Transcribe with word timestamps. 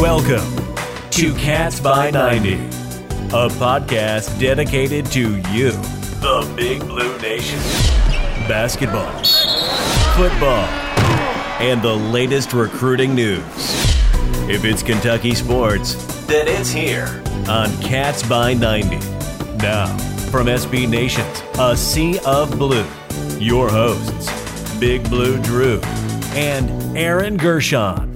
Welcome 0.00 0.56
to 1.10 1.34
Cats 1.34 1.78
by 1.78 2.10
90, 2.10 2.54
a 2.54 3.50
podcast 3.58 4.40
dedicated 4.40 5.04
to 5.12 5.36
you, 5.50 5.72
the 6.22 6.50
Big 6.56 6.80
Blue 6.80 7.18
Nation. 7.18 7.58
Basketball, 8.48 9.12
football, 10.14 10.64
and 11.60 11.82
the 11.82 11.94
latest 11.94 12.54
recruiting 12.54 13.14
news. 13.14 13.44
If 14.48 14.64
it's 14.64 14.82
Kentucky 14.82 15.34
sports, 15.34 15.96
then 16.24 16.48
it's 16.48 16.70
here 16.70 17.22
on 17.46 17.70
Cats 17.82 18.26
by 18.26 18.54
90. 18.54 18.96
Now, 19.58 19.94
from 20.30 20.46
SB 20.46 20.88
Nations, 20.88 21.42
a 21.58 21.76
sea 21.76 22.18
of 22.24 22.58
blue, 22.58 22.86
your 23.38 23.68
hosts, 23.68 24.30
Big 24.80 25.06
Blue 25.10 25.38
Drew 25.42 25.78
and 26.32 26.96
Aaron 26.96 27.36
Gershon. 27.36 28.09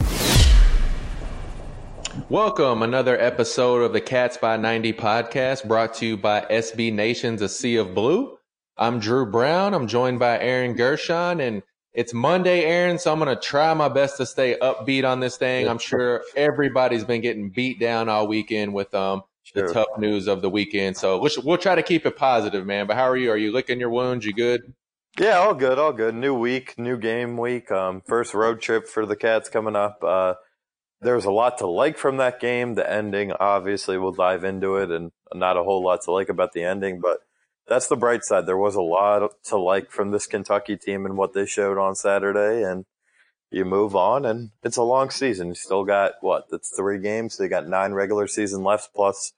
Welcome, 2.30 2.82
another 2.82 3.20
episode 3.20 3.82
of 3.82 3.92
the 3.92 4.00
Cats 4.00 4.38
by 4.38 4.56
90 4.56 4.94
podcast 4.94 5.68
brought 5.68 5.92
to 5.94 6.06
you 6.06 6.16
by 6.16 6.40
SB 6.50 6.90
Nations, 6.90 7.42
a 7.42 7.50
sea 7.50 7.76
of 7.76 7.94
blue. 7.94 8.38
I'm 8.78 8.98
Drew 8.98 9.30
Brown. 9.30 9.74
I'm 9.74 9.86
joined 9.86 10.18
by 10.18 10.38
Aaron 10.38 10.74
Gershon, 10.74 11.40
and 11.40 11.62
it's 11.92 12.14
Monday, 12.14 12.64
Aaron, 12.64 12.98
so 12.98 13.12
I'm 13.12 13.18
going 13.18 13.34
to 13.34 13.40
try 13.40 13.74
my 13.74 13.90
best 13.90 14.16
to 14.16 14.26
stay 14.26 14.56
upbeat 14.60 15.04
on 15.04 15.20
this 15.20 15.36
thing. 15.36 15.68
I'm 15.68 15.78
sure 15.78 16.22
everybody's 16.34 17.04
been 17.04 17.20
getting 17.20 17.50
beat 17.50 17.78
down 17.78 18.08
all 18.08 18.26
weekend 18.26 18.72
with 18.72 18.94
um, 18.94 19.22
the 19.54 19.68
tough 19.68 19.98
news 19.98 20.26
of 20.26 20.40
the 20.40 20.48
weekend. 20.48 20.96
So 20.96 21.18
we'll, 21.20 21.30
we'll 21.44 21.58
try 21.58 21.74
to 21.74 21.82
keep 21.82 22.06
it 22.06 22.16
positive, 22.16 22.64
man. 22.64 22.86
But 22.86 22.96
how 22.96 23.04
are 23.04 23.18
you? 23.18 23.30
Are 23.32 23.36
you 23.36 23.52
licking 23.52 23.78
your 23.78 23.90
wounds? 23.90 24.24
You 24.24 24.32
good? 24.32 24.72
Yeah, 25.20 25.38
all 25.38 25.54
good, 25.54 25.78
all 25.78 25.92
good. 25.92 26.14
New 26.14 26.34
week, 26.34 26.78
new 26.78 26.96
game 26.96 27.36
week. 27.36 27.70
Um, 27.70 28.00
first 28.00 28.32
road 28.32 28.62
trip 28.62 28.88
for 28.88 29.04
the 29.04 29.14
Cats 29.14 29.50
coming 29.50 29.76
up. 29.76 30.02
Uh, 30.02 30.34
there's 31.04 31.24
a 31.26 31.30
lot 31.30 31.58
to 31.58 31.66
like 31.66 31.98
from 31.98 32.16
that 32.16 32.40
game. 32.40 32.74
The 32.74 32.90
ending, 32.90 33.32
obviously, 33.32 33.98
we'll 33.98 34.12
dive 34.12 34.42
into 34.42 34.76
it, 34.76 34.90
and 34.90 35.12
not 35.34 35.56
a 35.56 35.62
whole 35.62 35.84
lot 35.84 36.02
to 36.04 36.10
like 36.10 36.28
about 36.28 36.52
the 36.52 36.64
ending, 36.64 37.00
but 37.00 37.18
that's 37.68 37.88
the 37.88 37.96
bright 37.96 38.24
side. 38.24 38.46
There 38.46 38.56
was 38.56 38.74
a 38.74 38.82
lot 38.82 39.30
to 39.44 39.56
like 39.56 39.90
from 39.90 40.10
this 40.10 40.26
Kentucky 40.26 40.76
team 40.76 41.06
and 41.06 41.16
what 41.16 41.32
they 41.32 41.46
showed 41.46 41.78
on 41.78 41.94
Saturday, 41.94 42.62
and 42.62 42.84
you 43.50 43.64
move 43.64 43.94
on, 43.94 44.24
and 44.24 44.50
it's 44.62 44.76
a 44.76 44.82
long 44.82 45.10
season. 45.10 45.48
You 45.48 45.54
still 45.54 45.84
got 45.84 46.14
what? 46.20 46.46
That's 46.50 46.74
three 46.76 46.98
games. 46.98 47.36
They 47.36 47.48
got 47.48 47.68
nine 47.68 47.92
regular 47.92 48.26
season 48.26 48.64
left. 48.64 48.90
Plus, 48.94 49.32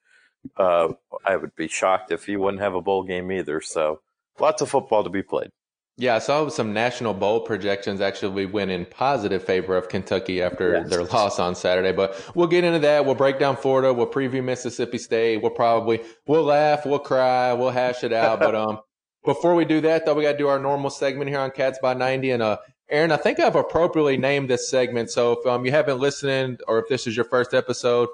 uh, 0.57 0.95
I 1.25 1.37
would 1.37 1.55
be 1.57 1.69
shocked 1.69 2.13
if 2.13 2.29
you 2.29 2.41
wouldn't 2.41 2.63
have 2.63 2.75
a 2.75 2.81
bowl 2.81 3.03
game 3.03 3.31
either. 3.31 3.61
So, 3.61 4.01
lots 4.39 4.63
of 4.63 4.71
football 4.71 5.05
to 5.05 5.11
be 5.11 5.23
played. 5.23 5.51
Yeah, 5.99 6.17
I 6.17 6.19
saw 6.19 6.47
some 6.51 6.75
national 6.75 7.15
bowl 7.15 7.41
projections 7.41 8.03
actually 8.03 8.45
went 8.45 8.71
in 8.71 8.85
positive 8.85 9.43
favor 9.43 9.77
of 9.77 9.89
Kentucky 9.89 10.43
after 10.43 10.75
yes. 10.75 10.91
their 10.91 11.05
loss 11.05 11.39
on 11.39 11.55
Saturday. 11.55 11.93
But 11.93 12.23
we'll 12.35 12.49
get 12.49 12.65
into 12.65 12.81
that. 12.81 13.07
We'll 13.07 13.15
break 13.15 13.39
down 13.39 13.57
Florida. 13.57 13.95
We'll 13.95 14.07
preview 14.07 14.45
Mississippi 14.45 14.99
State. 14.99 15.41
We'll 15.41 15.53
probably 15.53 16.03
we'll 16.27 16.45
laugh, 16.45 16.85
we'll 16.85 16.99
cry, 16.99 17.55
we'll 17.55 17.71
hash 17.71 18.05
it 18.05 18.13
out. 18.13 18.41
but 18.41 18.55
um, 18.55 18.81
before 19.25 19.55
we 19.55 19.65
do 19.65 19.81
that, 19.81 20.05
though, 20.05 20.13
we 20.13 20.23
got 20.23 20.33
to 20.33 20.39
do 20.39 20.49
our 20.49 20.59
normal 20.59 20.91
segment 20.91 21.31
here 21.31 21.41
on 21.41 21.51
Cats 21.51 21.79
by 21.81 21.95
ninety. 21.95 22.31
And 22.31 22.43
uh, 22.43 22.59
Aaron, 22.91 23.11
I 23.11 23.17
think 23.17 23.41
I've 23.41 23.57
appropriately 23.57 24.19
named 24.19 24.51
this 24.51 24.69
segment. 24.69 25.11
So 25.11 25.33
if 25.33 25.47
um 25.47 25.65
you 25.65 25.71
haven't 25.71 25.99
listened, 25.99 26.61
or 26.69 26.79
if 26.79 26.89
this 26.91 27.07
is 27.07 27.17
your 27.17 27.25
first 27.25 27.55
episode, 27.55 28.11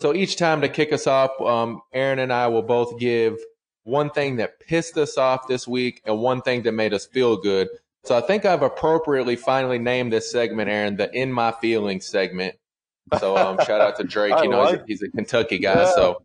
so 0.00 0.14
each 0.14 0.36
time 0.36 0.60
to 0.60 0.68
kick 0.68 0.92
us 0.92 1.08
off, 1.08 1.30
um, 1.40 1.80
Aaron 1.92 2.20
and 2.20 2.32
I 2.32 2.46
will 2.46 2.62
both 2.62 2.98
give 3.00 3.38
one 3.84 4.10
thing 4.10 4.36
that 4.36 4.60
pissed 4.60 4.96
us 4.98 5.16
off 5.16 5.46
this 5.46 5.68
week, 5.68 6.02
and 6.04 6.18
one 6.18 6.42
thing 6.42 6.62
that 6.62 6.72
made 6.72 6.92
us 6.92 7.06
feel 7.06 7.36
good. 7.36 7.68
So 8.04 8.16
I 8.16 8.20
think 8.20 8.44
I've 8.44 8.62
appropriately 8.62 9.36
finally 9.36 9.78
named 9.78 10.12
this 10.12 10.30
segment, 10.30 10.68
Aaron, 10.68 10.96
the 10.96 11.10
"In 11.14 11.32
My 11.32 11.52
Feelings" 11.52 12.06
segment. 12.06 12.56
So 13.18 13.36
um, 13.36 13.56
shout 13.58 13.80
out 13.80 13.96
to 13.96 14.04
Drake. 14.04 14.34
You 14.42 14.48
know, 14.48 14.62
like, 14.62 14.86
he's, 14.86 15.02
a, 15.02 15.06
he's, 15.06 15.12
a, 15.14 15.16
Kentucky 15.16 15.58
guy. 15.58 15.74
Yeah. 15.74 15.94
So 15.94 16.22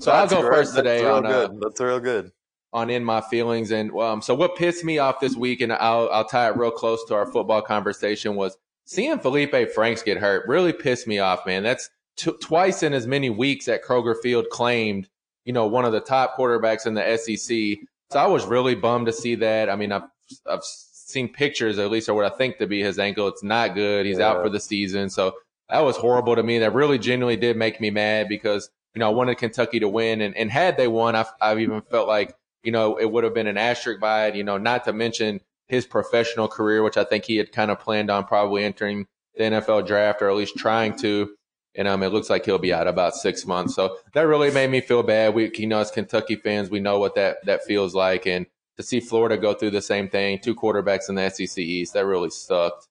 so 0.00 0.12
I'll 0.12 0.26
go 0.26 0.40
great. 0.40 0.52
first 0.52 0.74
today 0.74 1.02
That's 1.02 1.08
on 1.08 1.26
uh, 1.26 1.48
That's 1.60 1.80
real 1.80 2.00
good. 2.00 2.32
On 2.72 2.90
in 2.90 3.04
my 3.04 3.20
feelings, 3.20 3.70
and 3.70 3.92
um, 3.92 4.20
so 4.20 4.34
what 4.34 4.56
pissed 4.56 4.84
me 4.84 4.98
off 4.98 5.20
this 5.20 5.36
week, 5.36 5.60
and 5.60 5.72
I'll 5.72 6.08
I'll 6.10 6.24
tie 6.24 6.48
it 6.48 6.56
real 6.56 6.72
close 6.72 7.04
to 7.04 7.14
our 7.14 7.30
football 7.30 7.62
conversation 7.62 8.34
was 8.34 8.56
seeing 8.84 9.16
Feleipe 9.18 9.70
Franks 9.70 10.02
get 10.02 10.18
hurt. 10.18 10.48
Really 10.48 10.72
pissed 10.72 11.06
me 11.06 11.20
off, 11.20 11.46
man. 11.46 11.62
That's 11.62 11.88
t- 12.16 12.32
twice 12.42 12.82
in 12.82 12.92
as 12.92 13.06
many 13.06 13.30
weeks 13.30 13.68
at 13.68 13.84
Kroger 13.84 14.16
Field 14.20 14.46
claimed 14.50 15.08
you 15.44 15.52
know, 15.52 15.66
one 15.66 15.84
of 15.84 15.92
the 15.92 16.00
top 16.00 16.36
quarterbacks 16.36 16.86
in 16.86 16.94
the 16.94 17.16
SEC. 17.16 17.86
So 18.10 18.18
I 18.18 18.26
was 18.26 18.46
really 18.46 18.74
bummed 18.74 19.06
to 19.06 19.12
see 19.12 19.34
that. 19.36 19.68
I 19.68 19.76
mean, 19.76 19.92
I've, 19.92 20.04
I've 20.48 20.62
seen 20.62 21.28
pictures, 21.28 21.78
at 21.78 21.90
least, 21.90 22.08
or 22.08 22.14
what 22.14 22.30
I 22.30 22.36
think 22.36 22.58
to 22.58 22.66
be 22.66 22.82
his 22.82 22.98
ankle. 22.98 23.28
It's 23.28 23.42
not 23.42 23.74
good. 23.74 24.06
He's 24.06 24.18
yeah. 24.18 24.28
out 24.28 24.42
for 24.42 24.48
the 24.48 24.60
season. 24.60 25.10
So 25.10 25.34
that 25.68 25.80
was 25.80 25.96
horrible 25.96 26.36
to 26.36 26.42
me. 26.42 26.58
That 26.58 26.74
really 26.74 26.98
genuinely 26.98 27.36
did 27.36 27.56
make 27.56 27.80
me 27.80 27.90
mad 27.90 28.28
because, 28.28 28.70
you 28.94 29.00
know, 29.00 29.06
I 29.06 29.12
wanted 29.12 29.38
Kentucky 29.38 29.80
to 29.80 29.88
win. 29.88 30.20
And, 30.20 30.36
and 30.36 30.50
had 30.50 30.76
they 30.76 30.88
won, 30.88 31.16
I've, 31.16 31.32
I've 31.40 31.60
even 31.60 31.82
felt 31.82 32.08
like, 32.08 32.34
you 32.62 32.72
know, 32.72 32.96
it 32.96 33.10
would 33.10 33.24
have 33.24 33.34
been 33.34 33.46
an 33.46 33.58
asterisk 33.58 34.00
by 34.00 34.26
it, 34.26 34.34
you 34.34 34.44
know, 34.44 34.58
not 34.58 34.84
to 34.84 34.92
mention 34.92 35.40
his 35.68 35.86
professional 35.86 36.48
career, 36.48 36.82
which 36.82 36.96
I 36.96 37.04
think 37.04 37.24
he 37.24 37.36
had 37.36 37.52
kind 37.52 37.70
of 37.70 37.80
planned 37.80 38.10
on 38.10 38.24
probably 38.24 38.64
entering 38.64 39.06
the 39.36 39.44
NFL 39.44 39.86
draft 39.86 40.22
or 40.22 40.30
at 40.30 40.36
least 40.36 40.56
trying 40.56 40.96
to 40.98 41.34
and 41.76 41.88
um, 41.88 42.02
it 42.02 42.10
looks 42.10 42.30
like 42.30 42.44
he'll 42.44 42.58
be 42.58 42.72
out 42.72 42.86
about 42.86 43.14
six 43.14 43.46
months. 43.46 43.74
So 43.74 43.98
that 44.12 44.22
really 44.22 44.50
made 44.50 44.70
me 44.70 44.80
feel 44.80 45.02
bad. 45.02 45.34
We, 45.34 45.50
you 45.54 45.66
know, 45.66 45.80
as 45.80 45.90
Kentucky 45.90 46.36
fans, 46.36 46.70
we 46.70 46.80
know 46.80 46.98
what 46.98 47.14
that 47.16 47.44
that 47.46 47.64
feels 47.64 47.94
like, 47.94 48.26
and 48.26 48.46
to 48.76 48.82
see 48.82 49.00
Florida 49.00 49.36
go 49.36 49.54
through 49.54 49.70
the 49.70 49.82
same 49.82 50.08
thing, 50.08 50.38
two 50.42 50.54
quarterbacks 50.54 51.08
in 51.08 51.14
the 51.14 51.28
SEC 51.30 51.58
East, 51.58 51.94
that 51.94 52.06
really 52.06 52.30
sucked. 52.30 52.88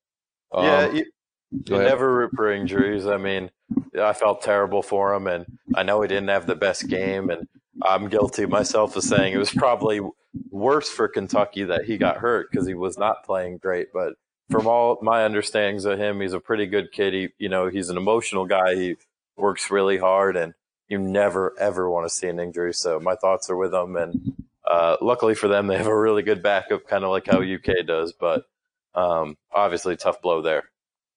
Um, 0.52 0.66
yeah, 0.66 0.92
you, 0.92 1.06
you 1.52 1.78
never 1.78 2.14
root 2.14 2.32
for 2.36 2.52
injuries. 2.52 3.06
I 3.06 3.18
mean, 3.18 3.52
I 4.00 4.14
felt 4.14 4.42
terrible 4.42 4.82
for 4.82 5.14
him, 5.14 5.28
and 5.28 5.46
I 5.76 5.84
know 5.84 6.02
he 6.02 6.08
didn't 6.08 6.30
have 6.30 6.48
the 6.48 6.56
best 6.56 6.88
game, 6.88 7.30
and 7.30 7.48
I'm 7.82 8.08
guilty 8.10 8.46
myself 8.46 8.96
of 8.96 9.04
saying 9.04 9.34
it 9.34 9.38
was 9.38 9.52
probably 9.52 10.00
worse 10.50 10.90
for 10.90 11.08
Kentucky 11.08 11.64
that 11.64 11.86
he 11.86 11.98
got 11.98 12.18
hurt 12.18 12.50
because 12.52 12.68
he 12.68 12.74
was 12.74 12.98
not 12.98 13.24
playing 13.24 13.58
great, 13.58 13.88
but 13.94 14.14
from 14.50 14.68
all 14.68 15.00
my 15.02 15.24
understandings 15.24 15.86
of 15.86 16.00
him, 16.00 16.22
he's 16.22 16.34
a 16.34 16.40
pretty 16.40 16.66
good 16.66 16.92
kid. 16.92 17.14
He, 17.14 17.30
you 17.38 17.50
know, 17.50 17.68
he's 17.68 17.90
an 17.90 17.98
emotional 17.98 18.46
guy. 18.46 18.76
He 18.76 18.96
works 19.36 19.72
really 19.72 19.98
hard, 19.98 20.36
and 20.36 20.54
you 20.88 20.98
never 20.98 21.54
ever 21.60 21.90
want 21.90 22.06
to 22.06 22.14
see 22.14 22.28
an 22.28 22.40
injury. 22.40 22.74
So 22.74 23.00
my 23.00 23.16
thoughts 23.16 23.50
are 23.50 23.58
with 23.58 23.74
him, 23.74 23.96
and 23.96 24.36
uh, 24.70 24.98
luckily 25.02 25.36
for 25.36 25.48
them, 25.48 25.68
they 25.68 25.78
have 25.78 25.88
a 25.88 25.98
really 25.98 26.24
good 26.24 26.44
backup, 26.44 26.88
kind 26.88 27.04
of 27.04 27.10
like 27.10 27.28
how 27.28 27.42
UK 27.42 27.86
does. 27.86 28.14
But 28.14 28.46
um, 28.96 29.38
obviously, 29.52 29.96
tough 29.96 30.22
blow 30.22 30.42
there. 30.42 30.64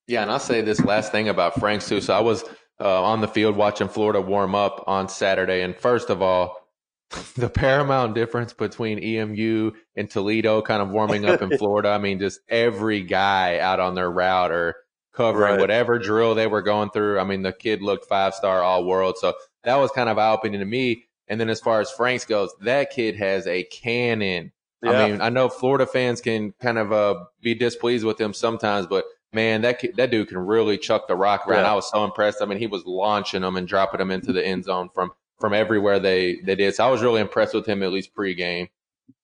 Yeah, 0.07 0.23
and 0.23 0.31
I'll 0.31 0.39
say 0.39 0.61
this 0.61 0.81
last 0.85 1.11
thing 1.11 1.29
about 1.29 1.59
Franks 1.59 1.89
too. 1.89 2.01
So 2.01 2.15
I 2.15 2.21
was 2.21 2.45
uh, 2.81 3.03
on 3.03 3.21
the 3.21 3.29
field 3.29 3.57
watching 3.57 3.89
Florida 3.89 4.21
warm 4.21 4.55
up 4.55 4.85
on 4.87 5.09
Saturday, 5.09 5.63
and 5.63 5.77
first 5.77 6.11
of 6.11 6.23
all, 6.23 6.66
the 7.37 7.49
paramount 7.49 8.15
difference 8.15 8.53
between 8.53 8.99
EMU 8.99 9.73
and 9.95 10.11
Toledo 10.11 10.63
kind 10.63 10.83
of 10.83 10.91
warming 10.91 11.25
up 11.25 11.43
in 11.43 11.57
Florida. 11.59 11.91
I 11.91 11.99
mean, 11.99 12.19
just 12.19 12.41
every 12.49 13.03
guy 13.03 13.59
out 13.59 13.81
on 13.81 13.95
their 13.95 14.11
route 14.11 14.51
or 14.51 14.75
covering 15.13 15.53
right. 15.53 15.61
whatever 15.61 15.99
drill 15.99 16.35
they 16.35 16.47
were 16.47 16.63
going 16.63 16.91
through. 16.91 17.19
I 17.19 17.25
mean, 17.25 17.43
the 17.43 17.53
kid 17.53 17.81
looked 17.83 18.07
five 18.09 18.35
star 18.35 18.63
all 18.63 18.85
world. 18.85 19.17
So 19.19 19.35
that 19.65 19.77
was 19.77 19.91
kind 19.93 20.09
of 20.09 20.19
eye 20.19 20.33
opening 20.33 20.61
to 20.61 20.67
me. 20.67 21.05
And 21.29 21.41
then 21.41 21.49
as 21.49 21.61
far 21.61 21.81
as 21.81 21.91
Franks 21.91 22.25
goes, 22.25 22.55
that 22.61 22.91
kid 22.91 23.17
has 23.17 23.47
a 23.47 23.65
cannon. 23.65 24.53
Yeah. 24.83 24.91
I 24.91 25.11
mean, 25.11 25.21
I 25.21 25.31
know 25.31 25.49
Florida 25.49 25.87
fans 25.87 26.21
can 26.21 26.53
kind 26.61 26.79
of 26.79 26.93
uh, 26.93 27.25
be 27.41 27.55
displeased 27.55 28.05
with 28.05 28.21
him 28.21 28.33
sometimes, 28.33 28.87
but 28.87 29.05
man, 29.33 29.63
that 29.63 29.81
kid, 29.81 29.97
that 29.97 30.11
dude 30.11 30.29
can 30.29 30.39
really 30.39 30.79
chuck 30.79 31.09
the 31.09 31.17
rock 31.17 31.47
around. 31.47 31.65
Yeah. 31.65 31.73
I 31.73 31.75
was 31.75 31.91
so 31.91 32.05
impressed. 32.05 32.43
I 32.43 32.47
mean, 32.47 32.59
he 32.59 32.67
was 32.67 32.85
launching 32.85 33.41
them 33.43 33.57
and 33.57 33.67
dropping 33.67 33.99
them 33.99 34.11
into 34.11 34.33
the 34.33 34.47
end 34.47 34.65
zone 34.65 34.91
from 34.95 35.11
from 35.39 35.53
everywhere 35.53 35.99
they, 35.99 36.37
they 36.45 36.55
did. 36.55 36.75
So 36.75 36.87
I 36.87 36.91
was 36.91 37.03
really 37.03 37.21
impressed 37.21 37.55
with 37.55 37.67
him 37.67 37.83
at 37.83 37.93
least 37.93 38.15
pregame. 38.15 38.69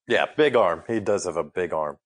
Yeah, 0.09 0.27
big 0.37 0.57
arm. 0.57 0.83
He 0.87 1.01
does 1.01 1.25
have 1.25 1.37
a 1.37 1.45
big 1.45 1.73
arm. 1.73 1.99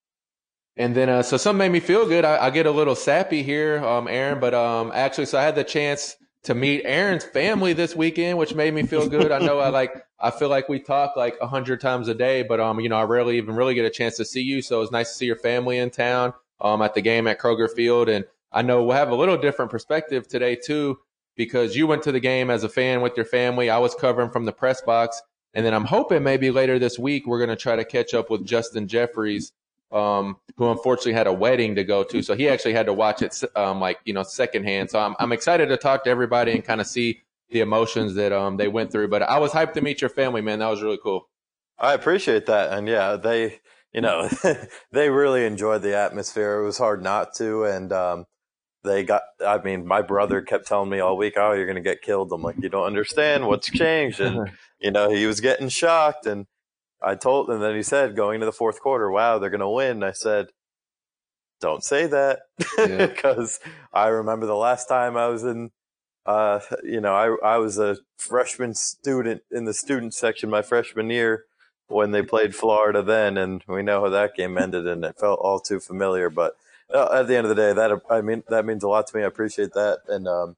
And 0.76 0.94
then, 0.94 1.08
uh, 1.08 1.22
so 1.22 1.36
something 1.38 1.58
made 1.58 1.72
me 1.72 1.80
feel 1.80 2.06
good. 2.06 2.24
I, 2.24 2.46
I 2.46 2.50
get 2.50 2.66
a 2.66 2.70
little 2.70 2.94
sappy 2.94 3.42
here, 3.42 3.82
um, 3.84 4.06
Aaron, 4.08 4.38
but 4.40 4.52
um, 4.52 4.92
actually, 4.94 5.24
so 5.26 5.38
I 5.38 5.42
had 5.42 5.54
the 5.54 5.64
chance 5.64 6.16
to 6.42 6.54
meet 6.54 6.82
Aaron's 6.84 7.24
family 7.24 7.72
this 7.72 7.96
weekend, 7.96 8.38
which 8.38 8.54
made 8.54 8.74
me 8.74 8.82
feel 8.82 9.08
good. 9.08 9.32
I 9.32 9.38
know 9.38 9.58
I 9.58 9.70
like, 9.70 10.04
I 10.20 10.30
feel 10.30 10.48
like 10.48 10.68
we 10.68 10.78
talk 10.78 11.16
like 11.16 11.36
a 11.40 11.46
hundred 11.46 11.80
times 11.80 12.08
a 12.08 12.14
day, 12.14 12.42
but 12.42 12.60
um, 12.60 12.78
you 12.80 12.88
know, 12.88 12.96
I 12.96 13.04
rarely 13.04 13.38
even 13.38 13.56
really 13.56 13.74
get 13.74 13.86
a 13.86 13.90
chance 13.90 14.16
to 14.18 14.24
see 14.24 14.42
you. 14.42 14.60
So 14.62 14.76
it 14.76 14.80
was 14.80 14.90
nice 14.92 15.08
to 15.10 15.14
see 15.14 15.26
your 15.26 15.36
family 15.36 15.78
in 15.78 15.90
town, 15.90 16.34
um, 16.60 16.82
at 16.82 16.94
the 16.94 17.00
game 17.00 17.26
at 17.26 17.40
Kroger 17.40 17.70
Field, 17.70 18.08
and 18.08 18.24
I 18.52 18.62
know 18.62 18.82
we'll 18.82 18.96
have 18.96 19.10
a 19.10 19.14
little 19.14 19.36
different 19.36 19.70
perspective 19.70 20.28
today 20.28 20.56
too 20.56 20.98
because 21.36 21.76
you 21.76 21.86
went 21.86 22.02
to 22.02 22.12
the 22.12 22.20
game 22.20 22.50
as 22.50 22.64
a 22.64 22.68
fan 22.68 23.02
with 23.02 23.16
your 23.16 23.26
family. 23.26 23.70
I 23.70 23.78
was 23.78 23.94
covering 23.94 24.30
from 24.30 24.46
the 24.46 24.52
press 24.52 24.80
box. 24.80 25.22
And 25.54 25.64
then 25.64 25.72
I'm 25.72 25.84
hoping 25.84 26.22
maybe 26.22 26.50
later 26.50 26.78
this 26.78 26.98
week 26.98 27.26
we're 27.26 27.38
going 27.38 27.50
to 27.50 27.56
try 27.56 27.76
to 27.76 27.84
catch 27.84 28.14
up 28.14 28.30
with 28.30 28.44
Justin 28.44 28.88
Jeffries, 28.88 29.52
um, 29.90 30.36
who 30.56 30.70
unfortunately 30.70 31.14
had 31.14 31.26
a 31.26 31.32
wedding 31.32 31.74
to 31.76 31.84
go 31.84 32.04
to. 32.04 32.22
So 32.22 32.34
he 32.34 32.48
actually 32.48 32.74
had 32.74 32.86
to 32.86 32.92
watch 32.92 33.22
it, 33.22 33.42
um, 33.54 33.80
like, 33.80 33.98
you 34.04 34.12
know, 34.12 34.22
secondhand. 34.22 34.90
So 34.90 34.98
I'm, 34.98 35.14
I'm 35.18 35.32
excited 35.32 35.68
to 35.68 35.76
talk 35.76 36.04
to 36.04 36.10
everybody 36.10 36.52
and 36.52 36.64
kind 36.64 36.80
of 36.80 36.86
see 36.86 37.22
the 37.50 37.60
emotions 37.60 38.14
that 38.14 38.32
um, 38.32 38.56
they 38.56 38.68
went 38.68 38.90
through. 38.90 39.08
But 39.08 39.22
I 39.22 39.38
was 39.38 39.52
hyped 39.52 39.74
to 39.74 39.80
meet 39.80 40.00
your 40.00 40.10
family, 40.10 40.42
man. 40.42 40.58
That 40.58 40.68
was 40.68 40.82
really 40.82 40.98
cool. 41.02 41.28
I 41.78 41.94
appreciate 41.94 42.46
that. 42.46 42.72
And 42.72 42.88
yeah, 42.88 43.16
they, 43.16 43.60
you 43.92 44.00
know, 44.00 44.28
they 44.92 45.10
really 45.10 45.46
enjoyed 45.46 45.82
the 45.82 45.96
atmosphere. 45.96 46.60
It 46.60 46.64
was 46.64 46.78
hard 46.78 47.02
not 47.02 47.34
to. 47.36 47.64
And, 47.64 47.92
um, 47.92 48.26
they 48.86 49.04
got. 49.04 49.22
I 49.44 49.58
mean, 49.58 49.86
my 49.86 50.00
brother 50.00 50.40
kept 50.40 50.66
telling 50.66 50.88
me 50.88 51.00
all 51.00 51.16
week, 51.16 51.34
"Oh, 51.36 51.52
you're 51.52 51.66
going 51.66 51.76
to 51.76 51.82
get 51.82 52.00
killed." 52.00 52.32
I'm 52.32 52.42
like, 52.42 52.56
"You 52.62 52.68
don't 52.68 52.86
understand 52.86 53.46
what's 53.46 53.70
changed," 53.70 54.20
and 54.20 54.50
you 54.80 54.90
know, 54.90 55.10
he 55.10 55.26
was 55.26 55.40
getting 55.40 55.68
shocked. 55.68 56.26
And 56.26 56.46
I 57.02 57.16
told, 57.16 57.50
and 57.50 57.62
then 57.62 57.74
he 57.74 57.82
said, 57.82 58.16
going 58.16 58.36
into 58.36 58.46
the 58.46 58.52
fourth 58.52 58.80
quarter, 58.80 59.10
"Wow, 59.10 59.38
they're 59.38 59.50
going 59.50 59.60
to 59.60 59.68
win." 59.68 60.02
I 60.02 60.12
said, 60.12 60.48
"Don't 61.60 61.84
say 61.84 62.06
that," 62.06 62.40
because 62.76 63.60
yeah. 63.64 63.72
I 63.92 64.08
remember 64.08 64.46
the 64.46 64.56
last 64.56 64.86
time 64.86 65.16
I 65.16 65.28
was 65.28 65.44
in. 65.44 65.70
Uh, 66.24 66.60
you 66.82 67.00
know, 67.00 67.14
I 67.14 67.54
I 67.54 67.58
was 67.58 67.78
a 67.78 67.98
freshman 68.16 68.74
student 68.74 69.42
in 69.50 69.64
the 69.64 69.74
student 69.74 70.14
section 70.14 70.50
my 70.50 70.62
freshman 70.62 71.10
year 71.10 71.44
when 71.88 72.10
they 72.10 72.22
played 72.22 72.54
Florida 72.54 73.02
then, 73.02 73.36
and 73.36 73.62
we 73.68 73.82
know 73.82 74.02
how 74.02 74.08
that 74.08 74.34
game 74.34 74.58
ended, 74.58 74.86
and 74.86 75.04
it 75.04 75.18
felt 75.18 75.38
all 75.40 75.60
too 75.60 75.78
familiar. 75.78 76.28
But 76.30 76.56
at 76.94 77.26
the 77.26 77.36
end 77.36 77.46
of 77.46 77.48
the 77.48 77.54
day, 77.54 77.72
that 77.72 78.00
I 78.10 78.20
mean 78.20 78.42
that 78.48 78.64
means 78.64 78.84
a 78.84 78.88
lot 78.88 79.06
to 79.08 79.16
me. 79.16 79.22
I 79.22 79.26
appreciate 79.26 79.72
that, 79.72 80.00
and 80.08 80.28
um, 80.28 80.56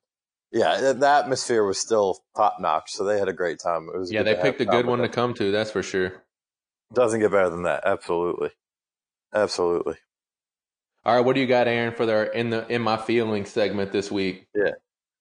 yeah, 0.53 0.93
the 0.93 1.09
atmosphere 1.09 1.65
was 1.65 1.79
still 1.79 2.19
top 2.37 2.59
notch. 2.61 2.93
So 2.93 3.05
they 3.05 3.19
had 3.19 3.29
a 3.29 3.33
great 3.33 3.59
time. 3.59 3.89
It 3.93 3.99
was 3.99 4.13
yeah, 4.13 4.23
they 4.23 4.35
picked 4.35 4.61
a 4.61 4.67
good 4.67 4.87
one 4.87 5.01
to 5.01 5.09
come 5.09 5.35
to. 5.35 5.51
That's 5.51 5.71
for 5.71 5.83
sure. 5.83 6.25
Doesn't 6.93 7.21
get 7.21 7.31
better 7.31 7.51
than 7.51 7.65
that. 7.65 7.83
Absolutely, 7.85 8.51
absolutely. 9.35 9.97
All 11.05 11.17
right, 11.17 11.25
what 11.25 11.35
do 11.35 11.41
you 11.41 11.47
got, 11.47 11.69
Aaron, 11.69 11.95
for 11.95 12.07
their 12.07 12.25
in 12.25 12.51
the 12.51 12.67
in 12.69 12.83
my 12.83 12.97
feelings 12.97 13.51
segment 13.51 13.93
this 13.93 14.11
week? 14.11 14.47
Yeah. 14.55 14.73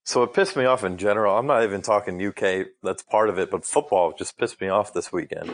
So 0.04 0.22
it 0.22 0.32
pissed 0.32 0.56
me 0.56 0.64
off 0.64 0.84
in 0.84 0.96
general. 0.96 1.36
I'm 1.36 1.46
not 1.46 1.64
even 1.64 1.82
talking 1.82 2.24
UK. 2.24 2.68
That's 2.82 3.02
part 3.02 3.28
of 3.28 3.38
it, 3.38 3.50
but 3.50 3.66
football 3.66 4.14
just 4.18 4.38
pissed 4.38 4.58
me 4.58 4.68
off 4.68 4.94
this 4.94 5.12
weekend. 5.12 5.50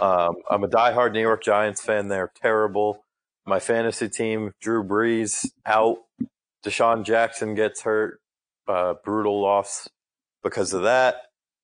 Um, 0.00 0.36
I'm 0.48 0.62
a 0.62 0.68
diehard 0.68 1.12
New 1.12 1.20
York 1.20 1.42
Giants 1.42 1.82
fan. 1.82 2.06
They're 2.06 2.30
terrible. 2.40 3.04
My 3.46 3.60
fantasy 3.60 4.08
team, 4.08 4.52
Drew 4.60 4.82
Brees 4.82 5.46
out. 5.64 5.98
DeSean 6.64 7.04
Jackson 7.04 7.54
gets 7.54 7.82
hurt. 7.82 8.20
Uh, 8.66 8.94
brutal 9.04 9.40
loss 9.40 9.88
because 10.42 10.72
of 10.72 10.82
that. 10.82 11.16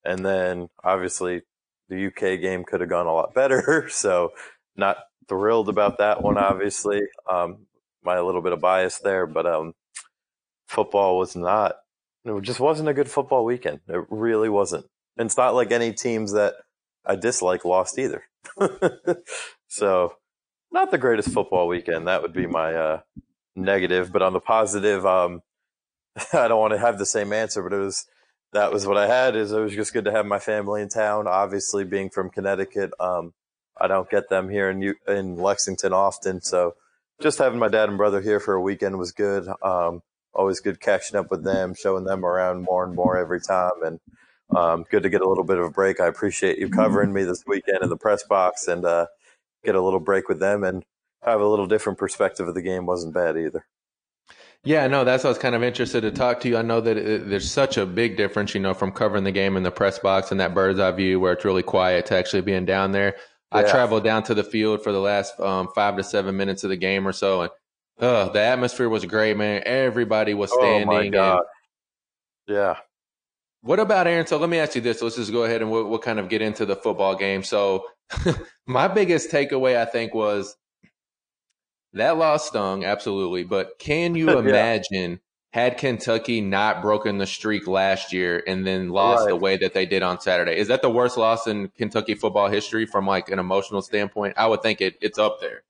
And 0.04 0.24
then 0.24 0.68
obviously 0.84 1.42
the 1.88 2.06
UK 2.06 2.40
game 2.40 2.64
could 2.64 2.80
have 2.80 2.90
gone 2.90 3.06
a 3.06 3.12
lot 3.12 3.34
better. 3.34 3.88
So 3.90 4.32
not 4.76 4.98
thrilled 5.28 5.68
about 5.68 5.98
that 5.98 6.22
one, 6.22 6.38
obviously. 6.38 7.00
Um, 7.28 7.66
my 8.04 8.20
little 8.20 8.42
bit 8.42 8.52
of 8.52 8.60
bias 8.60 8.98
there, 8.98 9.26
but 9.26 9.46
um, 9.46 9.74
football 10.68 11.18
was 11.18 11.36
not. 11.36 11.76
It 12.24 12.42
just 12.42 12.60
wasn't 12.60 12.88
a 12.88 12.94
good 12.94 13.10
football 13.10 13.44
weekend. 13.44 13.80
It 13.88 14.04
really 14.08 14.48
wasn't. 14.48 14.86
And 15.16 15.26
it's 15.26 15.36
not 15.36 15.54
like 15.54 15.72
any 15.72 15.92
teams 15.92 16.32
that 16.32 16.54
I 17.04 17.16
dislike 17.16 17.64
lost 17.64 17.98
either. 17.98 18.24
so, 19.68 20.14
not 20.72 20.90
the 20.90 20.98
greatest 20.98 21.30
football 21.30 21.68
weekend. 21.68 22.08
That 22.08 22.22
would 22.22 22.32
be 22.32 22.46
my 22.46 22.74
uh, 22.74 23.00
negative. 23.54 24.12
But 24.12 24.22
on 24.22 24.32
the 24.32 24.40
positive, 24.40 25.04
um, 25.06 25.42
I 26.32 26.48
don't 26.48 26.60
want 26.60 26.72
to 26.72 26.78
have 26.78 26.98
the 26.98 27.06
same 27.06 27.32
answer, 27.32 27.62
but 27.62 27.72
it 27.72 27.80
was 27.80 28.06
that 28.52 28.72
was 28.72 28.86
what 28.86 28.96
I 28.96 29.06
had. 29.06 29.36
Is 29.36 29.52
it 29.52 29.60
was 29.60 29.74
just 29.74 29.92
good 29.92 30.04
to 30.04 30.12
have 30.12 30.26
my 30.26 30.38
family 30.38 30.82
in 30.82 30.88
town. 30.88 31.26
Obviously, 31.26 31.84
being 31.84 32.10
from 32.10 32.30
Connecticut, 32.30 32.92
um, 33.00 33.32
I 33.80 33.86
don't 33.88 34.10
get 34.10 34.28
them 34.28 34.48
here 34.48 34.70
in 34.70 34.94
in 35.06 35.36
Lexington 35.36 35.92
often, 35.92 36.40
so 36.40 36.74
just 37.20 37.38
having 37.38 37.58
my 37.58 37.68
dad 37.68 37.88
and 37.88 37.98
brother 37.98 38.20
here 38.20 38.40
for 38.40 38.54
a 38.54 38.60
weekend 38.60 38.98
was 38.98 39.12
good. 39.12 39.48
Um, 39.62 40.02
always 40.34 40.60
good 40.60 40.80
catching 40.80 41.16
up 41.16 41.30
with 41.30 41.44
them, 41.44 41.74
showing 41.74 42.04
them 42.04 42.24
around 42.24 42.62
more 42.62 42.84
and 42.84 42.94
more 42.94 43.16
every 43.16 43.40
time, 43.40 43.82
and 43.84 44.00
um, 44.56 44.84
good 44.90 45.02
to 45.02 45.10
get 45.10 45.20
a 45.20 45.28
little 45.28 45.44
bit 45.44 45.58
of 45.58 45.64
a 45.64 45.70
break. 45.70 46.00
I 46.00 46.06
appreciate 46.06 46.58
you 46.58 46.68
covering 46.68 47.12
me 47.12 47.24
this 47.24 47.44
weekend 47.46 47.78
in 47.82 47.88
the 47.88 47.96
press 47.96 48.22
box 48.24 48.68
and 48.68 48.84
uh, 48.84 49.06
get 49.64 49.74
a 49.74 49.80
little 49.80 50.00
break 50.00 50.28
with 50.28 50.40
them 50.40 50.64
and 50.64 50.84
have 51.22 51.40
a 51.40 51.46
little 51.46 51.66
different 51.66 51.98
perspective 51.98 52.48
of 52.48 52.54
the 52.54 52.62
game. 52.62 52.86
wasn't 52.86 53.14
bad 53.14 53.36
either. 53.36 53.64
Yeah, 54.64 54.86
no, 54.86 55.04
that's 55.04 55.24
what 55.24 55.30
I 55.30 55.32
was 55.32 55.38
kind 55.38 55.54
of 55.56 55.64
interested 55.64 56.02
to 56.02 56.12
talk 56.12 56.38
to 56.40 56.48
you. 56.48 56.56
I 56.56 56.62
know 56.62 56.80
that 56.80 56.96
it, 56.96 57.28
there's 57.28 57.50
such 57.50 57.78
a 57.78 57.84
big 57.84 58.16
difference, 58.16 58.54
you 58.54 58.60
know, 58.60 58.74
from 58.74 58.92
covering 58.92 59.24
the 59.24 59.32
game 59.32 59.56
in 59.56 59.64
the 59.64 59.72
press 59.72 59.98
box 59.98 60.30
and 60.30 60.40
that 60.40 60.54
bird's 60.54 60.78
eye 60.78 60.92
view 60.92 61.18
where 61.18 61.32
it's 61.32 61.44
really 61.44 61.64
quiet 61.64 62.06
to 62.06 62.16
actually 62.16 62.42
being 62.42 62.64
down 62.64 62.92
there. 62.92 63.16
Yeah. 63.52 63.58
I 63.58 63.62
traveled 63.64 64.04
down 64.04 64.22
to 64.24 64.34
the 64.34 64.44
field 64.44 64.82
for 64.82 64.92
the 64.92 65.00
last 65.00 65.38
um, 65.40 65.68
five 65.74 65.96
to 65.96 66.04
seven 66.04 66.36
minutes 66.36 66.62
of 66.62 66.70
the 66.70 66.76
game 66.76 67.06
or 67.06 67.12
so, 67.12 67.42
and 67.42 67.50
uh, 67.98 68.28
the 68.28 68.40
atmosphere 68.40 68.88
was 68.88 69.04
great, 69.04 69.36
man. 69.36 69.62
Everybody 69.66 70.32
was 70.32 70.52
standing. 70.52 70.88
Oh 70.88 70.92
my 70.92 71.08
god! 71.08 71.42
And, 72.48 72.56
yeah, 72.56 72.76
what 73.62 73.78
about 73.78 74.06
Aaron? 74.06 74.26
So 74.26 74.36
let 74.38 74.50
me 74.50 74.58
ask 74.58 74.74
you 74.74 74.80
this. 74.80 75.00
Let's 75.00 75.16
just 75.16 75.32
go 75.32 75.44
ahead 75.44 75.62
and 75.62 75.70
we'll, 75.70 75.88
we'll 75.88 75.98
kind 75.98 76.18
of 76.18 76.28
get 76.28 76.42
into 76.42 76.66
the 76.66 76.76
football 76.76 77.14
game. 77.14 77.42
So 77.42 77.86
my 78.66 78.88
biggest 78.88 79.30
takeaway, 79.30 79.76
I 79.76 79.84
think, 79.84 80.14
was 80.14 80.56
that 81.92 82.18
loss 82.18 82.48
stung 82.48 82.84
absolutely. 82.84 83.44
But 83.44 83.78
can 83.78 84.14
you 84.16 84.36
imagine 84.36 85.20
had 85.52 85.76
Kentucky 85.76 86.40
not 86.40 86.82
broken 86.82 87.18
the 87.18 87.26
streak 87.26 87.68
last 87.68 88.12
year 88.12 88.42
and 88.46 88.66
then 88.66 88.88
lost 88.88 89.20
right. 89.20 89.28
the 89.28 89.36
way 89.36 89.56
that 89.58 89.74
they 89.74 89.86
did 89.86 90.02
on 90.02 90.20
Saturday? 90.20 90.56
Is 90.56 90.68
that 90.68 90.82
the 90.82 90.90
worst 90.90 91.16
loss 91.16 91.46
in 91.46 91.68
Kentucky 91.68 92.14
football 92.14 92.48
history 92.48 92.86
from 92.86 93.06
like 93.06 93.30
an 93.30 93.38
emotional 93.38 93.82
standpoint? 93.82 94.34
I 94.36 94.46
would 94.46 94.62
think 94.62 94.80
it, 94.80 94.96
it's 95.00 95.18
up 95.18 95.40
there. 95.40 95.62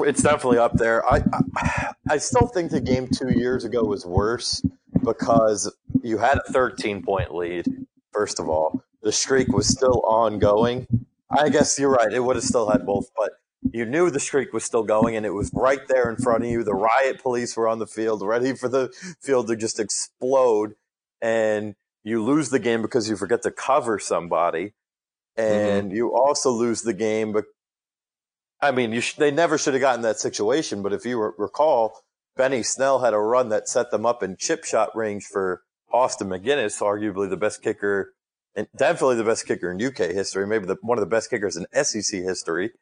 It's 0.00 0.22
definitely 0.22 0.58
up 0.58 0.74
there. 0.74 1.04
I, 1.06 1.22
I 1.56 1.92
I 2.10 2.18
still 2.18 2.46
think 2.48 2.70
the 2.70 2.80
game 2.80 3.06
two 3.06 3.30
years 3.30 3.64
ago 3.64 3.84
was 3.84 4.04
worse 4.04 4.62
because 5.04 5.72
you 6.02 6.18
had 6.18 6.38
a 6.38 6.52
13 6.52 7.02
point 7.02 7.34
lead, 7.34 7.66
first 8.12 8.40
of 8.40 8.48
all. 8.48 8.82
The 9.02 9.12
streak 9.12 9.48
was 9.48 9.68
still 9.68 10.02
ongoing. 10.04 10.86
I 11.30 11.50
guess 11.50 11.78
you're 11.78 11.90
right. 11.90 12.12
It 12.12 12.20
would 12.20 12.36
have 12.36 12.44
still 12.44 12.70
had 12.70 12.84
both, 12.84 13.10
but 13.16 13.32
you 13.72 13.84
knew 13.84 14.10
the 14.10 14.20
streak 14.20 14.52
was 14.52 14.64
still 14.64 14.82
going 14.82 15.16
and 15.16 15.26
it 15.26 15.30
was 15.30 15.50
right 15.52 15.86
there 15.88 16.08
in 16.08 16.16
front 16.16 16.44
of 16.44 16.50
you. 16.50 16.64
The 16.64 16.74
riot 16.74 17.22
police 17.22 17.56
were 17.56 17.68
on 17.68 17.78
the 17.78 17.86
field, 17.86 18.22
ready 18.22 18.54
for 18.54 18.68
the 18.68 18.92
field 19.20 19.48
to 19.48 19.56
just 19.56 19.78
explode. 19.78 20.74
And 21.20 21.74
you 22.04 22.22
lose 22.22 22.50
the 22.50 22.58
game 22.58 22.82
because 22.82 23.08
you 23.08 23.16
forget 23.16 23.42
to 23.42 23.50
cover 23.50 23.98
somebody. 23.98 24.74
And 25.36 25.88
mm-hmm. 25.88 25.96
you 25.96 26.14
also 26.14 26.50
lose 26.50 26.82
the 26.82 26.94
game. 26.94 27.32
But 27.32 27.44
I 28.60 28.70
mean, 28.70 28.92
you 28.92 29.00
sh- 29.00 29.14
they 29.14 29.30
never 29.30 29.58
should 29.58 29.74
have 29.74 29.80
gotten 29.80 30.02
that 30.02 30.18
situation. 30.18 30.82
But 30.82 30.92
if 30.92 31.04
you 31.04 31.22
re- 31.22 31.32
recall, 31.38 32.00
Benny 32.38 32.62
Snell 32.62 33.00
had 33.00 33.12
a 33.12 33.18
run 33.18 33.50
that 33.50 33.68
set 33.68 33.90
them 33.90 34.06
up 34.06 34.22
in 34.22 34.36
chip 34.38 34.64
shot 34.64 34.96
range 34.96 35.24
for 35.24 35.62
Austin 35.92 36.28
MacGinnis, 36.28 36.80
arguably 36.80 37.28
the 37.28 37.36
best 37.36 37.62
kicker 37.62 38.14
and 38.54 38.66
definitely 38.76 39.16
the 39.16 39.24
best 39.24 39.46
kicker 39.46 39.70
in 39.70 39.84
UK 39.84 40.12
history, 40.12 40.46
maybe 40.46 40.66
the, 40.66 40.76
one 40.80 40.98
of 40.98 41.02
the 41.02 41.10
best 41.10 41.30
kickers 41.30 41.56
in 41.56 41.66
SEC 41.84 42.20
history. 42.20 42.72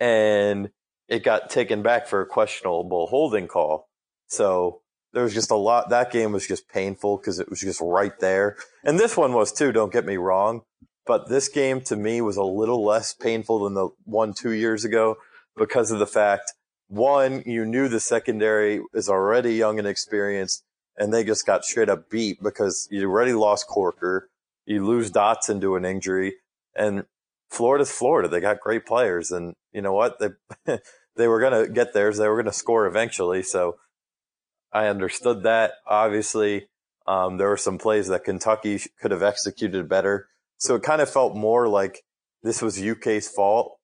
And 0.00 0.70
it 1.08 1.22
got 1.22 1.50
taken 1.50 1.82
back 1.82 2.06
for 2.06 2.20
a 2.20 2.26
questionable 2.26 3.06
holding 3.06 3.46
call. 3.46 3.88
So 4.26 4.82
there 5.12 5.22
was 5.22 5.34
just 5.34 5.50
a 5.50 5.56
lot. 5.56 5.90
That 5.90 6.10
game 6.10 6.32
was 6.32 6.46
just 6.46 6.68
painful 6.68 7.18
because 7.18 7.38
it 7.38 7.48
was 7.48 7.60
just 7.60 7.80
right 7.80 8.18
there. 8.18 8.56
And 8.84 8.98
this 8.98 9.16
one 9.16 9.32
was 9.32 9.52
too, 9.52 9.72
don't 9.72 9.92
get 9.92 10.04
me 10.04 10.16
wrong. 10.16 10.62
But 11.06 11.28
this 11.28 11.48
game 11.48 11.82
to 11.82 11.96
me 11.96 12.20
was 12.20 12.36
a 12.36 12.42
little 12.42 12.84
less 12.84 13.14
painful 13.14 13.62
than 13.62 13.74
the 13.74 13.90
one 14.04 14.34
two 14.34 14.50
years 14.50 14.84
ago 14.84 15.16
because 15.56 15.92
of 15.92 16.00
the 16.00 16.06
fact 16.06 16.52
one, 16.88 17.42
you 17.46 17.64
knew 17.64 17.88
the 17.88 18.00
secondary 18.00 18.80
is 18.94 19.08
already 19.08 19.54
young 19.54 19.78
and 19.78 19.88
experienced, 19.88 20.62
and 20.96 21.12
they 21.12 21.24
just 21.24 21.46
got 21.46 21.64
straight 21.64 21.88
up 21.88 22.08
beat 22.10 22.42
because 22.42 22.88
you 22.90 23.10
already 23.10 23.32
lost 23.32 23.66
Corker. 23.66 24.28
You 24.64 24.84
lose 24.84 25.10
Dotson 25.10 25.60
to 25.60 25.76
an 25.76 25.84
injury, 25.84 26.36
and 26.74 27.04
Florida's 27.50 27.90
Florida. 27.90 28.28
They 28.28 28.40
got 28.40 28.60
great 28.60 28.86
players, 28.86 29.30
and 29.30 29.54
you 29.72 29.82
know 29.82 29.92
what? 29.92 30.18
They 30.18 30.78
they 31.16 31.28
were 31.28 31.40
going 31.40 31.66
to 31.66 31.72
get 31.72 31.92
theirs. 31.92 32.18
They 32.18 32.28
were 32.28 32.36
going 32.36 32.46
to 32.46 32.52
score 32.52 32.86
eventually. 32.86 33.42
So 33.42 33.76
I 34.72 34.86
understood 34.86 35.42
that. 35.42 35.72
Obviously, 35.86 36.68
um, 37.06 37.36
there 37.38 37.48
were 37.48 37.56
some 37.56 37.78
plays 37.78 38.08
that 38.08 38.24
Kentucky 38.24 38.80
could 39.00 39.10
have 39.10 39.22
executed 39.22 39.88
better. 39.88 40.28
So 40.58 40.74
it 40.76 40.82
kind 40.82 41.00
of 41.00 41.10
felt 41.10 41.36
more 41.36 41.68
like 41.68 42.02
this 42.42 42.62
was 42.62 42.82
UK's 42.82 43.28
fault 43.28 43.75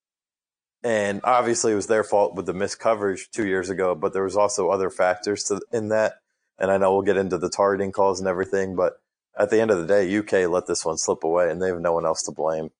and 0.85 1.21
obviously, 1.25 1.73
it 1.73 1.77
was 1.77 1.87
their 1.87 2.05
fault 2.05 2.35
with 2.35 2.47
the 2.47 2.55
missed 2.55 2.81
coverage 2.81 3.29
two 3.31 3.47
years 3.47 3.71
ago, 3.71 3.95
but 3.95 4.13
there 4.13 4.25
was 4.25 4.37
also 4.37 4.69
other 4.69 4.91
factors 4.91 5.45
to, 5.45 5.61
in 5.73 5.89
that. 5.89 6.15
And 6.59 6.71
I 6.71 6.77
know 6.77 6.93
we'll 6.93 7.03
get 7.03 7.17
into 7.17 7.39
the 7.39 7.51
targeting 7.51 7.93
calls 7.93 8.21
and 8.21 8.29
everything, 8.29 8.77
but 8.77 8.95
at 9.39 9.51
the 9.51 9.61
end 9.61 9.71
of 9.71 9.79
the 9.79 9.87
day, 9.87 10.17
UK 10.17 10.49
let 10.51 10.67
this 10.67 10.85
one 10.85 10.99
slip 10.99 11.25
away, 11.25 11.51
and 11.51 11.63
they 11.63 11.69
have 11.69 11.81
no 11.81 11.93
one 11.93 12.05
else 12.05 12.23
to 12.25 12.33
blame. 12.33 12.71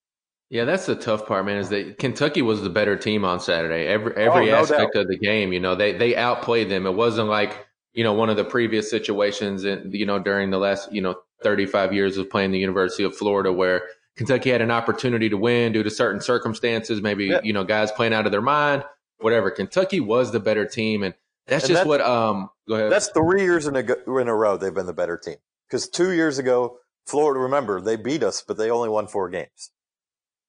Yeah, 0.49 0.65
that's 0.65 0.85
the 0.85 0.95
tough 0.95 1.25
part, 1.25 1.45
man. 1.45 1.57
Is 1.57 1.69
that 1.69 1.97
Kentucky 1.97 2.41
was 2.41 2.61
the 2.61 2.69
better 2.69 2.95
team 2.95 3.25
on 3.25 3.39
Saturday. 3.39 3.87
Every 3.87 4.13
oh, 4.15 4.19
every 4.19 4.51
oh, 4.51 4.55
no 4.55 4.61
aspect 4.61 4.93
doubt. 4.93 5.01
of 5.01 5.07
the 5.07 5.17
game, 5.17 5.51
you 5.51 5.59
know, 5.59 5.73
they 5.73 5.93
they 5.93 6.15
outplayed 6.15 6.69
them. 6.69 6.85
It 6.85 6.93
wasn't 6.93 7.29
like 7.29 7.65
you 7.93 8.03
know 8.03 8.13
one 8.13 8.29
of 8.29 8.37
the 8.37 8.43
previous 8.43 8.89
situations, 8.89 9.63
in, 9.63 9.89
you 9.91 10.05
know, 10.05 10.19
during 10.19 10.51
the 10.51 10.59
last 10.59 10.91
you 10.91 11.01
know 11.01 11.15
35 11.41 11.93
years 11.93 12.17
of 12.17 12.29
playing 12.29 12.51
the 12.51 12.59
University 12.59 13.03
of 13.03 13.15
Florida, 13.15 13.51
where 13.51 13.83
Kentucky 14.15 14.51
had 14.51 14.61
an 14.61 14.71
opportunity 14.71 15.29
to 15.29 15.37
win 15.37 15.73
due 15.73 15.83
to 15.83 15.89
certain 15.89 16.21
circumstances, 16.21 17.01
maybe, 17.01 17.25
yeah. 17.25 17.39
you 17.43 17.53
know, 17.53 17.63
guys 17.63 17.91
playing 17.91 18.13
out 18.13 18.25
of 18.25 18.31
their 18.31 18.41
mind, 18.41 18.83
whatever. 19.19 19.49
Kentucky 19.49 19.99
was 19.99 20.31
the 20.31 20.39
better 20.39 20.65
team. 20.65 21.03
And 21.03 21.13
that's 21.47 21.63
and 21.63 21.69
just 21.69 21.79
that's, 21.79 21.87
what, 21.87 22.01
um, 22.01 22.49
go 22.67 22.75
ahead. 22.75 22.91
That's 22.91 23.09
three 23.09 23.41
years 23.41 23.65
in 23.65 23.75
a, 23.75 23.79
in 23.79 24.27
a 24.27 24.35
row 24.35 24.57
they've 24.57 24.73
been 24.73 24.85
the 24.85 24.93
better 24.93 25.17
team. 25.17 25.37
Because 25.67 25.89
two 25.89 26.11
years 26.11 26.37
ago, 26.37 26.77
Florida, 27.07 27.39
remember, 27.39 27.81
they 27.81 27.95
beat 27.95 28.23
us, 28.23 28.43
but 28.47 28.57
they 28.57 28.69
only 28.69 28.89
won 28.89 29.07
four 29.07 29.29
games. 29.29 29.71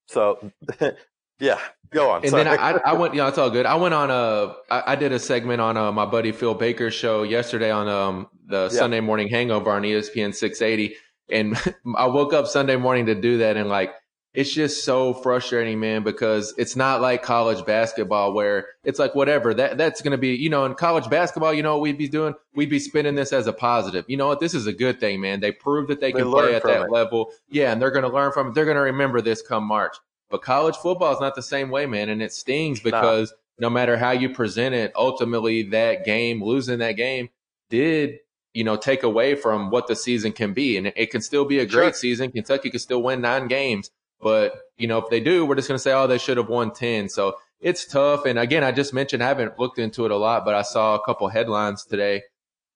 So 0.06 0.52
Yeah, 1.40 1.58
go 1.90 2.10
on. 2.10 2.22
And 2.22 2.30
Sorry. 2.30 2.44
then 2.44 2.58
I, 2.58 2.80
I 2.84 2.92
went, 2.92 3.14
yeah, 3.14 3.28
it's 3.28 3.38
all 3.38 3.50
good. 3.50 3.66
I 3.66 3.74
went 3.74 3.94
on 3.94 4.10
a, 4.10 4.54
I, 4.70 4.92
I 4.92 4.96
did 4.96 5.12
a 5.12 5.18
segment 5.18 5.60
on 5.60 5.76
uh, 5.76 5.92
my 5.92 6.06
buddy 6.06 6.32
Phil 6.32 6.54
Baker's 6.54 6.94
show 6.94 7.22
yesterday 7.22 7.70
on 7.70 7.88
um, 7.88 8.28
the 8.46 8.68
Yeah. 8.72 8.78
Sunday 8.78 9.00
Morning 9.00 9.28
Hangover 9.28 9.70
on 9.70 9.82
ESPN 9.82 10.34
680. 10.34 10.96
And 11.30 11.56
I 11.96 12.06
woke 12.06 12.32
up 12.32 12.46
Sunday 12.46 12.76
morning 12.76 13.06
to 13.06 13.14
do 13.14 13.38
that. 13.38 13.56
And 13.56 13.68
like, 13.68 13.92
it's 14.32 14.52
just 14.52 14.84
so 14.84 15.14
frustrating, 15.14 15.78
man, 15.78 16.02
because 16.02 16.54
it's 16.58 16.74
not 16.74 17.00
like 17.00 17.22
college 17.22 17.64
basketball 17.64 18.34
where 18.34 18.66
it's 18.82 18.98
like, 18.98 19.14
whatever, 19.14 19.54
that, 19.54 19.78
that's 19.78 20.02
going 20.02 20.10
to 20.10 20.18
be, 20.18 20.34
you 20.34 20.50
know, 20.50 20.64
in 20.64 20.74
college 20.74 21.08
basketball, 21.08 21.54
you 21.54 21.62
know 21.62 21.74
what 21.74 21.82
we'd 21.82 21.98
be 21.98 22.08
doing? 22.08 22.34
We'd 22.52 22.68
be 22.68 22.80
spinning 22.80 23.14
this 23.14 23.32
as 23.32 23.46
a 23.46 23.52
positive. 23.52 24.04
You 24.08 24.16
know 24.16 24.26
what? 24.26 24.40
This 24.40 24.52
is 24.52 24.66
a 24.66 24.72
good 24.72 24.98
thing, 24.98 25.20
man. 25.20 25.38
They 25.38 25.52
proved 25.52 25.88
that 25.90 26.00
they, 26.00 26.10
They 26.10 26.18
can 26.18 26.30
play 26.30 26.56
at 26.56 26.64
that 26.64 26.86
it. 26.86 26.90
level. 26.90 27.30
Yeah. 27.48 27.70
And 27.70 27.80
they're 27.80 27.92
going 27.92 28.02
to 28.04 28.12
learn 28.12 28.32
from 28.32 28.48
it. 28.48 28.54
They're 28.54 28.64
going 28.64 28.76
to 28.76 28.82
remember 28.82 29.20
this 29.20 29.40
come 29.40 29.64
March. 29.64 29.96
But 30.30 30.42
college 30.42 30.76
football 30.76 31.12
is 31.12 31.20
not 31.20 31.36
the 31.36 31.42
same 31.42 31.70
way, 31.70 31.86
man. 31.86 32.08
And 32.08 32.20
it 32.20 32.32
stings 32.32 32.80
because 32.80 33.32
no 33.60 33.70
matter 33.70 33.96
how 33.96 34.10
you 34.10 34.30
present 34.30 34.74
it, 34.74 34.90
ultimately 34.96 35.62
that 35.70 36.04
game, 36.04 36.42
losing 36.42 36.80
that 36.80 36.92
game, 36.92 37.28
did 37.70 38.18
you 38.54 38.64
know 38.64 38.76
take 38.76 39.02
away 39.02 39.34
from 39.34 39.70
what 39.70 39.86
the 39.88 39.96
season 39.96 40.32
can 40.32 40.52
be, 40.54 40.76
and 40.78 40.86
it, 40.86 40.94
it 40.96 41.10
can 41.10 41.20
still 41.20 41.44
be 41.44 41.58
a 41.58 41.66
great 41.66 41.86
Sure. 41.86 41.92
season. 41.92 42.32
Kentucky 42.32 42.70
could 42.70 42.80
still 42.80 43.02
win 43.02 43.20
nine 43.20 43.48
games, 43.48 43.90
but 44.20 44.54
you 44.78 44.86
know 44.88 44.98
if 44.98 45.10
they 45.10 45.20
do, 45.20 45.44
we're 45.44 45.56
just 45.56 45.68
going 45.68 45.76
to 45.76 45.82
say, 45.82 45.92
oh, 45.92 46.06
they 46.06 46.18
should 46.18 46.36
have 46.38 46.48
won 46.48 46.72
ten. 46.72 47.08
So 47.08 47.34
it's 47.60 47.84
tough. 47.86 48.24
And 48.26 48.38
again, 48.38 48.64
I 48.64 48.72
just 48.72 48.94
mentioned 48.94 49.22
I 49.22 49.28
haven't 49.28 49.58
looked 49.58 49.78
into 49.78 50.04
it 50.04 50.10
a 50.10 50.16
lot, 50.16 50.44
but 50.44 50.54
I 50.54 50.62
saw 50.62 50.94
a 50.94 51.04
couple 51.04 51.28
headlines 51.28 51.84
today 51.84 52.22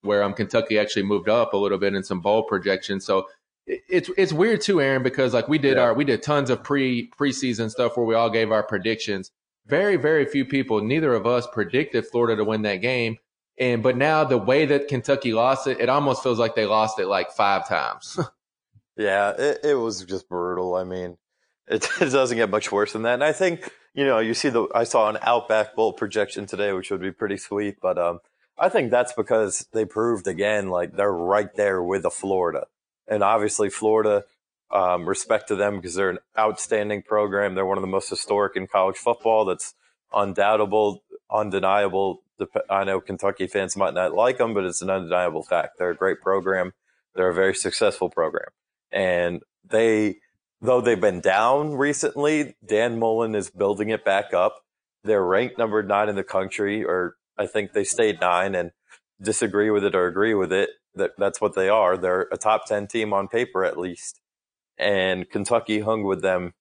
where 0.02 0.22
um 0.22 0.34
Kentucky 0.34 0.78
actually 0.78 1.02
moved 1.04 1.28
up 1.28 1.52
a 1.52 1.56
little 1.56 1.78
bit 1.78 1.94
in 1.94 2.02
some 2.04 2.20
bowl 2.20 2.42
projections. 2.44 3.04
So 3.06 3.26
it's 3.66 4.10
it's 4.16 4.32
weird 4.32 4.60
too, 4.62 4.80
Aaron, 4.80 5.02
because 5.02 5.34
like 5.34 5.48
we 5.48 5.58
did 5.58 5.76
Yeah. 5.76 5.84
our 5.84 5.94
we 5.94 6.04
did 6.04 6.22
tons 6.22 6.50
of 6.50 6.62
pre 6.62 7.10
preseason 7.18 7.70
stuff 7.70 7.96
where 7.96 8.06
we 8.06 8.14
all 8.14 8.30
gave 8.30 8.50
our 8.50 8.62
predictions. 8.62 9.30
Very 9.66 9.96
very 9.96 10.24
few 10.24 10.44
people, 10.44 10.80
neither 10.82 11.12
of 11.12 11.26
us 11.26 11.46
predicted 11.52 12.06
Florida 12.06 12.36
to 12.36 12.44
win 12.44 12.62
that 12.62 12.76
game. 12.76 13.18
And 13.58 13.82
but 13.82 13.96
now 13.96 14.24
the 14.24 14.38
way 14.38 14.66
that 14.66 14.88
Kentucky 14.88 15.32
lost 15.32 15.66
it, 15.66 15.80
it 15.80 15.88
almost 15.88 16.22
feels 16.22 16.38
like 16.38 16.54
they 16.54 16.66
lost 16.66 16.98
it 16.98 17.06
like 17.06 17.32
five 17.32 17.68
times. 17.68 18.18
Yeah, 18.98 19.30
it, 19.38 19.60
it 19.62 19.74
was 19.76 20.04
just 20.04 20.28
brutal. 20.28 20.74
I 20.74 20.82
mean, 20.84 21.16
it, 21.68 21.88
it 22.00 22.10
doesn't 22.10 22.36
get 22.36 22.50
much 22.50 22.70
worse 22.70 22.92
than 22.92 23.02
that. 23.02 23.14
And 23.14 23.24
I 23.24 23.32
think, 23.32 23.72
you 23.94 24.04
know, 24.04 24.18
you 24.18 24.34
see 24.34 24.48
the, 24.48 24.66
I 24.74 24.84
saw 24.84 25.08
an 25.08 25.18
Outback 25.22 25.76
Bowl 25.76 25.92
projection 25.92 26.46
today, 26.46 26.72
which 26.72 26.90
would 26.90 27.00
be 27.00 27.12
pretty 27.12 27.36
sweet. 27.36 27.76
But, 27.80 27.96
um, 27.96 28.18
I 28.58 28.68
think 28.68 28.90
that's 28.90 29.12
because 29.12 29.68
they 29.72 29.84
proved 29.84 30.26
again, 30.26 30.68
like 30.68 30.96
they're 30.96 31.12
right 31.12 31.54
there 31.54 31.80
with 31.80 32.02
the 32.02 32.10
Florida. 32.10 32.66
And 33.06 33.22
obviously 33.22 33.70
Florida, 33.70 34.24
um, 34.72 35.08
respect 35.08 35.48
to 35.48 35.56
them 35.56 35.76
because 35.76 35.94
they're 35.94 36.10
an 36.10 36.18
outstanding 36.36 37.02
program. 37.02 37.54
They're 37.54 37.64
one 37.64 37.78
of 37.78 37.82
the 37.82 37.88
most 37.88 38.10
historic 38.10 38.56
in 38.56 38.66
college 38.66 38.96
football. 38.96 39.44
That's 39.44 39.74
undoubtable, 40.12 41.04
undeniable. 41.30 42.22
I 42.70 42.84
know 42.84 43.00
Kentucky 43.00 43.46
fans 43.46 43.76
might 43.76 43.94
not 43.94 44.14
like 44.14 44.38
them, 44.38 44.54
but 44.54 44.64
it's 44.64 44.82
an 44.82 44.90
undeniable 44.90 45.42
fact. 45.42 45.78
They're 45.78 45.90
a 45.90 45.96
great 45.96 46.20
program. 46.20 46.72
They're 47.14 47.30
a 47.30 47.34
very 47.34 47.54
successful 47.54 48.10
program. 48.10 48.50
And 48.92 49.42
they 49.68 50.16
though 50.60 50.80
they've 50.80 51.00
been 51.00 51.20
down 51.20 51.72
recently 51.74 52.56
dan 52.66 52.98
mullen 52.98 53.34
is 53.34 53.50
building 53.50 53.90
it 53.90 54.04
back 54.04 54.32
up. 54.32 54.60
They're 55.04 55.24
ranked 55.24 55.58
number 55.58 55.82
nine 55.82 56.08
in 56.08 56.16
the 56.16 56.24
country 56.24 56.84
or 56.84 57.16
i 57.36 57.46
think 57.46 57.72
they 57.72 57.84
stayed 57.84 58.20
nine 58.20 58.54
and 58.54 58.72
disagree 59.20 59.70
with 59.70 59.84
it 59.84 59.94
or 59.94 60.06
agree 60.06 60.34
with 60.34 60.52
it. 60.52 60.70
That 60.94 61.12
that's 61.18 61.40
what 61.40 61.54
they 61.54 61.68
are. 61.68 61.96
They're 61.96 62.28
a 62.32 62.36
top 62.36 62.66
10 62.66 62.86
team 62.86 63.12
on 63.12 63.28
paper 63.28 63.64
at 63.64 63.78
least. 63.78 64.20
And 64.78 65.28
kentucky 65.28 65.80
hung 65.80 66.04
with 66.04 66.22
them. 66.22 66.54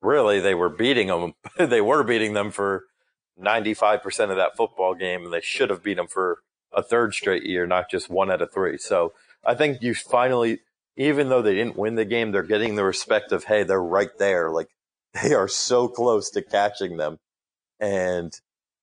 Really 0.00 0.40
they 0.40 0.54
were 0.54 0.70
beating 0.70 1.08
them 1.08 1.34
they 1.58 1.80
were 1.80 2.04
beating 2.04 2.34
them 2.34 2.50
for 2.50 2.84
95% 3.40 4.30
of 4.30 4.36
that 4.36 4.56
football 4.56 4.94
game 4.94 5.24
and 5.24 5.32
they 5.32 5.40
should 5.40 5.70
have 5.70 5.82
beat 5.82 5.96
them 5.96 6.06
for 6.06 6.38
a 6.72 6.82
third 6.82 7.14
straight 7.14 7.44
year 7.44 7.66
not 7.66 7.90
just 7.90 8.10
one 8.10 8.30
out 8.30 8.42
of 8.42 8.52
three 8.52 8.78
so 8.78 9.12
i 9.44 9.54
think 9.54 9.82
you 9.82 9.94
finally 9.94 10.60
even 10.96 11.28
though 11.28 11.42
they 11.42 11.54
didn't 11.54 11.76
win 11.76 11.96
the 11.96 12.04
game, 12.04 12.30
they're 12.30 12.42
getting 12.42 12.76
the 12.76 12.84
respect 12.84 13.32
of, 13.32 13.44
hey, 13.44 13.62
they're 13.62 13.82
right 13.82 14.16
there. 14.18 14.50
Like 14.50 14.68
they 15.22 15.34
are 15.34 15.48
so 15.48 15.88
close 15.88 16.30
to 16.30 16.42
catching 16.42 16.96
them. 16.96 17.18
And 17.80 18.32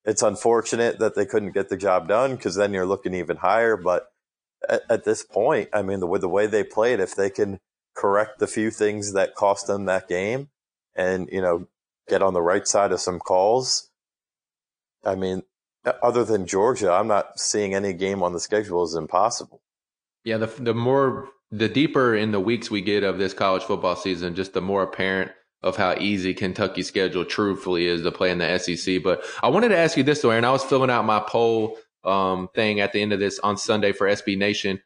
it's 0.04 0.22
unfortunate 0.22 1.00
that 1.00 1.16
they 1.16 1.26
couldn't 1.26 1.54
get 1.54 1.70
the 1.70 1.78
job 1.78 2.08
done 2.08 2.36
because 2.36 2.56
then 2.56 2.74
you're 2.74 2.86
looking 2.86 3.14
even 3.14 3.38
higher. 3.38 3.78
But 3.78 4.08
at, 4.68 4.82
at 4.90 5.04
this 5.06 5.24
point, 5.24 5.70
I 5.74 5.82
mean, 5.82 6.00
the, 6.00 6.18
the 6.18 6.30
way 6.30 6.48
they 6.48 6.64
played, 6.64 7.00
if 7.00 7.16
they 7.16 7.30
can 7.30 7.60
correct 7.96 8.40
the 8.40 8.48
few 8.48 8.72
things 8.72 9.14
that 9.14 9.36
cost 9.36 9.68
them 9.68 9.86
that 9.86 10.08
game 10.08 10.50
and, 10.96 11.30
you 11.32 11.42
know, 11.42 11.68
get 12.10 12.22
on 12.22 12.34
the 12.34 12.42
right 12.42 12.68
side 12.68 12.92
of 12.92 13.00
some 13.00 13.20
calls, 13.20 13.90
I 15.04 15.16
mean, 15.16 15.44
other 16.04 16.24
than 16.24 16.46
Georgia, 16.46 16.92
I'm 16.92 17.08
not 17.08 17.40
seeing 17.40 17.74
any 17.74 17.94
game 17.94 18.22
on 18.22 18.34
the 18.34 18.40
schedule 18.40 18.84
as 18.84 18.96
impossible. 18.96 19.62
Yeah, 20.24 20.38
the 20.38 20.48
the 20.48 20.74
more 20.74 21.30
the 21.52 21.68
deeper 21.68 22.16
in 22.16 22.32
the 22.32 22.40
weeks 22.40 22.70
we 22.70 22.82
get 22.82 23.04
of 23.04 23.18
this 23.18 23.34
college 23.34 23.64
football 23.64 23.96
season, 23.96 24.36
just 24.36 24.54
the 24.54 24.62
more 24.62 24.84
apparent 24.84 25.32
of 25.64 25.78
how 25.78 25.96
easy 26.00 26.34
Kentucky's 26.34 26.88
schedule 26.88 27.26
truthfully 27.26 27.86
is 27.86 28.02
to 28.02 28.12
play 28.12 28.32
in 28.32 28.40
the 28.40 28.58
SEC. 28.58 29.04
But 29.04 29.24
I 29.44 29.50
wanted 29.50 29.70
to 29.70 29.78
ask 29.78 29.98
you 29.98 30.04
this, 30.04 30.22
though, 30.22 30.32
Aaron. 30.32 30.46
I 30.46 30.52
was 30.52 30.64
filling 30.64 30.90
out 30.90 31.06
my 31.06 31.20
poll 31.20 31.78
um, 32.04 32.48
thing 32.56 32.80
at 32.80 32.94
the 32.94 33.02
end 33.02 33.14
of 33.14 33.20
this 33.20 33.40
on 33.40 33.58
Sunday 33.58 33.92
for 33.92 34.08
SB 34.08 34.38
Nation. 34.38 34.82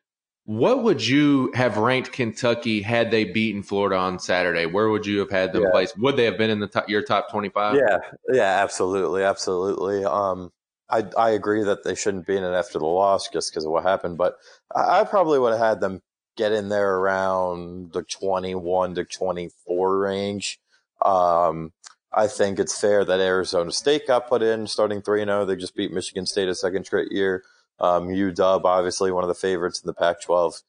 What 0.45 0.83
would 0.83 1.05
you 1.05 1.51
have 1.55 1.77
ranked 1.77 2.11
Kentucky 2.11 2.81
had 2.81 3.09
they 3.09 3.23
beaten 3.25 3.63
Florida 3.63 3.97
on 3.97 4.19
Saturday? 4.19 4.67
Where 4.67 4.89
would 4.89 5.05
you 5.05 5.17
have 5.19 5.31
had 5.31 5.53
them 5.53 5.63
Yeah. 5.63 5.71
placed? 5.71 5.97
Would 5.97 6.17
they 6.17 6.25
have 6.25 6.37
been 6.37 6.51
in 6.51 6.59
the 6.59 6.67
top, 6.67 6.87
your 6.87 7.01
top 7.01 7.31
twenty-five? 7.31 7.75
Yeah, 7.75 7.97
yeah, 8.31 8.61
absolutely, 8.61 9.23
absolutely. 9.23 10.05
Um, 10.05 10.51
I 10.87 11.03
I 11.17 11.31
agree 11.31 11.63
that 11.63 11.83
they 11.83 11.95
shouldn't 11.95 12.27
be 12.27 12.37
in 12.37 12.43
it 12.43 12.53
after 12.53 12.77
the 12.77 12.85
loss 12.85 13.27
just 13.29 13.51
because 13.51 13.65
of 13.65 13.71
what 13.71 13.83
happened, 13.83 14.19
but 14.19 14.37
I, 14.75 15.01
I 15.01 15.03
probably 15.03 15.39
would 15.39 15.53
have 15.53 15.59
had 15.59 15.79
them 15.81 16.03
get 16.37 16.51
in 16.51 16.69
there 16.69 16.97
around 16.97 17.93
the 17.93 18.03
twenty-one 18.03 18.93
to 18.95 19.03
twenty-four 19.03 19.97
range. 19.97 20.59
Um, 21.03 21.73
I 22.13 22.27
think 22.27 22.59
it's 22.59 22.79
fair 22.79 23.03
that 23.03 23.19
Arizona 23.19 23.71
State 23.71 24.05
got 24.05 24.27
put 24.27 24.43
in 24.43 24.67
starting 24.67 25.01
three 25.01 25.23
and 25.23 25.29
zero. 25.29 25.43
They 25.43 25.55
just 25.55 25.75
beat 25.75 25.91
Michigan 25.91 26.27
State 26.27 26.49
a 26.49 26.55
second 26.55 26.85
straight 26.85 27.11
year. 27.11 27.43
Um, 27.79 28.07
UW, 28.07 28.63
obviously 28.63 29.11
one 29.11 29.23
of 29.23 29.27
the 29.27 29.35
favorites 29.35 29.81
in 29.81 29.87
the 29.87 29.93
Pac-12, 29.93 30.63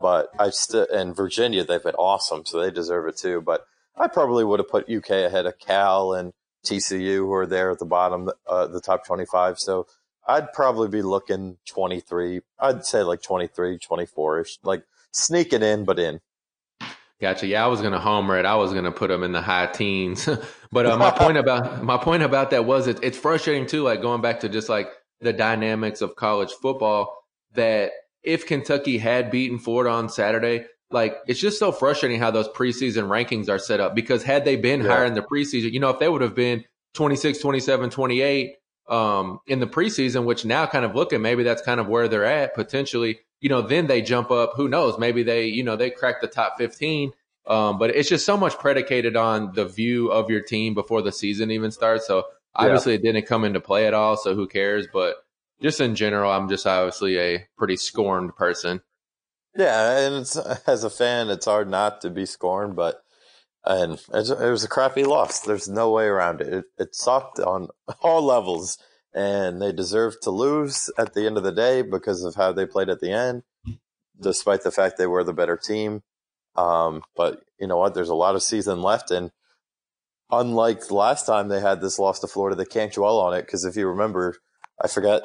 but 0.00 0.28
I 0.38 0.50
still 0.50 0.86
and 0.92 1.14
Virginia 1.14 1.64
they've 1.64 1.82
been 1.82 1.94
awesome, 1.94 2.44
so 2.44 2.60
they 2.60 2.70
deserve 2.70 3.08
it 3.08 3.16
too. 3.16 3.40
But 3.40 3.66
I 3.96 4.08
probably 4.08 4.44
would 4.44 4.60
have 4.60 4.68
put 4.68 4.90
UK 4.90 5.10
ahead 5.10 5.46
of 5.46 5.58
Cal 5.58 6.12
and 6.12 6.32
TCU, 6.64 7.16
who 7.16 7.32
are 7.32 7.46
there 7.46 7.70
at 7.70 7.78
the 7.78 7.84
bottom, 7.84 8.30
uh, 8.46 8.66
the 8.68 8.80
top 8.80 9.04
25. 9.04 9.58
So 9.58 9.86
I'd 10.26 10.52
probably 10.52 10.88
be 10.88 11.02
looking 11.02 11.58
23. 11.68 12.40
I'd 12.58 12.84
say 12.84 13.02
like 13.02 13.22
23, 13.22 13.78
24 13.78 14.40
ish, 14.40 14.58
like 14.62 14.84
sneaking 15.12 15.62
in, 15.62 15.84
but 15.84 15.98
in. 15.98 16.20
Gotcha. 17.20 17.46
Yeah, 17.46 17.64
I 17.64 17.68
was 17.68 17.80
gonna 17.80 18.00
homer 18.00 18.36
it. 18.36 18.44
I 18.44 18.56
was 18.56 18.72
gonna 18.72 18.90
put 18.90 19.08
them 19.08 19.22
in 19.22 19.30
the 19.30 19.42
high 19.42 19.66
teens. 19.66 20.28
but 20.72 20.86
uh, 20.86 20.96
my 20.96 21.10
point 21.10 21.38
about 21.38 21.82
my 21.84 21.96
point 21.96 22.24
about 22.24 22.50
that 22.50 22.64
was 22.64 22.88
it, 22.88 22.98
it's 23.02 23.16
frustrating 23.16 23.66
too. 23.66 23.84
Like 23.84 24.02
going 24.02 24.20
back 24.20 24.40
to 24.40 24.48
just 24.48 24.68
like 24.68 24.88
the 25.22 25.32
dynamics 25.32 26.00
of 26.00 26.16
college 26.16 26.52
football. 26.52 27.16
That 27.54 27.92
if 28.22 28.46
Kentucky 28.46 28.98
had 28.98 29.30
beaten 29.30 29.58
Ford 29.58 29.86
on 29.86 30.08
Saturday, 30.08 30.66
like 30.90 31.16
it's 31.26 31.40
just 31.40 31.58
so 31.58 31.72
frustrating 31.72 32.20
how 32.20 32.30
those 32.30 32.48
preseason 32.48 33.08
rankings 33.08 33.48
are 33.48 33.58
set 33.58 33.80
up. 33.80 33.94
Because 33.94 34.22
had 34.22 34.44
they 34.44 34.56
been 34.56 34.82
Yeah. 34.82 34.88
higher 34.88 35.04
in 35.04 35.14
the 35.14 35.22
preseason, 35.22 35.72
you 35.72 35.80
know, 35.80 35.90
if 35.90 35.98
they 35.98 36.08
would 36.08 36.22
have 36.22 36.34
been 36.34 36.64
26, 36.94 37.38
27, 37.38 37.90
28 37.90 38.56
um, 38.88 39.38
in 39.46 39.60
the 39.60 39.66
preseason, 39.66 40.24
which 40.24 40.44
now 40.44 40.66
kind 40.66 40.84
of 40.84 40.94
looking 40.94 41.22
maybe 41.22 41.42
that's 41.42 41.62
kind 41.62 41.80
of 41.80 41.88
where 41.88 42.08
they're 42.08 42.24
at 42.24 42.54
potentially. 42.54 43.20
You 43.40 43.48
know, 43.48 43.62
then 43.62 43.86
they 43.86 44.02
jump 44.02 44.30
up. 44.30 44.52
Who 44.56 44.68
knows? 44.68 44.98
Maybe 44.98 45.22
they, 45.22 45.46
you 45.46 45.62
know, 45.64 45.76
they 45.76 45.90
crack 45.90 46.20
the 46.20 46.28
top 46.28 46.58
15. 46.58 47.12
Um, 47.46 47.76
but 47.78 47.90
it's 47.90 48.08
just 48.08 48.24
so 48.24 48.36
much 48.36 48.56
predicated 48.58 49.16
on 49.16 49.52
the 49.54 49.64
view 49.64 50.12
of 50.12 50.30
your 50.30 50.42
team 50.42 50.74
before 50.74 51.02
the 51.02 51.10
season 51.10 51.50
even 51.50 51.72
starts. 51.72 52.06
So 52.06 52.24
obviously 52.54 52.94
it 52.94 53.02
didn't 53.02 53.26
come 53.26 53.44
into 53.44 53.60
play 53.60 53.86
at 53.86 53.94
all. 53.94 54.16
So 54.16 54.34
who 54.34 54.46
cares? 54.46 54.86
But 54.92 55.16
just 55.60 55.80
in 55.80 55.94
general, 55.94 56.30
I'm 56.30 56.48
just 56.48 56.66
obviously 56.66 57.18
a 57.18 57.46
pretty 57.56 57.76
scorned 57.76 58.36
person. 58.36 58.82
Yeah, 59.56 59.98
and 59.98 60.16
it's, 60.16 60.36
as 60.66 60.84
a 60.84 60.90
fan, 60.90 61.30
it's 61.30 61.46
hard 61.46 61.68
not 61.68 62.00
to 62.02 62.10
be 62.10 62.26
scorned, 62.26 62.76
but 62.76 63.02
and 63.64 64.00
it's, 64.12 64.30
it 64.30 64.50
was 64.50 64.64
a 64.64 64.68
crappy 64.68 65.04
loss. 65.04 65.40
There's 65.40 65.68
no 65.68 65.90
way 65.92 66.06
around 66.06 66.40
it. 66.40 66.48
It, 66.52 66.64
it 66.78 66.94
sucked 66.94 67.38
on 67.38 67.68
all 68.02 68.22
levels, 68.22 68.78
and 69.14 69.60
they 69.62 69.72
deserved 69.72 70.18
to 70.22 70.30
lose 70.30 70.90
at 70.98 71.14
the 71.14 71.26
end 71.26 71.36
of 71.36 71.44
the 71.44 71.52
day 71.52 71.82
because 71.82 72.24
of 72.24 72.34
how 72.34 72.52
they 72.52 72.66
played 72.66 72.88
at 72.88 73.00
the 73.00 73.12
end, 73.12 73.42
despite 74.20 74.62
the 74.62 74.72
fact 74.72 74.98
they 74.98 75.06
were 75.06 75.24
the 75.24 75.32
better 75.32 75.56
team. 75.56 76.02
Um, 76.56 77.02
but 77.16 77.42
you 77.58 77.66
know 77.66 77.78
what? 77.78 77.94
There's 77.94 78.08
a 78.08 78.14
lot 78.14 78.34
of 78.34 78.42
season 78.42 78.82
left, 78.82 79.10
and 79.10 79.30
unlike 80.32 80.90
last 80.90 81.26
time 81.26 81.48
they 81.48 81.60
had 81.60 81.80
this 81.80 81.98
loss 81.98 82.18
to 82.20 82.26
Florida, 82.26 82.56
they 82.56 82.64
can't 82.64 82.92
dwell 82.92 83.18
on 83.20 83.34
it 83.34 83.42
because 83.42 83.64
if 83.64 83.76
you 83.76 83.86
remember, 83.86 84.36
I 84.80 84.88
forgot 84.88 85.22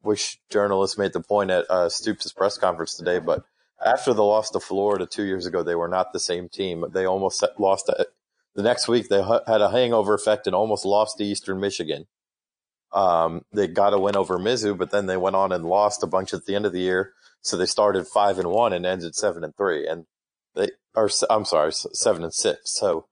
which 0.00 0.38
journalist 0.50 0.98
made 0.98 1.12
the 1.12 1.20
point 1.20 1.50
at 1.50 1.70
uh, 1.70 1.88
Stoops' 1.88 2.32
press 2.32 2.56
conference 2.56 2.94
today, 2.94 3.18
but 3.18 3.44
after 3.84 4.14
the 4.14 4.24
loss 4.24 4.50
to 4.50 4.60
Florida 4.60 5.06
two 5.06 5.24
years 5.24 5.44
ago, 5.46 5.62
they 5.62 5.74
were 5.74 5.88
not 5.88 6.12
the 6.12 6.20
same 6.20 6.48
team. 6.48 6.84
They 6.92 7.04
almost 7.04 7.44
lost 7.58 7.86
to, 7.86 8.06
The 8.54 8.62
next 8.62 8.88
week 8.88 9.08
they 9.08 9.22
had 9.22 9.60
a 9.60 9.70
hangover 9.70 10.14
effect 10.14 10.46
and 10.46 10.54
almost 10.54 10.84
lost 10.84 11.18
to 11.18 11.24
Eastern 11.24 11.60
Michigan. 11.60 12.06
Um, 12.92 13.42
they 13.52 13.66
got 13.66 13.92
a 13.92 13.98
win 13.98 14.16
over 14.16 14.38
Mizzou, 14.38 14.78
but 14.78 14.90
then 14.90 15.06
they 15.06 15.16
went 15.16 15.36
on 15.36 15.50
and 15.52 15.64
lost 15.64 16.04
a 16.04 16.06
bunch 16.06 16.32
at 16.32 16.46
the 16.46 16.54
end 16.54 16.64
of 16.64 16.72
the 16.72 16.80
year. 16.80 17.12
So 17.42 17.56
they 17.56 17.66
started 17.66 18.06
five 18.06 18.38
and 18.38 18.48
one 18.48 18.72
and 18.72 18.86
ended 18.86 19.16
seven 19.16 19.42
and 19.42 19.54
three. 19.56 19.86
And 19.86 20.06
they 20.54 20.68
are, 20.94 21.10
I'm 21.28 21.44
sorry, 21.44 21.72
seven 21.72 22.22
and 22.22 22.32
six. 22.32 22.72
So 22.72 23.06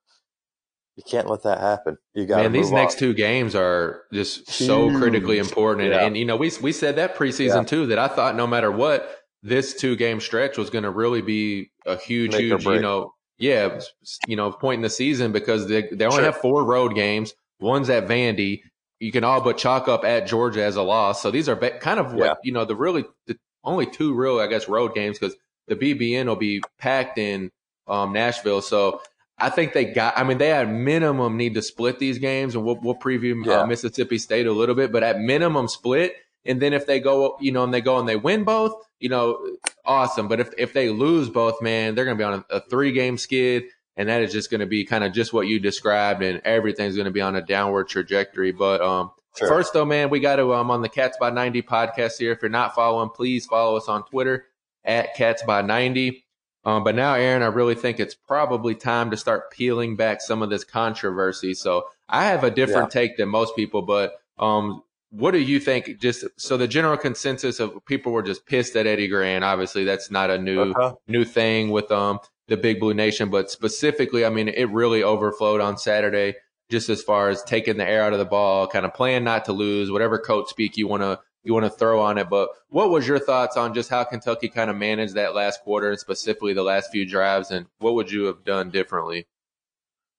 you 0.97 1.03
can't 1.09 1.29
let 1.29 1.43
that 1.45 1.61
happen. 1.61 1.97
You 2.15 2.27
got 2.27 2.43
man. 2.43 2.53
These 2.53 2.69
on. 2.69 2.75
next 2.75 2.99
two 2.99 3.15
games 3.15 3.55
are 3.55 4.03
just 4.13 4.51
Huge. 4.51 4.69
so 4.69 4.99
critically 4.99 5.39
important, 5.39 5.87
and, 5.87 5.95
yeah. 5.95 6.07
and, 6.07 6.17
you 6.17 6.25
know 6.25 6.37
we 6.37 6.51
we 6.61 6.73
said 6.73 6.97
that 6.97 7.17
preseason 7.17 7.63
yeah. 7.63 7.63
too 7.63 7.87
that 7.87 7.99
I 7.99 8.09
thought 8.09 8.37
no 8.37 8.47
matter 8.47 8.71
what 8.71 9.23
this 9.43 9.75
two 9.75 9.97
game 9.97 10.21
stretch 10.21 10.57
was 10.59 10.71
going 10.71 10.85
to 10.85 10.91
really 10.91 11.23
be 11.23 11.71
a 11.87 11.97
huge, 11.97 12.33
Make 12.33 12.43
huge, 12.43 12.65
you 12.65 12.81
know, 12.81 13.13
yeah, 13.39 13.81
you 14.27 14.37
know, 14.37 14.53
point 14.53 14.79
in 14.79 14.83
the 14.83 14.91
season 14.91 15.33
because 15.33 15.67
they 15.67 15.89
they 15.91 16.05
only 16.05 16.19
sure. 16.19 16.25
have 16.25 16.37
four 16.37 16.65
road 16.65 16.95
games. 16.95 17.35
One's 17.59 17.91
at 17.91 18.07
Vandy. 18.07 18.61
You 19.01 19.11
can 19.11 19.25
all 19.25 19.41
but 19.41 19.59
chalk 19.59 19.89
up 19.89 20.05
at 20.05 20.29
Georgia 20.29 20.63
as 20.63 20.77
a 20.77 20.83
loss. 20.83 21.23
So 21.23 21.31
these 21.31 21.49
are 21.49 21.57
kind 21.57 21.99
of 21.99 22.13
what 22.13 22.25
yeah. 22.25 22.35
you 22.45 22.53
know 22.53 22.65
the 22.65 22.77
really 22.77 23.05
the 23.27 23.37
only 23.65 23.87
two 23.87 24.15
real 24.15 24.39
I 24.39 24.47
guess 24.47 24.69
road 24.69 24.95
games 24.95 25.19
because 25.19 25.37
the 25.69 25.77
BBN 25.77 26.27
will 26.27 26.37
be 26.37 26.63
packed 26.79 27.19
in 27.19 27.51
um, 27.89 28.13
Nashville. 28.13 28.63
So 28.63 29.01
I 29.39 29.51
think 29.51 29.73
they 29.73 29.87
got. 29.87 30.17
I 30.17 30.25
mean, 30.25 30.39
they 30.39 30.53
at 30.53 30.69
minimum 30.69 31.37
need 31.37 31.55
to 31.55 31.63
split 31.63 31.99
these 31.99 32.19
games, 32.19 32.55
and 32.55 32.65
we'll, 32.65 32.79
we'll 32.81 32.95
preview 32.95 33.47
uh, 33.47 33.51
yeah. 33.51 33.61
uh, 33.61 33.67
Mississippi 33.67 34.19
State 34.19 34.47
a 34.47 34.53
little 34.53 34.75
bit. 34.75 34.93
But 34.93 35.03
at 35.03 35.19
minimum, 35.19 35.69
split. 35.69 36.15
And 36.45 36.61
then 36.61 36.73
if 36.73 36.87
they 36.87 36.99
go, 36.99 37.37
you 37.41 37.53
know, 37.53 37.63
and 37.63 37.73
they 37.73 37.81
go 37.81 37.99
and 37.99 38.09
they 38.09 38.17
win 38.17 38.43
both, 38.45 38.75
you 38.99 39.09
know, 39.09 39.39
awesome. 39.85 40.29
But 40.29 40.41
if 40.41 40.51
if 40.59 40.73
they 40.73 40.89
lose 40.89 41.29
both, 41.29 41.63
man, 41.63 41.95
they're 41.95 42.05
going 42.05 42.17
to 42.17 42.21
be 42.21 42.25
on 42.25 42.45
a, 42.51 42.57
a 42.57 42.61
three 42.61 42.93
game 42.93 43.17
skid, 43.17 43.65
and 43.97 44.09
that 44.09 44.23
is 44.23 44.33
just 44.33 44.51
going 44.51 44.61
to 44.61 44.67
be 44.67 44.85
kind 44.85 45.05
of 45.05 45.13
just 45.13 45.33
what 45.33 45.47
you 45.47 45.61
described, 45.61 46.23
and 46.23 46.41
everything's 46.45 46.97
going 46.97 47.07
to 47.07 47.13
be 47.13 47.21
on 47.21 47.37
a 47.37 47.43
downward 47.43 47.89
trajectory. 47.89 48.51
But 48.51 48.81
um, 48.81 49.13
sure. 49.39 49.49
first 49.49 49.73
though, 49.73 49.85
man, 49.85 50.11
we 50.11 50.19
got 50.19 50.37
to 50.37 50.53
um 50.55 50.71
on 50.71 50.83
the 50.83 50.89
Cats 50.89 51.17
by 51.19 51.31
ninety 51.31 51.63
podcast 51.63 52.19
here. 52.19 52.33
If 52.33 52.43
you're 52.43 52.51
not 52.51 52.75
following, 52.75 53.11
please 53.11 53.47
follow 53.47 53.77
us 53.77 53.89
on 53.89 54.05
Twitter 54.05 54.47
at 54.85 55.15
Cats 55.15 55.45
by 55.45 55.63
ninety. 55.63 56.25
Um, 56.65 56.85
but 56.85 56.95
now, 56.95 57.15
Aaron, 57.15 57.43
I 57.43 57.47
really 57.47 57.75
think 57.75 57.99
it's 57.99 58.15
probably 58.15 58.75
time 58.75 59.11
to 59.11 59.17
start 59.17 59.51
peeling 59.51 59.97
back 59.97 60.21
some 60.21 60.43
of 60.43 60.51
this 60.51 60.65
controversy. 60.65 61.55
So 61.55 61.87
I 62.09 62.27
have 62.27 62.45
a 62.45 62.51
different 62.51 62.95
yeah. 62.95 63.01
take 63.01 63.17
than 63.17 63.29
most 63.29 63.57
people, 63.57 63.83
but 63.83 64.15
um, 64.39 64.83
what 65.11 65.33
do 65.33 65.39
you 65.39 65.61
think? 65.61 65.99
Just 66.01 66.25
so 66.37 66.57
the 66.57 66.69
general 66.69 66.97
consensus 66.97 67.61
of 67.61 67.85
people 67.85 68.13
were 68.13 68.23
just 68.23 68.47
pissed 68.47 68.77
at 68.77 68.87
Eddie 68.87 69.09
Gran. 69.09 69.43
Obviously, 69.43 69.85
that's 69.85 70.11
not 70.11 70.31
a 70.31 70.39
new 70.39 70.71
uh-huh. 70.71 70.95
new 71.07 71.25
thing 71.25 71.71
with 71.71 71.91
um 71.93 72.19
the 72.49 72.57
Big 72.57 72.81
Blue 72.81 72.95
Nation, 72.95 73.31
but 73.31 73.51
specifically, 73.51 74.25
I 74.25 74.31
mean, 74.31 74.49
it 74.49 74.69
really 74.71 75.03
overflowed 75.03 75.61
on 75.61 75.79
Saturday. 75.79 76.35
Just 76.71 76.89
as 76.89 77.03
far 77.03 77.29
as 77.29 77.43
taking 77.43 77.77
the 77.77 77.87
air 77.87 78.03
out 78.03 78.15
of 78.15 78.19
the 78.19 78.25
ball, 78.25 78.67
kind 78.67 78.87
of 78.87 78.95
playing 78.95 79.25
not 79.25 79.45
to 79.45 79.53
lose, 79.53 79.91
whatever 79.91 80.19
coach 80.19 80.49
speak 80.49 80.79
you 80.79 80.89
want 80.89 81.03
to 81.03 81.21
you 81.45 81.53
want 81.53 81.65
to 81.65 81.71
throw 81.71 82.01
on 82.01 82.19
it. 82.19 82.29
But 82.29 82.51
what 82.69 82.91
was 82.91 83.07
your 83.07 83.19
thoughts 83.19 83.57
on 83.57 83.75
just 83.75 83.91
how 83.91 84.05
Kentucky 84.05 84.49
kind 84.49 84.71
of 84.71 84.77
managed 84.77 85.15
that 85.15 85.35
last 85.35 85.63
quarter 85.63 85.91
and 85.91 85.99
specifically 85.99 86.53
the 86.53 86.63
last 86.63 86.91
few 86.91 87.09
drives, 87.09 87.51
and 87.51 87.67
what 87.79 87.95
would 87.95 88.11
you 88.11 88.25
have 88.25 88.45
done 88.45 88.71
differently? 88.71 89.27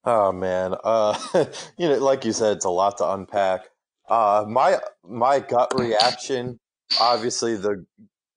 Oh 0.05 0.31
man, 0.31 0.75
uh, 0.83 1.17
you 1.77 1.89
know, 1.89 1.97
like 1.99 2.25
you 2.25 2.33
said, 2.33 2.57
it's 2.57 2.65
a 2.65 2.69
lot 2.69 2.97
to 2.97 3.09
unpack. 3.09 3.69
Uh, 4.09 4.45
my 4.47 4.79
my 5.07 5.39
gut 5.39 5.73
reaction, 5.77 6.59
obviously 6.99 7.55
the 7.55 7.85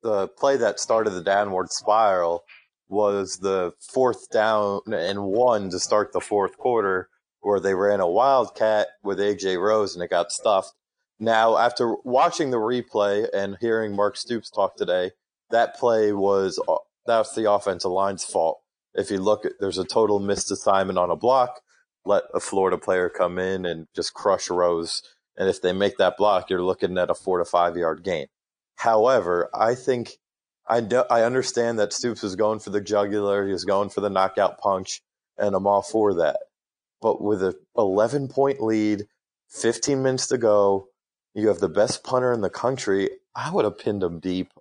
the 0.03 0.29
play 0.29 0.57
that 0.57 0.79
started 0.79 1.11
the 1.11 1.23
downward 1.23 1.71
spiral 1.71 2.45
was 2.89 3.39
the 3.39 3.73
fourth 3.81 4.31
down 4.31 4.81
and 4.93 5.25
one 5.25 5.71
to 5.71 5.81
start 5.81 6.13
the 6.13 6.21
fourth 6.21 6.57
quarter, 6.57 7.09
where 7.41 7.59
they 7.59 7.75
ran 7.75 7.99
a 7.99 8.09
wildcat 8.09 8.87
with 9.03 9.19
AJ 9.19 9.61
Rose 9.61 9.95
and 9.95 10.05
it 10.05 10.11
got 10.11 10.31
stuffed. 10.31 10.73
Now, 11.19 11.57
after 11.57 11.95
watching 12.05 12.51
the 12.51 12.59
replay 12.59 13.27
and 13.33 13.57
hearing 13.61 13.97
Mark 13.97 14.17
Stoops 14.17 14.51
talk 14.51 14.77
today, 14.77 15.13
that 15.51 15.77
play 15.77 16.13
was 16.13 16.61
uh, 16.69 16.77
that's 17.07 17.35
the 17.35 17.51
offensive 17.51 17.91
line's 17.91 18.25
fault. 18.25 18.61
If 18.95 19.11
you 19.11 19.19
look 19.19 19.45
there's 19.61 19.79
a 19.79 19.85
total 19.85 20.19
missed 20.19 20.51
assignment 20.51 20.99
on 20.99 21.11
a 21.11 21.17
block. 21.17 21.61
Let 22.05 22.25
a 22.35 22.41
Florida 22.41 22.79
player 22.79 23.09
come 23.09 23.39
in 23.39 23.67
and 23.67 23.89
just 23.95 24.15
crush 24.15 24.49
Rose. 24.49 25.03
And 25.37 25.49
if 25.49 25.61
they 25.61 25.73
make 25.73 25.99
that 25.99 26.17
block, 26.17 26.51
you're 26.51 26.63
looking 26.63 26.97
at 26.99 27.11
a 27.11 27.15
four 27.15 27.39
to 27.39 27.45
five 27.45 27.77
yard 27.77 28.03
gain. 28.05 28.27
However, 28.77 29.51
I 29.55 29.75
think 29.75 30.19
I 30.69 30.81
do, 30.81 31.05
I 31.11 31.23
understand 31.23 31.79
that 31.79 31.93
Stoops 31.93 32.23
was 32.23 32.37
going 32.37 32.59
for 32.61 32.71
the 32.71 32.81
jugular. 32.81 33.47
He 33.47 33.53
was 33.53 33.65
going 33.65 33.89
for 33.89 34.01
the 34.01 34.11
knockout 34.11 34.59
punch, 34.59 35.03
and 35.39 35.55
I'm 35.55 35.67
all 35.67 35.83
for 35.83 36.15
that. 36.15 36.39
But 37.01 37.23
with 37.23 37.43
a 37.43 37.55
11 37.77 38.29
point 38.29 38.61
lead, 38.61 39.07
15 39.49 40.03
minutes 40.03 40.27
to 40.29 40.39
go, 40.39 40.89
you 41.37 41.49
have 41.49 41.59
the 41.59 41.69
best 41.69 42.03
punter 42.03 42.33
in 42.33 42.41
the 42.41 42.51
country. 42.51 43.11
I 43.35 43.51
would 43.53 43.67
have 43.67 43.79
pinned 43.79 44.03
him 44.03 44.21
deep. 44.21 44.53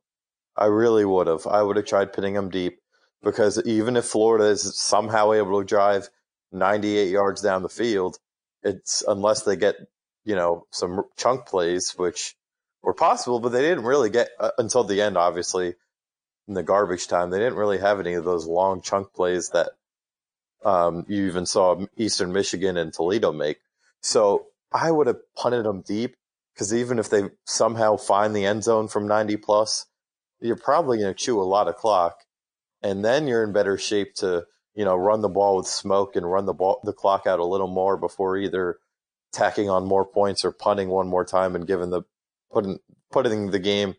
I 0.58 0.66
really 0.66 1.06
would 1.06 1.28
have. 1.28 1.48
I 1.48 1.62
would 1.62 1.78
have 1.78 1.86
tried 1.86 2.12
pinning 2.12 2.36
him 2.36 2.50
deep 2.50 2.80
because 3.24 3.66
even 3.66 3.96
if 3.96 4.04
Florida 4.04 4.46
is 4.46 4.78
somehow 4.78 5.32
able 5.32 5.62
to 5.62 5.66
drive 5.66 6.10
98 6.52 7.10
yards 7.10 7.42
down 7.42 7.64
the 7.64 7.70
field, 7.70 8.20
it's 8.62 9.04
unless 9.08 9.44
they 9.44 9.56
get, 9.56 9.76
you 10.26 10.36
know, 10.36 10.68
some 10.70 11.04
chunk 11.16 11.46
plays, 11.46 11.94
which 11.96 12.36
were 12.84 12.94
possible, 12.94 13.40
but 13.40 13.50
they 13.50 13.62
didn't 13.62 13.86
really 13.86 14.10
get 14.10 14.30
uh, 14.38 14.52
until 14.58 14.84
the 14.84 15.02
end, 15.02 15.18
obviously, 15.18 15.76
in 16.50 16.56
the 16.56 16.64
garbage 16.64 17.08
time. 17.08 17.30
They 17.30 17.40
didn't 17.40 17.56
really 17.56 17.78
have 17.78 18.02
any 18.02 18.16
of 18.16 18.26
those 18.26 18.46
long 18.46 18.82
chunk 18.82 19.14
plays 19.14 19.50
that 19.52 19.70
um, 20.66 21.06
you 21.08 21.28
even 21.28 21.46
saw 21.46 21.86
Eastern 21.96 22.34
Michigan 22.34 22.76
and 22.76 22.92
Toledo 22.92 23.32
make. 23.32 23.60
So 24.02 24.48
I 24.74 24.92
would 24.92 25.08
have 25.08 25.34
punted 25.36 25.64
them 25.64 25.82
deep 25.82 26.18
because 26.56 26.74
even 26.74 27.00
if 27.00 27.10
they 27.10 27.24
somehow 27.44 27.98
find 27.98 28.34
the 28.34 28.46
end 28.46 28.64
zone 28.64 28.88
from 28.88 29.08
90 29.08 29.36
plus, 29.38 29.88
you're 30.40 30.56
probably 30.56 31.00
going 31.00 31.14
to 31.14 31.24
chew 31.24 31.42
a 31.42 31.44
lot 31.44 31.68
of 31.68 31.76
clock. 31.76 32.20
And 32.82 33.04
then 33.04 33.28
you're 33.28 33.44
in 33.44 33.52
better 33.52 33.78
shape 33.78 34.14
to, 34.16 34.46
you 34.74 34.86
know, 34.86 34.96
run 34.96 35.22
the 35.22 35.30
ball 35.30 35.58
with 35.58 35.68
smoke 35.68 36.16
and 36.16 36.30
run 36.30 36.46
the 36.46 36.54
ball, 36.54 36.80
the 36.84 36.94
clock 36.94 37.28
out 37.28 37.40
a 37.40 37.46
little 37.46 37.68
more 37.68 37.98
before 37.98 38.38
either 38.38 38.78
tacking 39.34 39.70
on 39.70 39.86
more 39.86 40.06
points 40.06 40.46
or 40.46 40.52
punting 40.52 40.88
one 40.88 41.08
more 41.08 41.26
time 41.26 41.56
and 41.56 41.68
giving 41.68 41.90
the, 41.90 42.04
putting, 42.52 42.80
putting 43.12 43.52
the 43.52 43.60
game 43.60 43.96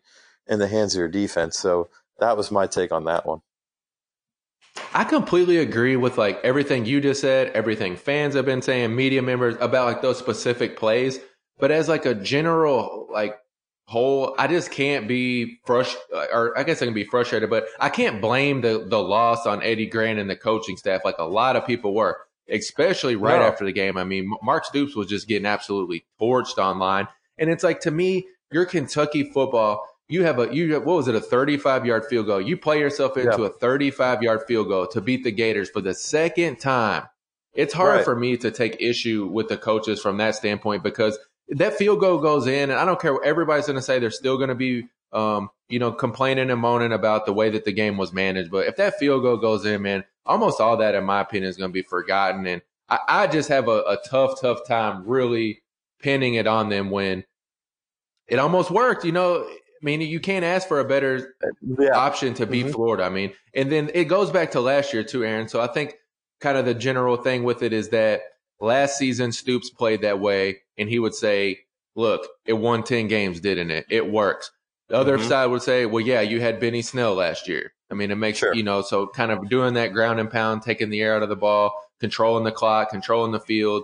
in 0.47 0.57
the 0.57 0.67
hands 0.67 0.95
of 0.95 0.99
your 0.99 1.07
defense. 1.07 1.59
So 1.59 1.89
that 2.19 2.37
was 2.37 2.49
my 2.49 2.65
take 2.65 2.91
on 2.91 3.05
that 3.05 3.27
one. 3.27 3.41
I 4.93 5.03
completely 5.03 5.57
agree 5.57 5.95
with 5.95 6.17
like 6.17 6.39
everything 6.43 6.85
you 6.85 7.01
just 7.01 7.21
said, 7.21 7.49
everything 7.49 7.95
fans 7.95 8.35
have 8.35 8.45
been 8.45 8.61
saying, 8.61 8.95
media 8.95 9.21
members 9.21 9.55
about 9.59 9.85
like 9.85 10.01
those 10.01 10.17
specific 10.17 10.77
plays. 10.77 11.19
But 11.59 11.71
as 11.71 11.89
like 11.89 12.05
a 12.05 12.13
general 12.13 13.07
like 13.11 13.35
whole, 13.87 14.35
I 14.37 14.47
just 14.47 14.69
can't 14.69 15.07
be 15.07 15.59
frustrated, 15.65 16.29
or 16.33 16.57
I 16.57 16.63
guess 16.63 16.81
I 16.81 16.85
can 16.85 16.93
be 16.93 17.05
frustrated, 17.05 17.49
but 17.49 17.67
I 17.79 17.89
can't 17.89 18.21
blame 18.21 18.61
the 18.61 18.85
the 18.87 19.01
loss 19.01 19.45
on 19.45 19.63
Eddie 19.63 19.87
Gran 19.87 20.17
and 20.17 20.29
the 20.29 20.35
coaching 20.35 20.77
staff 20.77 21.01
like 21.03 21.17
a 21.17 21.23
lot 21.23 21.55
of 21.55 21.65
people 21.65 21.95
were, 21.95 22.19
especially 22.49 23.15
right 23.15 23.41
after 23.41 23.65
the 23.65 23.71
game. 23.71 23.97
I 23.97 24.03
mean, 24.03 24.31
Mark 24.43 24.65
Stoops 24.65 24.95
was 24.95 25.07
just 25.07 25.27
getting 25.27 25.45
absolutely 25.45 26.05
torched 26.19 26.57
online, 26.57 27.07
and 27.37 27.49
it's 27.49 27.63
like 27.63 27.79
to 27.81 27.91
me, 27.91 28.27
your 28.51 28.65
Kentucky 28.65 29.31
football. 29.31 29.87
You 30.09 30.23
have 30.23 30.39
a 30.39 30.55
you 30.55 30.73
have, 30.73 30.85
what 30.85 30.95
was 30.95 31.09
it 31.09 31.15
a 31.15 31.19
35 31.19 31.85
yard 31.85 32.05
field 32.05 32.27
goal? 32.27 32.39
You 32.39 32.55
play 32.55 32.79
yourself 32.79 33.17
into 33.17 33.41
yeah. 33.41 33.47
a 33.47 33.49
35 33.49 34.23
yard 34.23 34.43
field 34.47 34.69
goal 34.69 34.87
to 34.87 35.01
beat 35.01 35.25
the 35.25 35.31
Gators 35.31 35.69
for 35.69 35.81
the 35.81 35.93
second 35.93 36.61
time. 36.61 37.03
It's 37.51 37.73
hard 37.73 37.95
right. 37.97 38.05
for 38.05 38.15
me 38.15 38.37
to 38.37 38.49
take 38.49 38.77
issue 38.79 39.25
with 39.25 39.49
the 39.49 39.57
coaches 39.57 39.99
from 40.01 40.15
that 40.17 40.35
standpoint 40.35 40.81
because 40.81 41.19
that 41.49 41.75
field 41.75 41.99
goal 41.99 42.19
goes 42.19 42.47
in, 42.47 42.69
and 42.69 42.79
I 42.79 42.85
don't 42.85 42.99
care 42.99 43.13
what 43.13 43.25
everybody's 43.25 43.67
going 43.67 43.77
to 43.77 43.81
say. 43.81 43.99
They're 43.99 44.11
still 44.11 44.37
going 44.37 44.49
to 44.49 44.55
be, 44.55 44.87
um, 45.13 45.49
you 45.69 45.79
know, 45.79 45.91
complaining 45.91 46.49
and 46.49 46.59
moaning 46.59 46.91
about 46.91 47.25
the 47.25 47.33
way 47.33 47.49
that 47.51 47.65
the 47.65 47.71
game 47.71 47.97
was 47.97 48.11
managed. 48.11 48.51
But 48.51 48.67
if 48.67 48.75
that 48.77 48.99
field 48.99 49.23
goal 49.23 49.37
goes 49.37 49.65
in, 49.65 49.81
man, 49.81 50.03
almost 50.25 50.59
all 50.59 50.77
that, 50.77 50.95
in 50.95 51.05
my 51.05 51.21
opinion, 51.21 51.49
is 51.49 51.57
going 51.57 51.69
to 51.69 51.73
be 51.73 51.83
forgotten. 51.83 52.45
And 52.45 52.61
I, 52.89 52.99
I 53.07 53.27
just 53.27 53.49
have 53.49 53.67
a, 53.67 53.79
a, 53.81 53.97
tough, 54.05 54.41
tough 54.41 54.67
time 54.67 55.03
really 55.05 55.63
pinning 56.01 56.35
it 56.35 56.47
on 56.47 56.69
them 56.69 56.89
when 56.89 57.23
it 58.27 58.39
almost 58.39 58.69
worked. 58.69 59.05
You 59.05 59.13
know, 59.13 59.43
I 59.47 59.85
mean, 59.85 60.01
you 60.01 60.19
can't 60.19 60.45
ask 60.45 60.67
for 60.67 60.79
a 60.79 60.85
better 60.85 61.35
yeah. 61.79 61.95
option 61.95 62.33
to 62.35 62.45
beat 62.45 62.65
mm-hmm. 62.65 62.75
Florida. 62.75 63.03
I 63.03 63.09
mean, 63.09 63.33
and 63.53 63.71
then 63.71 63.89
it 63.93 64.05
goes 64.05 64.31
back 64.31 64.51
to 64.51 64.61
last 64.61 64.93
year 64.93 65.03
too, 65.03 65.23
Aaron. 65.23 65.47
So 65.47 65.61
I 65.61 65.67
think 65.67 65.95
kind 66.41 66.57
of 66.57 66.65
the 66.65 66.73
general 66.73 67.15
thing 67.15 67.43
with 67.43 67.63
it 67.63 67.73
is 67.73 67.89
that 67.89 68.21
last 68.59 68.97
season 68.97 69.31
Stoops 69.31 69.69
played 69.69 70.01
that 70.01 70.19
way 70.19 70.61
and 70.77 70.89
he 70.89 70.99
would 70.99 71.15
say, 71.15 71.59
look, 71.95 72.27
it 72.45 72.53
won 72.53 72.83
10 72.83 73.07
games, 73.07 73.39
didn't 73.39 73.71
it? 73.71 73.85
It 73.89 74.09
works. 74.09 74.51
The 74.89 74.95
other 74.95 75.17
mm-hmm. 75.17 75.27
side 75.27 75.47
would 75.47 75.61
say, 75.61 75.85
well, 75.85 76.05
yeah, 76.05 76.21
you 76.21 76.39
had 76.39 76.59
Benny 76.59 76.81
Snell 76.81 77.15
last 77.15 77.47
year. 77.47 77.73
I 77.89 77.93
mean, 77.93 78.11
it 78.11 78.15
makes, 78.15 78.39
sure. 78.39 78.53
you 78.53 78.63
know, 78.63 78.81
so 78.81 79.07
kind 79.07 79.31
of 79.31 79.49
doing 79.49 79.73
that 79.75 79.93
ground 79.93 80.19
and 80.19 80.29
pound, 80.29 80.61
taking 80.61 80.89
the 80.89 81.01
air 81.01 81.15
out 81.15 81.23
of 81.23 81.29
the 81.29 81.35
ball, 81.35 81.73
controlling 81.99 82.43
the 82.43 82.51
clock, 82.51 82.91
controlling 82.91 83.31
the 83.31 83.39
field. 83.39 83.83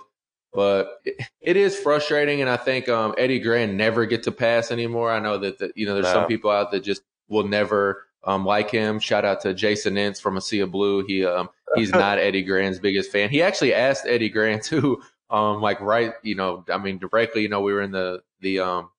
But 0.54 1.00
it, 1.04 1.16
it 1.42 1.58
is 1.58 1.78
frustrating. 1.78 2.42
And 2.42 2.50
I 2.50 2.58
think 2.58 2.88
um, 2.88 3.16
Eddie 3.18 3.40
Gran 3.40 3.76
never 3.76 4.06
get 4.06 4.24
to 4.24 4.32
pass 4.32 4.72
anymore. 4.72 5.12
I 5.12 5.20
know 5.20 5.38
that, 5.38 5.58
the, 5.58 5.72
you 5.76 5.86
know, 5.86 5.94
there's 5.94 6.06
no. 6.06 6.14
some 6.14 6.28
people 6.28 6.52
out 6.52 6.72
that 6.72 6.82
just 6.82 7.02
will 7.28 7.48
never 7.48 8.06
um, 8.24 8.46
like 8.46 8.70
him. 8.70 9.00
Shout 9.00 9.26
out 9.26 9.42
to 9.42 9.54
Jason 9.54 9.98
Ince 9.98 10.20
from 10.20 10.38
A 10.38 10.42
Sea 10.42 10.60
of 10.60 10.72
Blue. 10.72 11.04
He 11.06 11.26
um, 11.26 11.50
he's 11.76 11.92
not 11.92 12.20
Eddie 12.20 12.44
Gran's 12.44 12.80
biggest 12.80 13.12
fan. 13.12 13.30
He 13.30 13.42
actually 13.42 13.74
asked 13.74 14.06
Eddie 14.08 14.30
Gran 14.30 14.62
too, 14.62 15.02
um, 15.30 15.62
like 15.62 15.80
right, 15.82 16.14
you 16.24 16.36
know, 16.36 16.66
I 16.70 16.78
mean 16.78 17.00
directly. 17.00 17.42
You 17.42 17.50
know, 17.50 17.62
we 17.62 17.74
were 17.74 17.82
in 17.82 17.92
the 17.92 18.22
the 18.42 18.60
um 18.60 18.90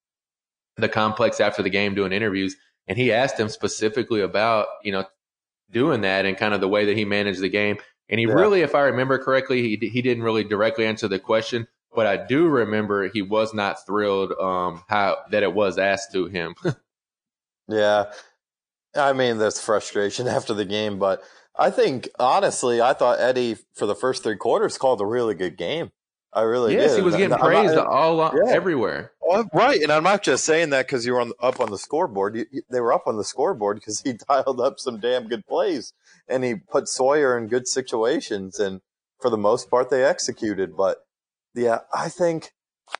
the 0.76 0.88
complex 0.88 1.40
after 1.40 1.62
the 1.62 1.70
game 1.70 1.94
doing 1.94 2.12
interviews, 2.12 2.56
and 2.88 2.98
he 2.98 3.12
asked 3.12 3.38
him 3.38 3.48
specifically 3.48 4.20
about 4.20 4.66
you 4.82 4.92
know 4.92 5.04
doing 5.70 6.02
that 6.02 6.26
and 6.26 6.36
kind 6.36 6.54
of 6.54 6.60
the 6.60 6.68
way 6.68 6.86
that 6.86 6.96
he 6.96 7.04
managed 7.04 7.40
the 7.40 7.48
game. 7.48 7.78
And 8.08 8.20
he 8.20 8.26
yeah. 8.26 8.34
really, 8.34 8.60
if 8.60 8.74
I 8.74 8.82
remember 8.82 9.18
correctly, 9.18 9.62
he 9.62 9.88
he 9.88 10.02
didn't 10.02 10.24
really 10.24 10.44
directly 10.44 10.86
answer 10.86 11.08
the 11.08 11.18
question, 11.18 11.66
but 11.94 12.06
I 12.06 12.16
do 12.16 12.48
remember 12.48 13.08
he 13.08 13.22
was 13.22 13.54
not 13.54 13.84
thrilled 13.86 14.32
um, 14.32 14.82
how 14.88 15.18
that 15.30 15.42
it 15.42 15.54
was 15.54 15.78
asked 15.78 16.12
to 16.12 16.26
him. 16.26 16.54
yeah, 17.68 18.12
I 18.94 19.12
mean, 19.12 19.38
there's 19.38 19.60
frustration 19.60 20.26
after 20.28 20.54
the 20.54 20.64
game, 20.64 20.98
but 20.98 21.22
I 21.56 21.70
think 21.70 22.08
honestly, 22.18 22.80
I 22.80 22.92
thought 22.92 23.20
Eddie 23.20 23.56
for 23.74 23.86
the 23.86 23.94
first 23.94 24.22
three 24.22 24.36
quarters 24.36 24.78
called 24.78 25.00
a 25.00 25.06
really 25.06 25.34
good 25.34 25.56
game. 25.56 25.92
I 26.34 26.42
really 26.42 26.74
yes, 26.74 26.90
did. 26.90 26.98
he 26.98 27.02
was 27.02 27.16
getting 27.16 27.38
praised 27.38 27.74
not, 27.74 27.86
all 27.86 28.18
yeah. 28.34 28.52
everywhere. 28.52 29.12
Well, 29.20 29.48
right, 29.52 29.80
and 29.80 29.92
I'm 29.92 30.02
not 30.02 30.22
just 30.22 30.44
saying 30.44 30.70
that 30.70 30.86
because 30.86 31.06
you 31.06 31.12
were 31.12 31.20
on, 31.20 31.32
up 31.40 31.60
on 31.60 31.70
the 31.70 31.78
scoreboard. 31.78 32.36
You, 32.36 32.62
they 32.70 32.80
were 32.80 32.92
up 32.92 33.06
on 33.06 33.16
the 33.16 33.24
scoreboard 33.24 33.76
because 33.76 34.00
he 34.00 34.14
dialed 34.28 34.60
up 34.60 34.80
some 34.80 34.98
damn 34.98 35.28
good 35.28 35.46
plays, 35.46 35.92
and 36.28 36.42
he 36.42 36.56
put 36.56 36.88
Sawyer 36.88 37.38
in 37.38 37.46
good 37.46 37.68
situations, 37.68 38.58
and 38.58 38.80
for 39.20 39.30
the 39.30 39.38
most 39.38 39.70
part, 39.70 39.90
they 39.90 40.04
executed. 40.04 40.76
But 40.76 40.98
yeah, 41.54 41.80
I 41.94 42.08
think. 42.08 42.52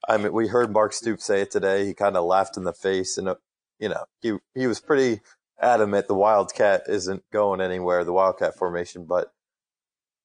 I 0.09 0.17
mean, 0.17 0.33
we 0.33 0.49
heard 0.49 0.73
Mark 0.73 0.95
Stoops 0.95 1.27
say 1.27 1.43
it 1.43 1.51
today. 1.51 1.85
He 1.85 1.93
kind 1.93 2.17
of 2.17 2.25
laughed 2.25 2.57
in 2.57 2.65
the 2.65 2.73
face, 2.73 3.19
and 3.19 3.29
uh, 3.29 3.35
you 3.79 3.89
know, 3.89 4.05
he 4.23 4.39
he 4.55 4.67
was 4.67 4.81
pretty 4.81 5.21
adamant 5.61 6.09
the 6.09 6.15
Wildcat 6.15 6.85
isn't 6.89 7.23
going 7.33 7.61
anywhere, 7.61 8.05
the 8.05 8.13
Wildcat 8.13 8.57
formation, 8.57 9.05
but 9.05 9.33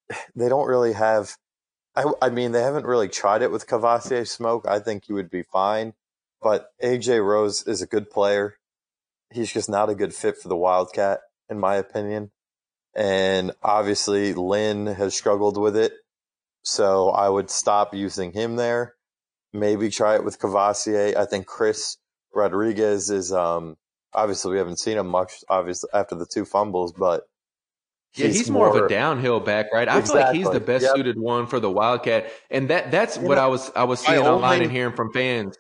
they 0.36 0.50
don't 0.50 0.68
really 0.68 0.94
have. 0.94 1.36
I, 2.00 2.28
I 2.28 2.30
mean, 2.30 2.54
they 2.54 2.62
haven't 2.62 2.86
really 2.86 3.10
tried 3.10 3.42
it 3.42 3.52
with 3.52 3.68
Kavosiey 3.68 4.26
Smoke. 4.26 4.66
I 4.66 4.80
think 4.80 5.06
he 5.06 5.14
would 5.14 5.30
be 5.30 5.44
fine, 5.44 5.94
but 6.42 6.70
AJ 6.82 7.26
Rose 7.26 7.68
is 7.68 7.82
a 7.82 7.88
good 7.88 8.10
player. 8.10 8.56
He's 9.34 9.52
just 9.52 9.70
not 9.70 9.90
a 9.90 9.96
good 9.96 10.14
fit 10.14 10.38
for 10.38 10.48
the 10.48 10.56
Wildcat, 10.56 11.20
in 11.50 11.60
my 11.60 11.76
opinion. 11.76 12.32
And 12.96 13.52
obviously, 13.62 14.34
Lynn 14.34 14.88
has 14.88 15.14
struggled 15.14 15.58
with 15.58 15.76
it. 15.76 15.92
So 16.64 17.10
I 17.10 17.28
would 17.28 17.50
stop 17.50 17.94
using 17.94 18.32
him 18.32 18.56
there. 18.56 18.96
Maybe 19.52 19.90
try 19.90 20.16
it 20.16 20.24
with 20.24 20.40
Kavosiey. 20.40 21.18
I 21.18 21.26
think 21.26 21.48
Chris 21.48 21.98
Rodriguez 22.34 23.10
is 23.10 23.34
um, 23.34 23.76
obviously 24.14 24.54
we 24.54 24.58
haven't 24.58 24.80
seen 24.80 24.98
him 24.98 25.08
much 25.08 25.34
obviously 25.50 25.90
after 25.94 26.16
the 26.16 26.26
two 26.26 26.46
fumbles, 26.46 26.94
but 26.94 27.24
yeah, 28.16 28.28
he's, 28.28 28.38
he's 28.38 28.50
more, 28.50 28.70
more, 28.70 28.78
of 28.80 28.86
a 28.86 28.90
downhill 28.90 29.40
back, 29.40 29.68
right? 29.72 29.88
I 29.88 30.00
exactly. 30.00 30.20
feel 30.20 30.26
like 30.26 30.36
he's 30.36 30.50
the 30.50 30.60
best 30.60 30.84
yep. 30.84 30.96
suited 30.96 31.20
one 31.20 31.46
for 31.48 31.60
the 31.60 31.70
Wildcat, 31.70 32.32
and 32.50 32.70
that 32.70 32.92
that's 32.92 33.18
you 33.18 33.24
what 33.24 33.36
know, 33.36 33.44
I 33.44 33.48
was 33.48 33.72
I 33.76 33.84
was 33.84 34.00
seeing 34.00 34.20
online 34.20 34.54
only, 34.54 34.66
and 34.66 34.72
hearing 34.72 34.96
from 34.96 35.12
fans. 35.14 35.56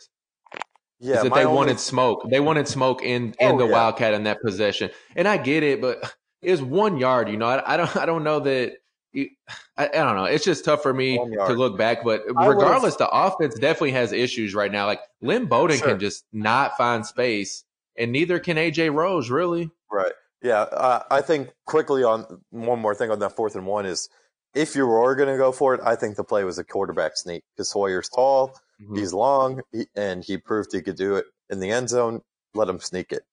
Yeah, 0.99 1.17
is 1.17 1.23
that 1.23 1.33
they 1.33 1.45
only, 1.45 1.55
wanted 1.55 1.79
smoke. 1.79 2.27
They 2.29 2.39
wanted 2.39 2.67
smoke 2.67 3.03
in 3.03 3.35
in 3.39 3.51
oh, 3.53 3.57
the 3.57 3.65
yeah. 3.65 3.71
Wildcat 3.71 4.13
in 4.13 4.23
that 4.23 4.41
possession, 4.41 4.89
and 5.15 5.27
I 5.27 5.37
get 5.37 5.63
it, 5.63 5.79
but 5.79 6.13
it's 6.41 6.61
one 6.61 6.97
yard. 6.97 7.29
You 7.29 7.37
know, 7.37 7.47
I, 7.47 7.73
I 7.73 7.77
don't 7.77 7.95
I 7.97 8.05
don't 8.05 8.23
know 8.23 8.39
that. 8.39 8.73
I, 9.15 9.27
I, 9.75 9.87
don't 9.87 10.15
know. 10.15 10.25
It's 10.25 10.45
just 10.45 10.63
tough 10.63 10.83
for 10.83 10.93
me 10.93 11.17
to 11.17 11.53
look 11.53 11.79
back, 11.79 12.03
but 12.03 12.21
regardless, 12.27 12.95
the 12.95 13.09
offense 13.09 13.55
definitely 13.55 13.93
has 13.93 14.11
issues 14.11 14.53
right 14.53 14.71
now. 14.71 14.85
Like 14.85 14.99
Lynn 15.19 15.47
Bowden 15.47 15.79
sure. 15.79 15.87
can 15.87 15.99
just 15.99 16.25
not 16.31 16.77
find 16.77 17.03
space 17.03 17.63
and 17.99 18.11
neither 18.11 18.39
can 18.39 18.57
AJ 18.57 18.93
Rose 18.93 19.29
really. 19.29 19.71
Right. 19.91 20.11
Yeah. 20.41 20.61
Uh, 20.61 21.03
I 21.11 21.21
think 21.21 21.49
quickly 21.65 22.03
on 22.03 22.41
one 22.49 22.79
more 22.79 22.95
thing 22.95 23.11
on 23.11 23.19
that 23.19 23.35
fourth 23.35 23.55
and 23.55 23.65
one 23.65 23.85
is 23.85 24.09
if 24.53 24.75
you 24.75 24.87
were 24.87 25.15
going 25.15 25.29
to 25.29 25.37
go 25.37 25.51
for 25.51 25.75
it, 25.75 25.81
I 25.83 25.95
think 25.95 26.15
the 26.15 26.23
play 26.23 26.43
was 26.43 26.57
a 26.57 26.63
quarterback 26.63 27.17
sneak 27.17 27.43
because 27.55 27.69
Sawyer's 27.69 28.09
tall, 28.09 28.49
mm-hmm. 28.81 28.95
he's 28.95 29.13
long, 29.13 29.61
he, 29.71 29.85
and 29.95 30.23
he 30.23 30.37
proved 30.37 30.71
he 30.71 30.81
could 30.81 30.95
do 30.95 31.15
it 31.15 31.25
in 31.49 31.59
the 31.59 31.71
end 31.71 31.89
zone. 31.89 32.21
Let 32.55 32.69
him 32.69 32.79
sneak 32.79 33.11
it. 33.11 33.23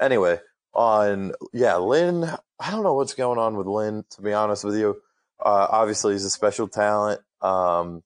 Anyway, 0.00 0.40
on 0.72 1.32
yeah, 1.52 1.76
Lynn. 1.76 2.24
I 2.58 2.70
don't 2.70 2.82
know 2.82 2.94
what's 2.94 3.14
going 3.14 3.38
on 3.38 3.56
with 3.56 3.66
Lynn. 3.66 4.04
To 4.10 4.22
be 4.22 4.32
honest 4.32 4.64
with 4.64 4.76
you, 4.76 4.96
uh, 5.44 5.68
obviously 5.70 6.14
he's 6.14 6.24
a 6.24 6.30
special 6.30 6.68
talent. 6.68 7.20
Um, 7.40 8.02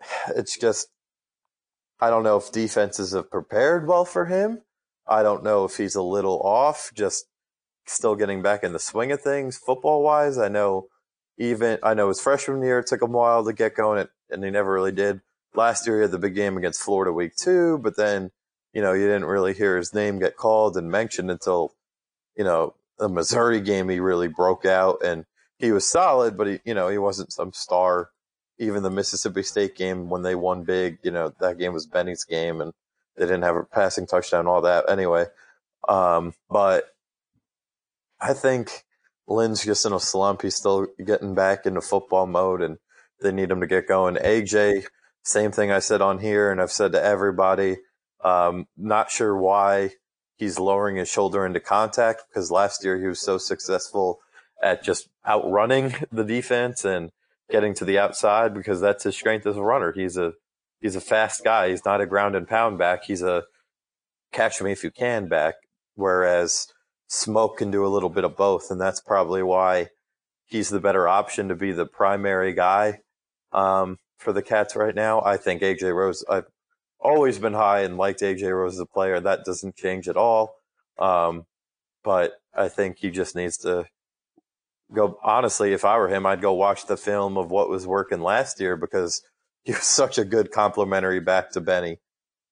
it's 0.36 0.58
just 0.58 0.88
I 2.00 2.10
don't 2.10 2.22
know 2.22 2.36
if 2.36 2.52
defenses 2.52 3.12
have 3.12 3.30
prepared 3.30 3.88
well 3.88 4.04
for 4.04 4.24
him. 4.26 4.60
I 5.08 5.22
don't 5.22 5.44
know 5.44 5.64
if 5.64 5.76
he's 5.76 5.94
a 5.94 6.02
little 6.02 6.40
off, 6.40 6.90
just 6.94 7.26
still 7.86 8.14
getting 8.14 8.42
back 8.42 8.62
in 8.62 8.72
the 8.72 8.78
swing 8.78 9.12
of 9.12 9.20
things 9.20 9.56
football 9.56 10.02
wise. 10.02 10.38
I 10.38 10.48
know 10.48 10.88
even 11.38 11.78
I 11.82 11.94
know 11.94 12.08
his 12.08 12.20
freshman 12.20 12.62
year 12.62 12.82
took 12.82 13.02
him 13.02 13.14
a 13.14 13.18
while 13.18 13.44
to 13.44 13.52
get 13.52 13.74
going, 13.74 14.06
and 14.30 14.44
he 14.44 14.50
never 14.50 14.72
really 14.72 14.92
did. 14.92 15.20
Last 15.54 15.86
year 15.86 15.96
he 15.96 16.02
had 16.02 16.10
the 16.10 16.18
big 16.18 16.34
game 16.34 16.56
against 16.56 16.82
Florida 16.82 17.12
week 17.12 17.36
two, 17.36 17.78
but 17.78 17.96
then 17.96 18.30
you 18.72 18.82
know 18.82 18.92
you 18.92 19.06
didn't 19.06 19.24
really 19.24 19.54
hear 19.54 19.76
his 19.76 19.94
name 19.94 20.18
get 20.18 20.36
called 20.36 20.76
and 20.76 20.90
mentioned 20.90 21.30
until 21.30 21.74
you 22.36 22.44
know 22.44 22.74
the 22.98 23.08
Missouri 23.08 23.60
game. 23.60 23.88
He 23.88 24.00
really 24.00 24.28
broke 24.28 24.64
out 24.66 25.02
and 25.02 25.24
he 25.58 25.72
was 25.72 25.86
solid, 25.86 26.36
but 26.36 26.46
he 26.46 26.60
you 26.64 26.74
know 26.74 26.88
he 26.88 26.98
wasn't 26.98 27.32
some 27.32 27.52
star 27.52 28.10
even 28.58 28.82
the 28.82 28.90
Mississippi 28.90 29.42
State 29.42 29.76
game 29.76 30.08
when 30.08 30.22
they 30.22 30.34
won 30.34 30.64
big, 30.64 30.98
you 31.02 31.10
know, 31.10 31.32
that 31.40 31.58
game 31.58 31.72
was 31.72 31.86
Benny's 31.86 32.24
game 32.24 32.60
and 32.60 32.72
they 33.18 33.24
didn't 33.24 33.42
have 33.42 33.56
a 33.56 33.64
passing 33.64 34.06
touchdown, 34.06 34.46
all 34.46 34.62
that 34.62 34.90
anyway. 34.90 35.26
Um, 35.88 36.34
but 36.50 36.84
I 38.20 38.32
think 38.32 38.84
Lynn's 39.26 39.64
just 39.64 39.84
in 39.86 39.92
a 39.92 40.00
slump. 40.00 40.42
He's 40.42 40.56
still 40.56 40.86
getting 41.04 41.34
back 41.34 41.66
into 41.66 41.80
football 41.80 42.26
mode 42.26 42.62
and 42.62 42.78
they 43.20 43.32
need 43.32 43.50
him 43.50 43.60
to 43.60 43.66
get 43.66 43.88
going. 43.88 44.16
AJ, 44.16 44.86
same 45.22 45.50
thing 45.52 45.70
I 45.70 45.80
said 45.80 46.00
on 46.00 46.18
here 46.18 46.50
and 46.50 46.60
I've 46.60 46.72
said 46.72 46.92
to 46.92 47.02
everybody. 47.02 47.78
Um, 48.24 48.66
not 48.76 49.10
sure 49.10 49.36
why 49.36 49.90
he's 50.36 50.58
lowering 50.58 50.96
his 50.96 51.08
shoulder 51.08 51.44
into 51.44 51.60
contact 51.60 52.22
because 52.28 52.50
last 52.50 52.84
year 52.84 52.98
he 52.98 53.06
was 53.06 53.20
so 53.20 53.38
successful 53.38 54.20
at 54.62 54.82
just 54.82 55.08
outrunning 55.26 55.94
the 56.12 56.24
defense 56.24 56.84
and 56.84 57.10
getting 57.50 57.74
to 57.74 57.84
the 57.84 57.98
outside 57.98 58.54
because 58.54 58.80
that's 58.80 59.04
his 59.04 59.14
strength 59.16 59.46
as 59.46 59.56
a 59.56 59.62
runner. 59.62 59.92
He's 59.92 60.16
a 60.16 60.34
he's 60.80 60.96
a 60.96 61.00
fast 61.00 61.44
guy. 61.44 61.70
He's 61.70 61.84
not 61.84 62.00
a 62.00 62.06
ground 62.06 62.36
and 62.36 62.48
pound 62.48 62.78
back. 62.78 63.04
He's 63.04 63.22
a 63.22 63.44
catch 64.32 64.60
me 64.60 64.72
if 64.72 64.84
you 64.84 64.90
can 64.90 65.28
back. 65.28 65.54
Whereas 65.94 66.68
Smoke 67.08 67.58
can 67.58 67.70
do 67.70 67.84
a 67.84 67.88
little 67.88 68.10
bit 68.10 68.24
of 68.24 68.36
both, 68.36 68.70
and 68.70 68.80
that's 68.80 69.00
probably 69.00 69.42
why 69.42 69.88
he's 70.44 70.68
the 70.68 70.80
better 70.80 71.08
option 71.08 71.48
to 71.48 71.54
be 71.54 71.72
the 71.72 71.86
primary 71.86 72.52
guy 72.52 73.00
um, 73.52 73.98
for 74.18 74.32
the 74.32 74.42
Cats 74.42 74.76
right 74.76 74.94
now. 74.94 75.22
I 75.22 75.36
think 75.36 75.62
AJ 75.62 75.94
Rose. 75.94 76.24
I've 76.28 76.46
always 77.00 77.38
been 77.38 77.54
high 77.54 77.80
and 77.80 77.96
liked 77.96 78.20
AJ 78.20 78.54
Rose 78.56 78.74
as 78.74 78.80
a 78.80 78.86
player. 78.86 79.20
That 79.20 79.44
doesn't 79.44 79.76
change 79.76 80.08
at 80.08 80.16
all. 80.16 80.54
Um, 80.98 81.44
but 82.04 82.34
I 82.54 82.68
think 82.68 82.98
he 82.98 83.10
just 83.10 83.36
needs 83.36 83.56
to 83.58 83.86
go 84.92 85.18
honestly, 85.22 85.72
if 85.72 85.84
I 85.84 85.96
were 85.98 86.08
him, 86.08 86.26
I'd 86.26 86.40
go 86.40 86.52
watch 86.52 86.86
the 86.86 86.96
film 86.96 87.36
of 87.36 87.50
what 87.50 87.68
was 87.68 87.86
working 87.86 88.20
last 88.20 88.60
year 88.60 88.76
because 88.76 89.22
he 89.68 89.74
was 89.74 89.82
such 89.82 90.16
a 90.16 90.24
good 90.24 90.50
complimentary 90.50 91.20
back 91.20 91.50
to 91.50 91.60
Benny. 91.60 91.98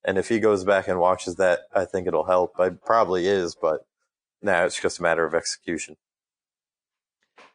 And 0.04 0.18
if 0.18 0.28
he 0.28 0.38
goes 0.38 0.64
back 0.64 0.86
and 0.86 1.00
watches 1.00 1.36
that, 1.36 1.60
I 1.74 1.86
think 1.86 2.06
it'll 2.06 2.26
help. 2.26 2.52
It 2.58 2.84
probably 2.84 3.26
is, 3.26 3.56
but 3.58 3.86
now 4.42 4.60
nah, 4.60 4.66
it's 4.66 4.78
just 4.78 4.98
a 4.98 5.02
matter 5.02 5.24
of 5.24 5.34
execution. 5.34 5.96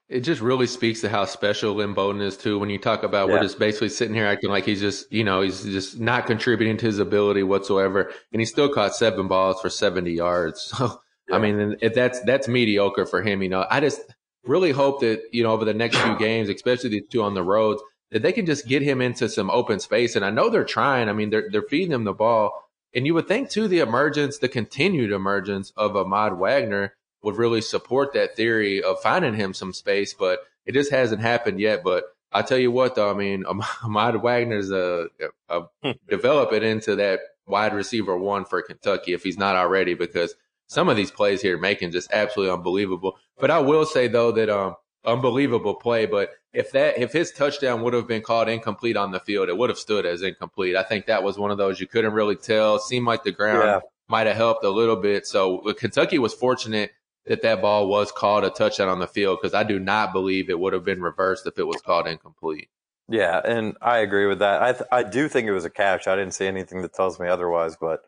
It 0.10 0.22
just 0.22 0.42
really 0.42 0.66
speaks 0.66 1.02
to 1.02 1.10
how 1.10 1.26
special 1.26 1.76
Lynn 1.76 1.94
Bowden 1.94 2.22
is 2.22 2.38
too. 2.38 2.58
When 2.58 2.72
you 2.72 2.80
talk 2.80 3.04
about 3.04 3.28
yeah. 3.28 3.36
we're 3.36 3.44
just 3.44 3.60
basically 3.60 3.90
sitting 3.90 4.16
here 4.16 4.26
acting 4.26 4.50
like 4.50 4.66
he's 4.66 4.82
just, 4.82 5.14
you 5.14 5.24
know, 5.24 5.42
he's 5.42 5.64
just 5.64 6.00
not 6.00 6.26
contributing 6.26 6.78
to 6.78 6.88
his 6.88 6.98
ability 6.98 7.44
whatsoever, 7.44 8.12
and 8.32 8.42
he 8.42 8.48
still 8.48 8.68
caught 8.68 8.96
seven 8.96 9.28
balls 9.28 9.62
for 9.62 9.70
seventy 9.70 10.14
yards. 10.14 10.74
So, 10.78 11.00
yeah. 11.30 11.36
I 11.36 11.40
mean, 11.40 11.78
if 11.82 11.94
that's 11.94 12.20
that's 12.22 12.48
mediocre 12.48 13.06
for 13.06 13.22
him, 13.22 13.44
you 13.44 13.50
know, 13.50 13.64
I 13.70 13.80
just 13.80 14.02
really 14.44 14.72
hope 14.72 15.02
that, 15.02 15.22
you 15.32 15.44
know, 15.44 15.52
over 15.52 15.66
the 15.66 15.74
next 15.74 15.98
few 15.98 16.18
games, 16.18 16.50
especially 16.50 16.90
these 16.90 17.04
two 17.12 17.22
on 17.22 17.36
the 17.36 17.44
roads, 17.44 17.80
that 18.12 18.22
they 18.22 18.32
can 18.32 18.46
just 18.46 18.68
get 18.68 18.82
him 18.82 19.02
into 19.02 19.30
some 19.30 19.50
open 19.50 19.80
space. 19.80 20.16
And 20.16 20.26
I 20.26 20.30
know 20.30 20.50
they're 20.50 20.64
trying. 20.64 21.10
I 21.10 21.14
mean, 21.14 21.30
they're, 21.30 21.50
they're 21.50 21.62
feeding 21.62 21.94
him 21.94 22.04
the 22.04 22.14
ball. 22.14 22.70
And 22.94 23.06
you 23.06 23.14
would 23.14 23.28
think 23.28 23.50
too, 23.50 23.68
the 23.68 23.80
emergence, 23.80 24.38
the 24.38 24.50
continued 24.50 25.12
emergence 25.12 25.72
of 25.78 25.96
Ahmad 25.96 26.38
Wagner 26.38 26.94
would 27.24 27.38
really 27.38 27.62
support 27.62 28.14
that 28.14 28.36
theory 28.36 28.84
of 28.84 29.02
finding 29.02 29.36
him 29.36 29.54
some 29.54 29.74
space, 29.74 30.14
but 30.14 30.40
it 30.66 30.74
just 30.74 30.92
hasn't 30.92 31.22
happened 31.22 31.60
yet. 31.60 31.84
But 31.84 32.06
I 32.32 32.42
tell 32.42 32.58
you 32.58 32.72
what, 32.72 32.96
though, 32.96 33.10
I 33.10 33.14
mean, 33.14 33.46
Ahmad 33.84 34.22
Wagner's 34.22 34.72
a, 34.72 35.08
a, 35.50 35.62
a 35.84 35.96
develop 36.10 36.52
it 36.52 36.64
into 36.64 36.98
that 36.98 37.22
wide 37.48 37.74
receiver 37.74 38.18
one 38.18 38.46
for 38.46 38.62
Kentucky 38.62 39.14
if 39.14 39.24
he's 39.24 39.38
not 39.38 39.56
already, 39.56 39.94
because 39.94 40.36
some 40.68 40.90
of 40.90 40.98
these 40.98 41.12
plays 41.12 41.42
here 41.42 41.58
making 41.58 41.92
just 41.92 42.12
absolutely 42.12 42.54
unbelievable. 42.54 43.18
But 43.40 43.52
I 43.52 43.60
will 43.60 43.86
say 43.86 44.08
though 44.08 44.32
that 44.32 44.50
um 44.50 44.76
unbelievable 45.06 45.76
play. 45.76 46.06
But 46.06 46.32
if 46.54 46.72
that 46.72 46.98
if 46.98 47.12
his 47.12 47.32
touchdown 47.32 47.82
would 47.84 47.94
have 47.94 48.08
been 48.08 48.22
called 48.22 48.50
incomplete 48.50 48.98
on 48.98 49.12
the 49.12 49.20
field, 49.20 49.50
it 49.50 49.58
would 49.58 49.70
have 49.70 49.80
stood 49.80 50.06
as 50.06 50.22
incomplete. 50.22 50.76
I 50.76 50.84
think 50.84 51.06
that 51.06 51.24
was 51.24 51.38
one 51.38 51.52
of 51.52 51.58
those 51.58 51.80
you 51.80 51.88
couldn't 51.88 52.14
really 52.14 52.36
tell. 52.36 52.76
It 52.76 52.82
seemed 52.82 53.08
like 53.08 53.24
the 53.24 53.32
ground 53.32 53.64
yeah. 53.66 53.80
might 54.08 54.28
have 54.28 54.36
helped 54.36 54.64
a 54.64 54.70
little 54.70 54.96
bit. 54.96 55.26
So 55.26 55.60
Kentucky 55.74 56.20
was 56.20 56.34
fortunate 56.34 56.92
that 57.26 57.42
that 57.44 57.62
ball 57.62 57.88
was 57.88 58.12
called 58.12 58.44
a 58.44 58.50
touchdown 58.50 58.90
on 58.90 59.00
the 59.00 59.08
field 59.08 59.40
because 59.42 59.54
I 59.54 59.64
do 59.64 59.80
not 59.80 60.12
believe 60.12 60.50
it 60.50 60.60
would 60.60 60.74
have 60.74 60.84
been 60.84 61.02
reversed 61.02 61.46
if 61.46 61.60
it 61.60 61.68
was 61.68 61.82
called 61.82 62.08
incomplete. 62.08 62.70
Yeah, 63.08 63.42
and 63.44 63.76
I 63.82 63.98
agree 64.00 64.26
with 64.26 64.40
that. 64.40 64.62
I 64.62 64.72
th- 64.72 64.88
I 64.92 65.04
do 65.04 65.28
think 65.28 65.48
it 65.48 65.52
was 65.52 65.66
a 65.66 65.70
catch. 65.70 66.08
I 66.08 66.16
didn't 66.16 66.34
see 66.34 66.48
anything 66.48 66.82
that 66.82 66.94
tells 66.94 67.20
me 67.20 67.28
otherwise, 67.28 67.76
but 67.80 68.02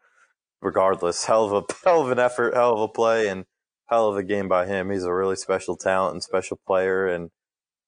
regardless, 0.62 1.26
hell 1.26 1.46
of 1.46 1.66
a 1.70 1.74
hell 1.84 2.02
of 2.02 2.12
an 2.12 2.20
effort, 2.20 2.54
hell 2.54 2.74
of 2.74 2.80
a 2.80 2.88
play, 2.88 3.28
and 3.28 3.46
hell 3.88 4.10
of 4.10 4.18
a 4.18 4.24
game 4.24 4.48
by 4.48 4.66
him. 4.66 4.90
He's 4.90 5.04
a 5.04 5.14
really 5.14 5.36
special 5.36 5.76
talent 5.76 6.14
and 6.14 6.24
special 6.24 6.60
player, 6.66 7.08
and 7.08 7.32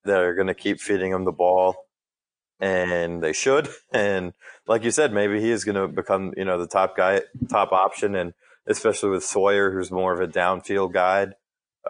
they're 0.04 0.36
going 0.36 0.48
to 0.48 0.54
keep 0.54 0.80
feeding 0.80 1.12
him 1.12 1.26
the 1.26 1.32
ball, 1.32 1.76
and 2.60 3.22
they 3.22 3.34
should. 3.34 3.70
And 3.94 4.34
like 4.68 4.84
you 4.84 4.92
said, 4.92 5.14
maybe 5.14 5.40
he 5.40 5.52
is 5.52 5.64
going 5.64 5.76
to 5.76 5.88
become 5.88 6.34
you 6.36 6.44
know 6.44 6.60
the 6.60 6.68
top 6.68 6.98
guy, 6.98 7.22
top 7.50 7.72
option, 7.72 8.16
and 8.16 8.34
especially 8.68 9.10
with 9.10 9.24
Sawyer, 9.24 9.72
who's 9.72 9.92
more 9.92 10.14
of 10.14 10.20
a 10.20 10.32
downfield 10.32 10.92
guide. 10.94 11.34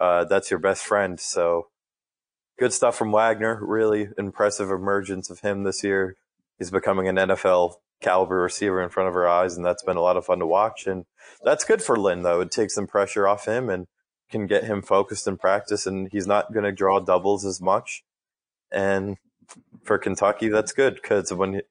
Uh, 0.00 0.24
that's 0.24 0.50
your 0.50 0.60
best 0.60 0.84
friend. 0.84 1.18
So 1.18 1.68
good 2.58 2.72
stuff 2.72 2.96
from 2.96 3.12
Wagner. 3.12 3.58
Really 3.62 4.08
impressive 4.18 4.70
emergence 4.70 5.30
of 5.30 5.40
him 5.40 5.64
this 5.64 5.82
year. 5.82 6.16
He's 6.58 6.70
becoming 6.70 7.08
an 7.08 7.16
NFL 7.16 7.74
caliber 8.00 8.42
receiver 8.42 8.82
in 8.82 8.90
front 8.90 9.08
of 9.08 9.16
our 9.16 9.26
eyes, 9.26 9.56
and 9.56 9.64
that's 9.64 9.82
been 9.82 9.96
a 9.96 10.02
lot 10.02 10.16
of 10.16 10.26
fun 10.26 10.38
to 10.38 10.46
watch. 10.46 10.86
And 10.86 11.06
that's 11.42 11.64
good 11.64 11.82
for 11.82 11.96
Lynn, 11.96 12.22
though. 12.22 12.40
It 12.40 12.50
takes 12.50 12.74
some 12.74 12.86
pressure 12.86 13.26
off 13.26 13.46
him 13.46 13.68
and 13.68 13.86
can 14.30 14.46
get 14.46 14.64
him 14.64 14.82
focused 14.82 15.26
in 15.26 15.36
practice, 15.36 15.86
and 15.86 16.08
he's 16.10 16.26
not 16.26 16.52
going 16.52 16.64
to 16.64 16.72
draw 16.72 17.00
doubles 17.00 17.44
as 17.44 17.60
much. 17.60 18.04
And 18.72 19.16
for 19.84 19.98
Kentucky, 19.98 20.48
that's 20.48 20.72
good 20.72 20.96
because 20.96 21.32
when 21.32 21.62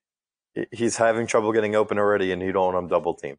he, 0.53 0.65
he's 0.71 0.97
having 0.97 1.27
trouble 1.27 1.51
getting 1.51 1.75
open 1.75 1.97
already, 1.97 2.31
and 2.31 2.41
you 2.41 2.51
don't 2.51 2.73
want 2.73 2.77
him 2.77 2.87
double 2.87 3.13
teamed. 3.13 3.37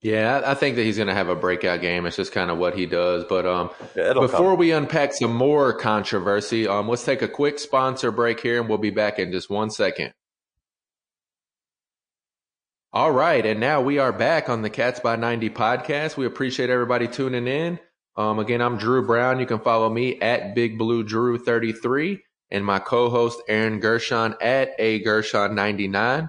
Yeah, 0.00 0.42
I 0.44 0.54
think 0.54 0.74
that 0.76 0.82
he's 0.82 0.96
going 0.96 1.08
to 1.08 1.14
have 1.14 1.28
a 1.28 1.36
breakout 1.36 1.80
game. 1.80 2.06
It's 2.06 2.16
just 2.16 2.32
kind 2.32 2.50
of 2.50 2.58
what 2.58 2.76
he 2.76 2.86
does. 2.86 3.24
But 3.24 3.46
um, 3.46 3.70
yeah, 3.94 4.12
before 4.14 4.50
come. 4.50 4.58
we 4.58 4.72
unpack 4.72 5.14
some 5.14 5.32
more 5.32 5.72
controversy, 5.72 6.66
um, 6.66 6.88
let's 6.88 7.04
take 7.04 7.22
a 7.22 7.28
quick 7.28 7.60
sponsor 7.60 8.10
break 8.10 8.40
here, 8.40 8.60
and 8.60 8.68
we'll 8.68 8.78
be 8.78 8.90
back 8.90 9.20
in 9.20 9.30
just 9.30 9.48
one 9.48 9.70
second. 9.70 10.12
All 12.94 13.10
right, 13.10 13.46
and 13.46 13.58
now 13.58 13.80
we 13.80 13.96
are 13.96 14.12
back 14.12 14.50
on 14.50 14.60
the 14.60 14.68
Cats 14.68 15.00
by 15.00 15.16
90 15.16 15.48
podcast. 15.48 16.18
We 16.18 16.26
appreciate 16.26 16.68
everybody 16.68 17.08
tuning 17.08 17.46
in. 17.46 17.78
Um, 18.16 18.38
again, 18.38 18.60
I'm 18.60 18.76
Drew 18.76 19.06
Brown. 19.06 19.40
You 19.40 19.46
can 19.46 19.60
follow 19.60 19.88
me 19.88 20.20
at 20.20 20.54
Big 20.54 20.76
Blue 20.76 21.02
Drew 21.02 21.38
33 21.38 22.22
and 22.50 22.66
my 22.66 22.78
co-host 22.78 23.40
Aaron 23.48 23.80
Gershon 23.80 24.34
at 24.42 24.72
A 24.78 24.98
Gershon 24.98 25.54
99. 25.54 26.28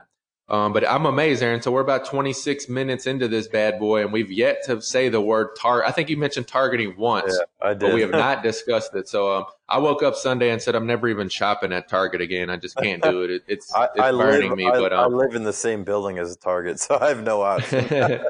Um, 0.53 0.71
but 0.71 0.87
I'm 0.87 1.07
amazed, 1.07 1.41
Aaron. 1.41 1.63
So 1.63 1.71
we're 1.71 1.81
about 1.81 2.05
26 2.05 2.69
minutes 2.69 3.07
into 3.07 3.27
this 3.27 3.47
bad 3.47 3.79
boy, 3.79 4.03
and 4.03 4.13
we've 4.13 4.31
yet 4.31 4.63
to 4.65 4.83
say 4.83 5.09
the 5.09 5.19
word 5.19 5.55
target. 5.59 5.89
I 5.89 5.91
think 5.91 6.11
you 6.11 6.17
mentioned 6.17 6.47
targeting 6.47 6.93
once, 6.95 7.35
yeah, 7.35 7.69
I 7.69 7.69
did. 7.69 7.79
but 7.79 7.93
we 7.95 8.01
have 8.01 8.11
not 8.11 8.43
discussed 8.43 8.93
it. 8.93 9.07
So 9.07 9.35
um, 9.35 9.45
I 9.67 9.79
woke 9.79 10.03
up 10.03 10.13
Sunday 10.13 10.51
and 10.51 10.61
said 10.61 10.75
I'm 10.75 10.85
never 10.85 11.07
even 11.07 11.27
shopping 11.27 11.73
at 11.73 11.89
Target 11.89 12.21
again. 12.21 12.51
I 12.51 12.57
just 12.57 12.77
can't 12.77 13.01
do 13.01 13.23
it. 13.23 13.31
it 13.31 13.43
it's 13.47 13.73
I, 13.75 13.85
it's 13.85 13.99
I 13.99 14.11
burning 14.11 14.49
live, 14.49 14.57
me. 14.59 14.67
I, 14.67 14.79
but 14.79 14.93
um, 14.93 14.99
I 14.99 15.07
live 15.07 15.33
in 15.33 15.43
the 15.43 15.53
same 15.53 15.83
building 15.83 16.19
as 16.19 16.37
Target, 16.37 16.79
so 16.79 16.99
I 17.01 17.09
have 17.09 17.23
no 17.23 17.41
option. 17.41 17.87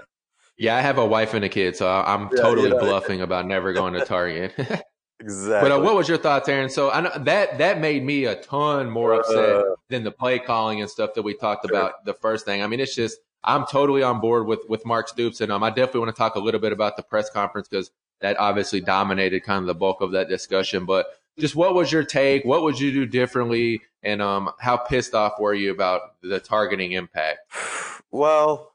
yeah, 0.58 0.78
I 0.78 0.80
have 0.80 1.00
a 1.00 1.06
wife 1.06 1.34
and 1.34 1.44
a 1.44 1.50
kid, 1.50 1.76
so 1.76 1.90
I'm 1.90 2.30
yeah, 2.34 2.42
totally 2.42 2.70
bluffing 2.70 3.20
about 3.20 3.48
never 3.48 3.74
going 3.74 3.96
to 3.96 4.06
Target. 4.06 4.54
Exactly. 5.24 5.70
But 5.70 5.80
uh, 5.80 5.82
what 5.82 5.96
was 5.96 6.10
your 6.10 6.18
thoughts, 6.18 6.50
Aaron? 6.50 6.70
So 6.70 6.92
I 6.92 7.02
know 7.02 7.12
that 7.20 7.58
that 7.58 7.80
made 7.80 8.04
me 8.04 8.26
a 8.26 8.36
ton 8.36 8.90
more 8.90 9.14
upset 9.14 9.56
uh, 9.56 9.76
than 9.88 10.04
the 10.04 10.12
play 10.12 10.38
calling 10.38 10.82
and 10.82 10.90
stuff 10.90 11.14
that 11.14 11.22
we 11.22 11.34
talked 11.34 11.66
sure. 11.66 11.78
about 11.78 12.04
the 12.04 12.14
first 12.14 12.46
thing. 12.46 12.62
I 12.62 12.68
mean, 12.68 12.82
it's 12.82 12.94
just 12.94 13.20
I'm 13.44 13.66
totally 13.66 14.04
on 14.04 14.20
board 14.20 14.48
with 14.48 14.60
with 14.68 14.86
Mark 14.86 15.08
Stoops, 15.08 15.40
and 15.40 15.52
um, 15.52 15.64
I 15.64 15.70
definitely 15.70 16.02
want 16.02 16.16
to 16.16 16.20
talk 16.20 16.36
a 16.36 16.40
little 16.40 16.60
bit 16.60 16.74
about 16.74 16.98
the 16.98 17.04
press 17.04 17.30
conference 17.30 17.70
because 17.70 17.92
that 18.20 18.38
obviously 18.38 18.82
dominated 18.82 19.44
kind 19.44 19.62
of 19.62 19.68
the 19.68 19.76
bulk 19.76 20.02
of 20.02 20.12
that 20.12 20.28
discussion. 20.28 20.86
But 20.86 21.08
just 21.40 21.56
what 21.56 21.74
was 21.74 21.92
your 21.92 22.04
take? 22.04 22.44
What 22.44 22.64
would 22.64 22.80
you 22.80 22.92
do 22.92 23.06
differently? 23.06 23.82
And 24.04 24.22
um, 24.22 24.52
how 24.60 24.76
pissed 24.76 25.14
off 25.14 25.40
were 25.40 25.54
you 25.54 25.72
about 25.72 26.22
the 26.22 26.40
targeting 26.40 26.94
impact? 26.94 27.40
Well, 28.16 28.74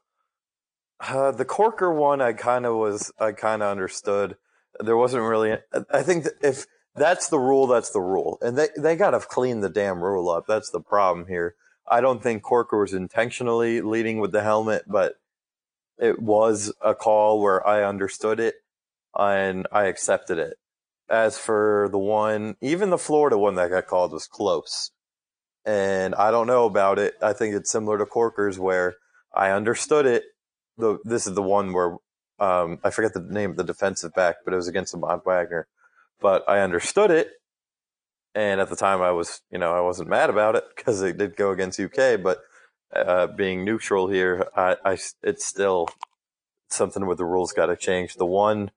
uh, 0.99 1.31
the 1.31 1.45
Corker 1.45 1.93
one, 1.93 2.19
I 2.19 2.33
kind 2.33 2.65
of 2.65 2.75
was, 2.75 3.09
I 3.17 3.31
kind 3.31 3.63
of 3.63 3.71
understood 3.71 4.35
there 4.79 4.97
wasn't 4.97 5.23
really. 5.23 5.57
I 5.91 6.01
think 6.03 6.27
if 6.41 6.65
that's 6.95 7.29
the 7.29 7.39
rule, 7.39 7.67
that's 7.67 7.91
the 7.91 8.01
rule, 8.01 8.37
and 8.41 8.57
they 8.57 8.69
they 8.77 8.95
got 8.95 9.11
to 9.11 9.19
clean 9.19 9.61
the 9.61 9.69
damn 9.69 10.01
rule 10.01 10.29
up. 10.29 10.45
That's 10.47 10.69
the 10.69 10.81
problem 10.81 11.27
here. 11.27 11.55
I 11.87 12.01
don't 12.01 12.21
think 12.21 12.43
Corker 12.43 12.79
was 12.79 12.93
intentionally 12.93 13.81
leading 13.81 14.19
with 14.19 14.31
the 14.31 14.43
helmet, 14.43 14.83
but 14.87 15.15
it 15.97 16.21
was 16.21 16.71
a 16.81 16.93
call 16.95 17.41
where 17.41 17.65
I 17.67 17.83
understood 17.83 18.39
it 18.39 18.55
and 19.17 19.67
I 19.71 19.85
accepted 19.85 20.37
it. 20.37 20.57
As 21.09 21.37
for 21.37 21.89
the 21.91 21.97
one, 21.97 22.55
even 22.61 22.91
the 22.91 22.97
Florida 22.97 23.37
one 23.37 23.55
that 23.55 23.71
got 23.71 23.87
called 23.87 24.11
was 24.11 24.27
close. 24.27 24.91
And 25.65 26.13
I 26.15 26.31
don't 26.31 26.47
know 26.47 26.65
about 26.65 26.99
it. 26.99 27.15
I 27.21 27.33
think 27.33 27.55
it's 27.55 27.71
similar 27.71 27.97
to 27.97 28.05
Corker's 28.05 28.59
where 28.59 28.95
I 29.33 29.49
understood 29.49 30.05
it. 30.05 30.23
The, 30.77 30.99
this 31.03 31.27
is 31.27 31.33
the 31.33 31.41
one 31.41 31.73
where 31.73 31.97
um, 32.39 32.79
I 32.83 32.89
forget 32.89 33.13
the 33.13 33.21
name 33.21 33.51
of 33.51 33.57
the 33.57 33.63
defensive 33.63 34.13
back, 34.13 34.37
but 34.45 34.53
it 34.53 34.57
was 34.57 34.67
against 34.67 34.93
Ahmad 34.93 35.21
Wagner. 35.25 35.67
But 36.21 36.43
I 36.47 36.59
understood 36.59 37.11
it, 37.11 37.31
and 38.35 38.61
at 38.61 38.69
the 38.69 38.75
time 38.75 39.01
I 39.01 39.11
was, 39.11 39.41
you 39.51 39.57
know, 39.57 39.73
I 39.73 39.81
wasn't 39.81 40.09
mad 40.09 40.29
about 40.29 40.55
it 40.55 40.63
because 40.75 41.01
it 41.01 41.17
did 41.17 41.35
go 41.35 41.51
against 41.51 41.79
UK. 41.79 42.21
But 42.21 42.39
uh, 42.95 43.27
being 43.27 43.63
neutral 43.63 44.09
here, 44.09 44.47
I, 44.55 44.77
I, 44.83 44.97
it's 45.23 45.45
still 45.45 45.89
something 46.69 47.05
where 47.05 47.15
the 47.15 47.25
rules 47.25 47.53
got 47.53 47.67
to 47.67 47.75
change. 47.75 48.15
The 48.15 48.25
one, 48.25 48.71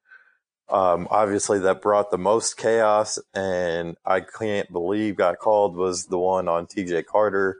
um, 0.68 1.06
obviously, 1.10 1.58
that 1.60 1.82
brought 1.82 2.10
the 2.10 2.18
most 2.18 2.56
chaos, 2.56 3.18
and 3.34 3.96
I 4.04 4.20
can't 4.20 4.70
believe 4.72 5.16
got 5.16 5.38
called 5.38 5.76
was 5.76 6.06
the 6.06 6.18
one 6.18 6.48
on 6.48 6.66
TJ 6.66 7.06
Carter, 7.06 7.58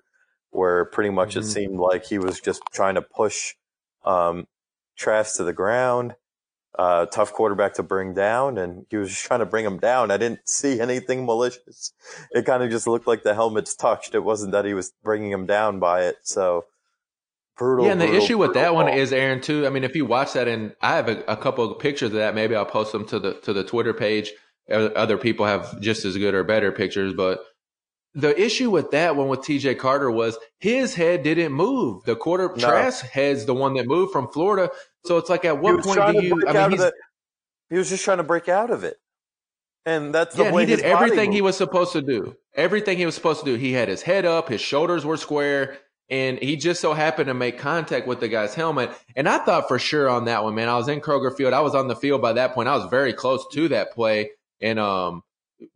where 0.50 0.84
pretty 0.86 1.10
much 1.10 1.30
mm-hmm. 1.30 1.40
it 1.40 1.44
seemed 1.44 1.78
like 1.78 2.04
he 2.04 2.18
was 2.18 2.40
just 2.40 2.62
trying 2.72 2.94
to 2.94 3.02
push 3.02 3.54
um, 4.04 4.46
Trask 4.96 5.36
to 5.36 5.44
the 5.44 5.52
ground. 5.52 6.14
Uh, 6.78 7.04
tough 7.06 7.34
quarterback 7.34 7.74
to 7.74 7.82
bring 7.82 8.14
down, 8.14 8.56
and 8.56 8.86
he 8.88 8.96
was 8.96 9.10
just 9.10 9.24
trying 9.26 9.40
to 9.40 9.46
bring 9.46 9.64
him 9.64 9.78
down. 9.78 10.10
I 10.10 10.16
didn't 10.16 10.40
see 10.48 10.80
anything 10.80 11.26
malicious. 11.26 11.92
It 12.30 12.46
kind 12.46 12.62
of 12.62 12.70
just 12.70 12.86
looked 12.86 13.06
like 13.06 13.22
the 13.22 13.34
helmet's 13.34 13.74
touched. 13.74 14.14
It 14.14 14.24
wasn't 14.24 14.52
that 14.52 14.64
he 14.64 14.72
was 14.72 14.92
bringing 15.02 15.30
him 15.30 15.44
down 15.44 15.80
by 15.80 16.04
it. 16.04 16.16
So 16.22 16.64
brutal. 17.58 17.84
Yeah, 17.84 17.92
and 17.92 18.00
the 18.00 18.06
brutal, 18.06 18.24
issue 18.24 18.38
with 18.38 18.54
that 18.54 18.68
ball. 18.68 18.84
one 18.84 18.88
is 18.88 19.12
Aaron 19.12 19.40
too. 19.40 19.66
I 19.66 19.70
mean, 19.70 19.84
if 19.84 19.94
you 19.94 20.06
watch 20.06 20.32
that, 20.32 20.48
and 20.48 20.74
I 20.80 20.96
have 20.96 21.08
a, 21.08 21.22
a, 21.28 21.36
couple 21.36 21.70
of 21.70 21.78
pictures 21.78 22.08
of 22.10 22.14
that. 22.14 22.34
Maybe 22.34 22.56
I'll 22.56 22.64
post 22.64 22.92
them 22.92 23.06
to 23.08 23.18
the 23.18 23.34
to 23.40 23.52
the 23.52 23.64
Twitter 23.64 23.92
page. 23.92 24.32
Other 24.70 25.18
people 25.18 25.44
have 25.44 25.78
just 25.80 26.04
as 26.04 26.16
good 26.16 26.34
or 26.34 26.44
better 26.44 26.72
pictures, 26.72 27.12
but 27.12 27.44
the 28.14 28.38
issue 28.40 28.70
with 28.70 28.90
that 28.90 29.16
one 29.16 29.28
with 29.28 29.40
TJ 29.40 29.78
Carter 29.78 30.10
was 30.10 30.36
his 30.58 30.94
head 30.94 31.22
didn't 31.22 31.52
move. 31.52 32.04
The 32.04 32.16
quarter 32.16 32.48
no. 32.48 32.54
Trask 32.56 33.04
head's 33.06 33.46
the 33.46 33.54
one 33.54 33.74
that 33.74 33.86
moved 33.86 34.12
from 34.12 34.28
Florida. 34.28 34.70
So 35.04 35.16
it's 35.16 35.30
like, 35.30 35.44
at 35.44 35.58
what 35.58 35.82
point 35.82 36.00
do 36.14 36.24
you? 36.24 36.46
I 36.46 36.68
mean, 36.68 36.78
the, 36.78 36.92
he 37.70 37.78
was 37.78 37.88
just 37.88 38.04
trying 38.04 38.18
to 38.18 38.24
break 38.24 38.48
out 38.48 38.70
of 38.70 38.84
it, 38.84 38.96
and 39.86 40.14
that's 40.14 40.36
yeah. 40.36 40.50
he 40.50 40.66
did 40.66 40.80
everything 40.80 41.32
he 41.32 41.40
was 41.40 41.56
supposed 41.56 41.92
to 41.92 42.02
do. 42.02 42.36
Everything 42.54 42.98
he 42.98 43.06
was 43.06 43.14
supposed 43.14 43.40
to 43.40 43.46
do. 43.46 43.54
He 43.54 43.72
had 43.72 43.88
his 43.88 44.02
head 44.02 44.26
up, 44.26 44.48
his 44.48 44.60
shoulders 44.60 45.06
were 45.06 45.16
square, 45.16 45.78
and 46.10 46.38
he 46.38 46.56
just 46.56 46.82
so 46.82 46.92
happened 46.92 47.28
to 47.28 47.34
make 47.34 47.58
contact 47.58 48.06
with 48.06 48.20
the 48.20 48.28
guy's 48.28 48.54
helmet. 48.54 48.90
And 49.16 49.26
I 49.26 49.38
thought 49.38 49.68
for 49.68 49.78
sure 49.78 50.08
on 50.10 50.26
that 50.26 50.44
one, 50.44 50.54
man. 50.54 50.68
I 50.68 50.76
was 50.76 50.88
in 50.88 51.00
Kroger 51.00 51.34
Field. 51.34 51.54
I 51.54 51.60
was 51.60 51.74
on 51.74 51.88
the 51.88 51.96
field 51.96 52.20
by 52.20 52.34
that 52.34 52.52
point. 52.52 52.68
I 52.68 52.76
was 52.76 52.86
very 52.90 53.14
close 53.14 53.44
to 53.54 53.68
that 53.68 53.92
play, 53.92 54.32
and 54.60 54.78
um, 54.78 55.22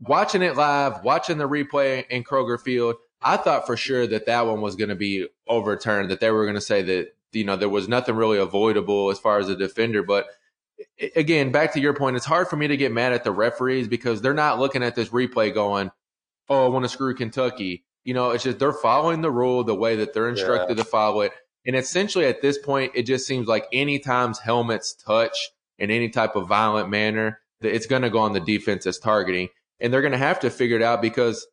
watching 0.00 0.42
it 0.42 0.56
live, 0.56 1.02
watching 1.02 1.38
the 1.38 1.48
replay 1.48 2.06
in 2.08 2.24
Kroger 2.24 2.60
Field, 2.60 2.96
I 3.22 3.36
thought 3.36 3.66
for 3.66 3.76
sure 3.76 4.06
that 4.06 4.26
that 4.26 4.46
one 4.46 4.60
was 4.60 4.76
going 4.76 4.90
to 4.90 4.94
be 4.94 5.26
overturned, 5.48 6.10
that 6.10 6.20
they 6.20 6.30
were 6.30 6.44
going 6.44 6.56
to 6.56 6.60
say 6.60 6.82
that, 6.82 7.14
you 7.32 7.44
know, 7.44 7.56
there 7.56 7.68
was 7.68 7.88
nothing 7.88 8.16
really 8.16 8.38
avoidable 8.38 9.10
as 9.10 9.18
far 9.18 9.38
as 9.38 9.48
a 9.48 9.56
defender. 9.56 10.02
But 10.02 10.26
again, 11.14 11.52
back 11.52 11.72
to 11.72 11.80
your 11.80 11.94
point, 11.94 12.16
it's 12.16 12.24
hard 12.24 12.48
for 12.48 12.56
me 12.56 12.68
to 12.68 12.76
get 12.76 12.92
mad 12.92 13.12
at 13.12 13.24
the 13.24 13.32
referees 13.32 13.88
because 13.88 14.20
they're 14.20 14.34
not 14.34 14.58
looking 14.58 14.82
at 14.82 14.94
this 14.94 15.08
replay 15.08 15.52
going, 15.52 15.90
oh, 16.48 16.66
I 16.66 16.68
want 16.68 16.84
to 16.84 16.88
screw 16.88 17.14
Kentucky. 17.14 17.84
You 18.04 18.14
know, 18.14 18.30
it's 18.30 18.44
just 18.44 18.58
they're 18.58 18.72
following 18.72 19.20
the 19.20 19.30
rule 19.30 19.64
the 19.64 19.74
way 19.74 19.96
that 19.96 20.14
they're 20.14 20.28
instructed 20.28 20.76
yeah. 20.76 20.84
to 20.84 20.88
follow 20.88 21.22
it. 21.22 21.32
And 21.66 21.74
essentially 21.74 22.26
at 22.26 22.42
this 22.42 22.58
point, 22.58 22.92
it 22.94 23.02
just 23.02 23.26
seems 23.26 23.48
like 23.48 23.66
any 23.72 23.98
times 23.98 24.38
helmets 24.38 24.94
touch 24.94 25.50
in 25.78 25.90
any 25.90 26.08
type 26.08 26.36
of 26.36 26.46
violent 26.46 26.88
manner, 26.88 27.40
that 27.60 27.74
it's 27.74 27.86
going 27.86 28.02
to 28.02 28.10
go 28.10 28.20
on 28.20 28.32
the 28.32 28.40
defense 28.40 28.86
as 28.86 28.98
targeting 28.98 29.48
and 29.80 29.92
they're 29.92 30.02
going 30.02 30.12
to 30.12 30.18
have 30.18 30.40
to 30.40 30.50
figure 30.50 30.76
it 30.76 30.82
out 30.82 31.02
because 31.02 31.46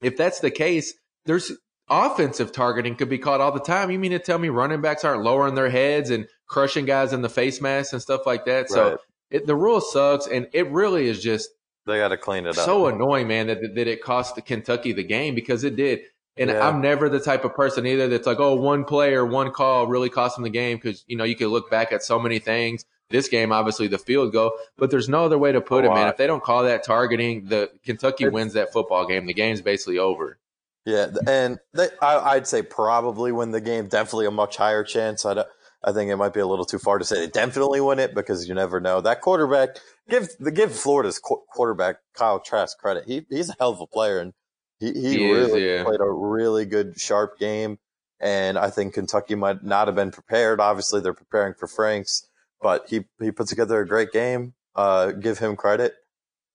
if 0.00 0.16
that's 0.16 0.40
the 0.40 0.50
case, 0.50 0.94
there's 1.26 1.52
offensive 1.88 2.52
targeting 2.52 2.94
could 2.94 3.08
be 3.08 3.18
caught 3.18 3.40
all 3.40 3.52
the 3.52 3.60
time. 3.60 3.90
You 3.90 3.98
mean 3.98 4.12
to 4.12 4.18
tell 4.18 4.38
me 4.38 4.48
running 4.48 4.80
backs 4.80 5.04
aren't 5.04 5.22
lowering 5.22 5.54
their 5.54 5.70
heads 5.70 6.10
and 6.10 6.26
crushing 6.46 6.84
guys 6.84 7.12
in 7.12 7.22
the 7.22 7.28
face 7.28 7.60
mask 7.60 7.92
and 7.92 8.00
stuff 8.00 8.26
like 8.26 8.44
that? 8.46 8.62
Right. 8.62 8.70
So 8.70 8.98
it, 9.30 9.46
the 9.46 9.56
rule 9.56 9.80
sucks, 9.80 10.26
and 10.26 10.48
it 10.52 10.70
really 10.70 11.06
is 11.06 11.22
just 11.22 11.50
they 11.86 11.98
got 11.98 12.08
to 12.08 12.16
clean 12.16 12.46
it 12.46 12.50
up. 12.50 12.64
So 12.64 12.86
annoying, 12.86 13.28
man, 13.28 13.48
that 13.48 13.74
that 13.74 13.88
it 13.88 14.02
cost 14.02 14.34
the 14.34 14.42
Kentucky 14.42 14.92
the 14.92 15.04
game 15.04 15.34
because 15.34 15.64
it 15.64 15.76
did. 15.76 16.00
And 16.36 16.48
yeah. 16.48 16.66
I'm 16.66 16.80
never 16.80 17.08
the 17.08 17.20
type 17.20 17.44
of 17.44 17.54
person 17.54 17.86
either 17.86 18.08
that's 18.08 18.26
like, 18.26 18.38
oh, 18.38 18.54
one 18.54 18.84
player, 18.84 19.26
one 19.26 19.50
call 19.50 19.86
really 19.88 20.08
cost 20.08 20.36
them 20.36 20.44
the 20.44 20.50
game 20.50 20.78
because 20.78 21.04
you 21.06 21.16
know 21.16 21.24
you 21.24 21.36
can 21.36 21.48
look 21.48 21.70
back 21.70 21.92
at 21.92 22.02
so 22.02 22.18
many 22.18 22.38
things. 22.38 22.84
This 23.10 23.28
game, 23.28 23.52
obviously, 23.52 23.88
the 23.88 23.98
field 23.98 24.32
goal, 24.32 24.52
but 24.78 24.90
there's 24.90 25.08
no 25.08 25.24
other 25.24 25.36
way 25.36 25.50
to 25.52 25.60
put 25.60 25.84
it, 25.84 25.88
man. 25.88 26.08
If 26.08 26.16
they 26.16 26.28
don't 26.28 26.42
call 26.42 26.62
that 26.62 26.84
targeting, 26.84 27.46
the 27.46 27.70
Kentucky 27.84 28.28
wins 28.28 28.52
that 28.52 28.72
football 28.72 29.06
game. 29.06 29.26
The 29.26 29.34
game's 29.34 29.60
basically 29.60 29.98
over. 29.98 30.38
Yeah, 30.86 31.08
and 31.26 31.58
they, 31.74 31.88
I, 32.00 32.36
would 32.36 32.46
say 32.46 32.62
probably 32.62 33.32
win 33.32 33.50
the 33.50 33.60
game. 33.60 33.88
Definitely 33.88 34.26
a 34.26 34.30
much 34.30 34.56
higher 34.56 34.82
chance. 34.84 35.26
I, 35.26 35.44
I 35.82 35.92
think 35.92 36.10
it 36.10 36.16
might 36.16 36.32
be 36.32 36.40
a 36.40 36.46
little 36.46 36.64
too 36.64 36.78
far 36.78 36.98
to 36.98 37.04
say 37.04 37.20
they 37.20 37.26
definitely 37.26 37.80
win 37.80 37.98
it 37.98 38.14
because 38.14 38.48
you 38.48 38.54
never 38.54 38.80
know. 38.80 39.00
That 39.00 39.20
quarterback 39.20 39.76
give 40.08 40.28
the 40.38 40.50
give 40.50 40.74
Florida's 40.74 41.18
quarterback 41.18 41.96
Kyle 42.14 42.40
Trask 42.40 42.78
credit. 42.78 43.04
He 43.06 43.26
he's 43.28 43.50
a 43.50 43.56
hell 43.58 43.70
of 43.70 43.80
a 43.80 43.86
player 43.86 44.20
and 44.20 44.32
he, 44.78 44.92
he, 44.92 45.18
he 45.18 45.32
really 45.32 45.62
is, 45.62 45.78
yeah. 45.78 45.84
played 45.84 46.00
a 46.00 46.10
really 46.10 46.64
good 46.64 46.98
sharp 46.98 47.38
game. 47.38 47.78
And 48.18 48.58
I 48.58 48.68
think 48.68 48.94
Kentucky 48.94 49.34
might 49.34 49.62
not 49.64 49.88
have 49.88 49.96
been 49.96 50.10
prepared. 50.10 50.60
Obviously, 50.60 51.00
they're 51.00 51.14
preparing 51.14 51.54
for 51.54 51.66
Franks, 51.66 52.28
but 52.60 52.88
he 52.88 53.04
he 53.20 53.30
put 53.30 53.48
together 53.48 53.80
a 53.80 53.86
great 53.86 54.12
game. 54.12 54.54
Uh, 54.74 55.10
give 55.12 55.38
him 55.38 55.56
credit. 55.56 55.94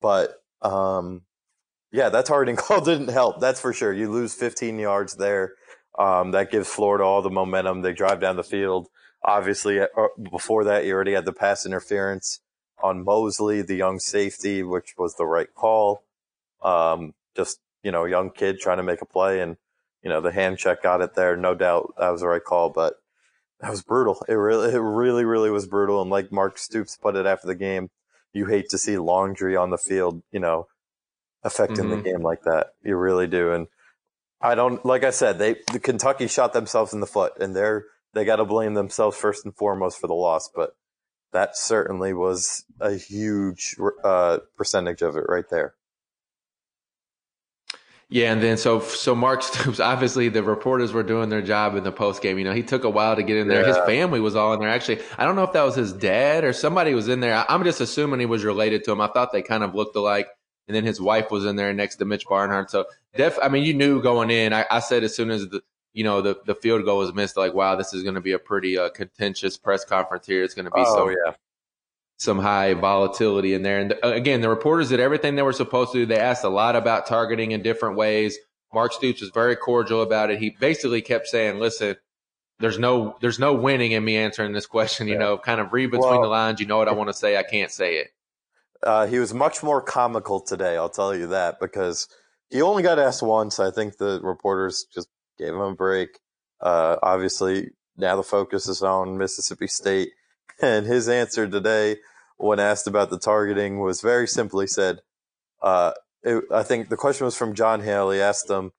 But 0.02 0.42
um, 0.62 1.24
yeah, 1.92 2.10
that 2.10 2.26
targeting 2.26 2.56
call 2.58 2.82
didn't 2.82 3.10
help. 3.10 3.40
That's 3.40 3.60
for 3.60 3.74
sure. 3.74 3.94
You 3.94 4.12
lose 4.12 4.34
15 4.34 4.80
yards 4.80 5.16
there. 5.16 5.54
Um, 5.98 6.32
that 6.32 6.52
gives 6.52 6.68
Florida 6.68 7.04
all 7.04 7.22
the 7.22 7.30
momentum. 7.30 7.82
They 7.82 7.94
drive 7.94 8.20
down 8.20 8.36
the 8.36 8.44
field. 8.44 8.88
Obviously, 9.24 9.80
uh, 9.80 9.88
before 10.30 10.66
that, 10.66 10.86
you 10.86 10.94
already 10.94 11.14
had 11.14 11.26
the 11.26 11.34
pass 11.34 11.66
interference 11.66 12.42
on 12.84 13.04
Mosley, 13.04 13.62
the 13.62 13.76
young 13.76 14.00
safety, 14.00 14.62
which 14.62 14.94
was 14.98 15.16
the 15.16 15.26
right 15.26 15.54
call. 15.56 16.04
Um, 16.62 17.14
just 17.36 17.60
you 17.82 17.92
know, 17.92 18.06
young 18.06 18.32
kid 18.32 18.60
trying 18.60 18.78
to 18.78 18.84
make 18.84 19.02
a 19.02 19.06
play, 19.06 19.40
and 19.40 19.58
you 20.04 20.10
know, 20.10 20.22
the 20.22 20.32
hand 20.32 20.58
check 20.58 20.84
got 20.84 21.02
it 21.02 21.16
there. 21.16 21.38
No 21.38 21.56
doubt 21.56 21.94
that 21.98 22.10
was 22.10 22.22
the 22.22 22.28
right 22.28 22.44
call, 22.44 22.70
but 22.70 22.96
that 23.60 23.72
was 23.72 23.84
brutal. 23.84 24.24
It 24.28 24.34
really, 24.34 24.74
it 24.74 24.80
really, 24.80 25.26
really 25.26 25.50
was 25.50 25.68
brutal. 25.68 26.02
And 26.02 26.12
like 26.12 26.32
Mark 26.32 26.58
Stoops 26.58 26.98
put 26.98 27.16
it 27.16 27.26
after 27.26 27.48
the 27.48 27.56
game, 27.56 27.90
you 28.34 28.46
hate 28.48 28.70
to 28.70 28.78
see 28.78 28.98
laundry 28.98 29.56
on 29.56 29.70
the 29.70 29.78
field. 29.78 30.22
You 30.32 30.40
know, 30.40 30.68
affecting 31.46 31.86
mm-hmm. 31.86 32.04
the 32.04 32.10
game 32.10 32.22
like 32.22 32.42
that. 32.42 32.72
You 32.84 32.98
really 32.98 33.28
do. 33.28 33.54
And 33.54 33.68
I 34.42 34.56
don't, 34.56 34.84
like 34.84 35.04
I 35.06 35.12
said, 35.12 35.38
they, 35.38 35.58
the 35.72 35.80
Kentucky 35.80 36.28
shot 36.28 36.52
themselves 36.52 36.92
in 36.94 37.00
the 37.00 37.08
foot 37.08 37.34
and 37.40 37.56
they're, 37.56 37.86
they 38.14 38.26
got 38.26 38.38
to 38.38 38.46
blame 38.46 38.74
themselves 38.74 39.16
first 39.16 39.46
and 39.46 39.56
foremost 39.56 40.00
for 40.00 40.08
the 40.08 40.14
loss. 40.14 40.50
But 40.54 40.76
that 41.32 41.56
certainly 41.56 42.14
was 42.14 42.66
a 42.80 42.96
huge 42.96 43.76
uh, 44.04 44.40
percentage 44.58 45.02
of 45.02 45.16
it 45.16 45.26
right 45.30 45.46
there. 45.50 45.76
Yeah, 48.08 48.32
and 48.32 48.42
then 48.42 48.58
so 48.58 48.80
so 48.82 49.16
Mark 49.16 49.42
Stoops, 49.44 49.80
obviously 49.80 50.30
the 50.30 50.44
reporters 50.44 50.94
were 50.94 51.04
doing 51.04 51.30
their 51.30 51.42
job 51.42 51.76
in 51.76 51.84
the 51.84 51.92
post 51.92 52.22
game. 52.22 52.38
You 52.38 52.44
know, 52.44 52.54
he 52.54 52.64
took 52.64 52.84
a 52.84 52.90
while 52.90 53.16
to 53.16 53.24
get 53.24 53.38
in 53.38 53.48
there. 53.48 53.62
Yeah. 53.62 53.68
His 53.68 53.78
family 53.86 54.20
was 54.20 54.36
all 54.36 54.54
in 54.54 54.60
there. 54.60 54.70
Actually, 54.70 55.02
I 55.18 55.26
don't 55.26 55.36
know 55.36 55.44
if 55.44 55.54
that 55.54 55.64
was 55.64 55.76
his 55.76 55.92
dad 55.92 56.44
or 56.44 56.54
somebody 56.54 56.94
was 56.94 57.08
in 57.08 57.20
there. 57.20 57.46
I'm 57.50 57.64
just 57.64 57.82
assuming 57.82 58.20
he 58.20 58.26
was 58.26 58.44
related 58.44 58.84
to 58.86 58.92
him. 58.92 59.02
I 59.02 59.08
thought 59.08 59.32
they 59.32 59.42
kind 59.42 59.64
of 59.64 59.74
looked 59.74 59.96
alike 59.96 60.28
and 60.68 60.76
then 60.76 60.84
his 60.84 61.00
wife 61.00 61.32
was 61.32 61.46
in 61.46 61.56
there 61.56 61.74
next 61.74 61.98
to 61.98 62.06
Mitch 62.06 62.26
Barnhart. 62.28 62.72
So, 62.72 62.86
def, 63.16 63.38
I 63.42 63.50
mean, 63.50 63.64
you 63.64 63.74
knew 63.74 64.02
going 64.02 64.30
in. 64.30 64.54
I, 64.54 64.66
I 64.70 64.80
said 64.80 65.04
as 65.04 65.16
soon 65.16 65.30
as 65.30 65.48
the 65.48 65.62
you 65.94 66.04
know 66.04 66.22
the 66.22 66.40
the 66.46 66.56
field 66.56 66.86
goal 66.86 67.00
was 67.00 67.14
missed, 67.14 67.38
like, 67.38 67.54
wow, 67.54 67.76
this 67.76 67.94
is 67.94 68.04
going 68.04 68.16
to 68.16 68.22
be 68.22 68.34
a 68.34 68.40
pretty 68.40 68.78
uh, 68.78 68.90
contentious 68.90 69.58
press 69.58 69.86
conference 69.86 70.26
here. 70.26 70.44
It's 70.44 70.54
going 70.54 70.66
to 70.66 70.72
be 70.72 70.84
oh, 70.86 70.96
some 70.96 71.10
yeah. 71.10 71.34
Some 72.18 72.40
high 72.40 72.74
volatility 72.74 73.54
in 73.54 73.64
there. 73.64 73.80
And 73.80 73.94
uh, 74.04 74.14
again, 74.14 74.42
the 74.42 74.50
reporters 74.50 74.90
did 74.90 75.00
everything 75.00 75.36
they 75.36 75.42
were 75.42 75.54
supposed 75.54 75.92
to 75.92 76.00
do. 76.00 76.06
They 76.06 76.20
asked 76.20 76.44
a 76.44 76.50
lot 76.50 76.76
about 76.76 77.08
targeting 77.08 77.52
in 77.52 77.62
different 77.62 77.98
ways. 77.98 78.38
Mark 78.74 78.94
Stoops 78.94 79.22
was 79.22 79.32
very 79.34 79.56
cordial 79.56 80.02
about 80.02 80.32
it. 80.32 80.40
He 80.40 80.56
basically 80.60 81.02
kept 81.02 81.28
saying, 81.28 81.60
"Listen." 81.60 81.96
There's 82.58 82.80
no, 82.80 83.18
there's 83.20 83.38
no 83.38 83.54
winning 83.54 83.92
in 83.92 84.06
me 84.06 84.16
answering 84.16 84.54
this 84.54 84.66
question. 84.66 85.08
You 85.08 85.16
yeah. 85.16 85.20
know, 85.20 85.38
kind 85.38 85.60
of 85.60 85.74
read 85.74 85.92
between 85.92 86.10
well, 86.10 86.22
the 86.22 86.30
lines. 86.30 86.62
You 86.62 86.66
know 86.66 86.78
what 86.78 86.88
I 86.88 86.94
want 86.94 87.10
to 87.10 87.14
say. 87.14 87.36
I 87.36 87.44
can't 87.44 87.70
say 87.70 87.98
it. 87.98 88.08
Uh, 88.82 89.08
he 89.08 89.20
was 89.20 89.34
much 89.34 89.64
more 89.64 89.82
comical 89.82 90.40
today, 90.40 90.78
I'll 90.78 90.90
tell 90.90 91.16
you 91.16 91.28
that, 91.28 91.60
because 91.60 92.08
he 92.50 92.62
only 92.62 92.84
got 92.84 93.00
asked 93.00 93.24
once. 93.24 93.60
I 93.60 93.72
think 93.72 93.98
the 93.98 94.22
reporters 94.24 94.86
just 94.94 95.10
gave 95.38 95.50
him 95.50 95.60
a 95.60 95.76
break. 95.76 96.20
Uh, 96.62 96.98
obviously, 97.02 97.72
now 97.98 98.16
the 98.16 98.24
focus 98.24 98.68
is 98.68 98.82
on 98.82 99.18
Mississippi 99.18 99.68
State. 99.68 100.12
And 100.62 100.86
his 100.86 101.10
answer 101.10 101.48
today, 101.48 101.98
when 102.38 102.60
asked 102.60 102.88
about 102.88 103.10
the 103.10 103.20
targeting, 103.20 103.80
was 103.80 104.02
very 104.02 104.28
simply 104.28 104.68
said, 104.68 105.02
uh, 105.62 105.94
it, 106.24 106.44
I 106.52 106.64
think 106.64 106.90
the 106.90 106.98
question 106.98 107.26
was 107.26 107.36
from 107.36 107.54
Jon 107.54 107.82
Hale. 107.82 108.12
He 108.12 108.22
asked 108.22 108.50
him, 108.50 108.72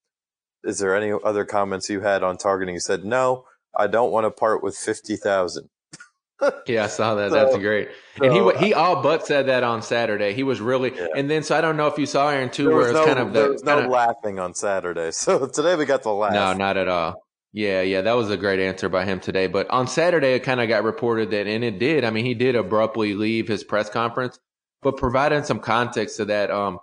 Is 0.65 0.79
there 0.79 0.97
any 0.97 1.13
other 1.25 1.45
comments 1.45 1.89
you 1.89 2.01
had 2.01 2.23
on 2.23 2.37
targeting? 2.37 2.75
He 2.75 2.81
said, 2.81 3.05
No, 3.05 3.45
I 3.77 3.87
don't 3.87 4.11
want 4.11 4.25
to 4.25 4.31
part 4.31 4.63
with 4.63 4.77
50,000. 4.77 5.69
yeah, 6.67 6.85
I 6.85 6.87
saw 6.89 7.15
that. 7.15 7.31
So, 7.31 7.37
That's 7.37 7.57
great. 7.57 7.89
And 8.23 8.33
so, 8.33 8.51
he 8.57 8.67
he 8.67 8.75
all 8.75 9.03
but 9.03 9.27
said 9.27 9.47
that 9.47 9.63
on 9.63 9.83
Saturday. 9.83 10.35
He 10.35 10.43
was 10.43 10.61
really, 10.61 10.95
yeah. 10.95 11.09
and 11.17 11.31
then 11.31 11.43
so 11.43 11.57
I 11.57 11.61
don't 11.61 11.77
know 11.77 11.87
if 11.87 11.99
you 11.99 12.07
saw 12.07 12.29
Aaron 12.29 12.51
too, 12.51 12.71
where 12.71 12.89
it's 12.89 12.93
no, 12.93 13.07
kind 13.07 13.19
of 13.19 13.33
the, 13.33 13.41
there 13.41 13.53
was 13.53 13.65
no 13.65 13.89
laughing 13.89 14.39
on 14.39 14.55
Saturday. 14.55 15.11
So 15.13 15.47
today 15.47 15.77
we 15.77 15.87
got 15.87 16.03
the 16.03 16.13
laugh. 16.13 16.33
No, 16.33 16.53
not 16.53 16.77
at 16.77 16.89
all. 16.89 17.26
Yeah, 17.57 17.81
yeah, 17.81 18.03
that 18.03 18.13
was 18.13 18.29
a 18.29 18.37
great 18.37 18.61
answer 18.61 18.91
by 18.91 19.07
him 19.07 19.19
today. 19.19 19.47
But 19.47 19.71
on 19.71 19.89
Saturday, 19.89 20.35
it 20.35 20.41
kind 20.41 20.61
of 20.61 20.69
got 20.69 20.85
reported 20.85 21.31
that, 21.31 21.47
and 21.47 21.65
it 21.65 21.79
did. 21.79 22.05
I 22.05 22.11
mean, 22.11 22.27
he 22.27 22.35
did 22.35 22.55
abruptly 22.55 23.15
leave 23.15 23.49
his 23.49 23.65
press 23.65 23.89
conference, 23.89 24.39
but 24.83 24.99
providing 24.99 25.43
some 25.43 25.61
context 25.61 26.19
to 26.19 26.27
that, 26.27 26.51
um, 26.51 26.81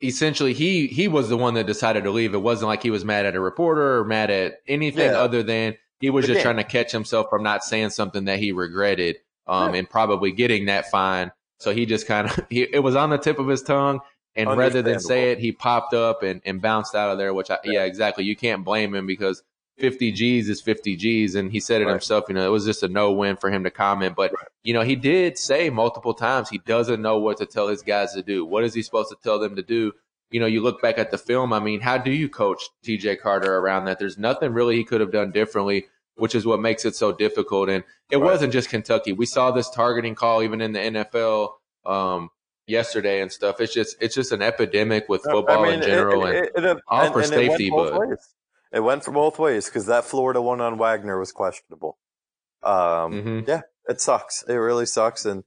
essentially 0.00 0.52
he 0.52 0.86
he 0.86 1.08
was 1.08 1.28
the 1.28 1.36
one 1.36 1.54
that 1.54 1.66
decided 1.66 2.04
to 2.04 2.12
leave. 2.12 2.34
It 2.34 2.38
wasn't 2.38 2.68
like 2.68 2.84
he 2.84 2.90
was 2.92 3.04
mad 3.04 3.26
at 3.26 3.34
a 3.34 3.40
reporter 3.40 3.98
or 3.98 4.04
mad 4.04 4.30
at 4.30 4.58
anything 4.68 5.10
yeah. 5.10 5.18
other 5.18 5.42
than 5.42 5.74
he 5.98 6.10
was 6.10 6.24
just 6.24 6.40
trying 6.40 6.58
to 6.58 6.64
catch 6.64 6.92
himself 6.92 7.26
from 7.28 7.42
not 7.42 7.64
saying 7.64 7.90
something 7.90 8.26
that 8.26 8.38
he 8.38 8.52
regretted, 8.52 9.16
um, 9.48 9.74
and 9.74 9.90
probably 9.90 10.30
getting 10.30 10.66
that 10.66 10.88
fine. 10.88 11.32
So 11.58 11.74
he 11.74 11.84
just 11.84 12.06
kind 12.06 12.30
of, 12.30 12.46
it 12.50 12.80
was 12.80 12.94
on 12.94 13.10
the 13.10 13.18
tip 13.18 13.40
of 13.40 13.48
his 13.48 13.62
tongue. 13.62 13.98
And 14.36 14.56
rather 14.56 14.82
than 14.82 15.00
say 15.00 15.32
it, 15.32 15.40
he 15.40 15.50
popped 15.50 15.94
up 15.94 16.22
and, 16.22 16.42
and 16.44 16.62
bounced 16.62 16.94
out 16.94 17.10
of 17.10 17.18
there, 17.18 17.34
which 17.34 17.50
I, 17.50 17.58
yeah, 17.64 17.84
exactly. 17.84 18.22
You 18.22 18.36
can't 18.36 18.64
blame 18.64 18.94
him 18.94 19.06
because 19.06 19.42
50 19.78 20.12
G's 20.12 20.48
is 20.48 20.60
50 20.60 20.96
G's. 20.96 21.34
And 21.34 21.52
he 21.52 21.60
said 21.60 21.80
it 21.80 21.84
right. 21.84 21.92
himself, 21.92 22.24
you 22.28 22.34
know, 22.34 22.46
it 22.46 22.50
was 22.50 22.64
just 22.64 22.82
a 22.82 22.88
no 22.88 23.12
win 23.12 23.36
for 23.36 23.50
him 23.50 23.64
to 23.64 23.70
comment. 23.70 24.16
But, 24.16 24.32
right. 24.32 24.48
you 24.62 24.74
know, 24.74 24.82
he 24.82 24.96
did 24.96 25.38
say 25.38 25.70
multiple 25.70 26.14
times 26.14 26.48
he 26.48 26.58
doesn't 26.58 27.02
know 27.02 27.18
what 27.18 27.38
to 27.38 27.46
tell 27.46 27.68
his 27.68 27.82
guys 27.82 28.14
to 28.14 28.22
do. 28.22 28.44
What 28.44 28.64
is 28.64 28.74
he 28.74 28.82
supposed 28.82 29.10
to 29.10 29.16
tell 29.22 29.38
them 29.38 29.56
to 29.56 29.62
do? 29.62 29.92
You 30.30 30.40
know, 30.40 30.46
you 30.46 30.60
look 30.60 30.82
back 30.82 30.98
at 30.98 31.10
the 31.10 31.18
film. 31.18 31.52
I 31.52 31.60
mean, 31.60 31.80
how 31.80 31.98
do 31.98 32.10
you 32.10 32.28
coach 32.28 32.62
TJ 32.84 33.20
Carter 33.20 33.58
around 33.58 33.84
that? 33.84 33.98
There's 33.98 34.18
nothing 34.18 34.52
really 34.52 34.76
he 34.76 34.84
could 34.84 35.00
have 35.00 35.12
done 35.12 35.30
differently 35.30 35.86
which 36.16 36.34
is 36.34 36.46
what 36.46 36.60
makes 36.60 36.84
it 36.84 36.96
so 36.96 37.12
difficult. 37.12 37.68
And 37.68 37.84
it 38.10 38.16
right. 38.16 38.24
wasn't 38.24 38.52
just 38.52 38.68
Kentucky. 38.68 39.12
We 39.12 39.26
saw 39.26 39.50
this 39.50 39.70
targeting 39.70 40.14
call 40.14 40.42
even 40.42 40.60
in 40.60 40.72
the 40.72 40.78
NFL 40.78 41.50
um, 41.84 42.30
yesterday 42.66 43.20
and 43.20 43.30
stuff. 43.30 43.60
It's 43.60 43.72
just 43.72 43.96
it's 44.00 44.14
just 44.14 44.32
an 44.32 44.42
epidemic 44.42 45.08
with 45.08 45.22
football 45.22 45.64
I 45.64 45.70
mean, 45.70 45.74
in 45.74 45.82
general 45.82 46.26
it, 46.26 46.36
it, 46.36 46.52
and 46.56 46.64
it, 46.64 46.78
all 46.88 47.04
and, 47.04 47.12
for 47.12 47.20
and 47.20 47.28
safety. 47.28 47.70
but 47.70 47.98
ways. 47.98 48.34
It 48.72 48.80
went 48.80 49.04
for 49.04 49.12
both 49.12 49.38
ways 49.38 49.66
because 49.66 49.86
that 49.86 50.04
Florida 50.04 50.42
one 50.42 50.60
on 50.60 50.78
Wagner 50.78 51.18
was 51.18 51.32
questionable. 51.32 51.98
Um, 52.62 52.72
mm-hmm. 53.12 53.40
Yeah, 53.46 53.62
it 53.88 54.00
sucks. 54.00 54.42
It 54.48 54.54
really 54.54 54.86
sucks, 54.86 55.24
and 55.24 55.44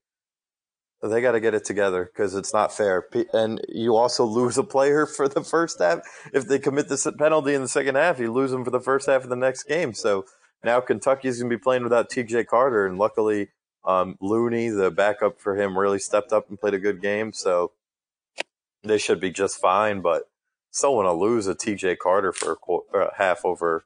they 1.02 1.22
got 1.22 1.32
to 1.34 1.40
get 1.40 1.54
it 1.54 1.66
together 1.66 2.06
because 2.06 2.36
it's 2.36 2.54
not 2.54 2.76
fair. 2.76 3.06
And 3.34 3.62
you 3.70 3.96
also 3.96 4.26
lose 4.26 4.58
a 4.58 4.64
player 4.64 5.06
for 5.06 5.28
the 5.28 5.44
first 5.44 5.80
half 5.80 6.00
if 6.34 6.48
they 6.48 6.60
commit 6.60 6.90
this 6.90 7.08
penalty 7.18 7.54
in 7.54 7.62
the 7.62 7.68
second 7.68 7.96
half. 7.96 8.20
You 8.20 8.32
lose 8.32 8.52
them 8.52 8.66
for 8.66 8.72
the 8.72 8.82
first 8.82 9.08
half 9.08 9.24
of 9.24 9.30
the 9.30 9.36
next 9.36 9.64
game. 9.64 9.94
So 9.94 10.26
now 10.64 10.82
Kentucky's 10.82 11.40
going 11.40 11.50
to 11.50 11.58
be 11.58 11.62
playing 11.62 11.84
without 11.84 12.10
T.J. 12.10 12.46
Carter, 12.46 12.86
and 12.86 12.98
luckily 12.98 13.50
um, 13.86 14.18
Looney, 14.22 14.70
the 14.70 14.92
backup 14.92 15.40
for 15.40 15.58
him, 15.58 15.78
really 15.78 16.00
stepped 16.00 16.34
up 16.34 16.50
and 16.50 16.60
played 16.60 16.74
a 16.74 16.80
good 16.80 17.02
game. 17.02 17.32
So 17.34 17.72
they 18.84 18.98
should 18.98 19.20
be 19.20 19.32
just 19.32 19.60
fine. 19.60 20.02
But 20.02 20.29
still 20.72 20.96
want 20.96 21.08
to 21.08 21.14
lose 21.14 21.48
a 21.48 21.56
T.J. 21.56 21.98
Carter 21.98 22.32
for 22.32 22.58
a 22.94 22.98
uh, 22.98 23.10
half 23.18 23.46
over 23.46 23.86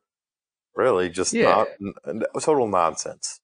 really 0.75 1.09
just 1.09 1.33
yeah. 1.33 1.65
not, 2.05 2.23
total 2.41 2.67
nonsense. 2.67 3.39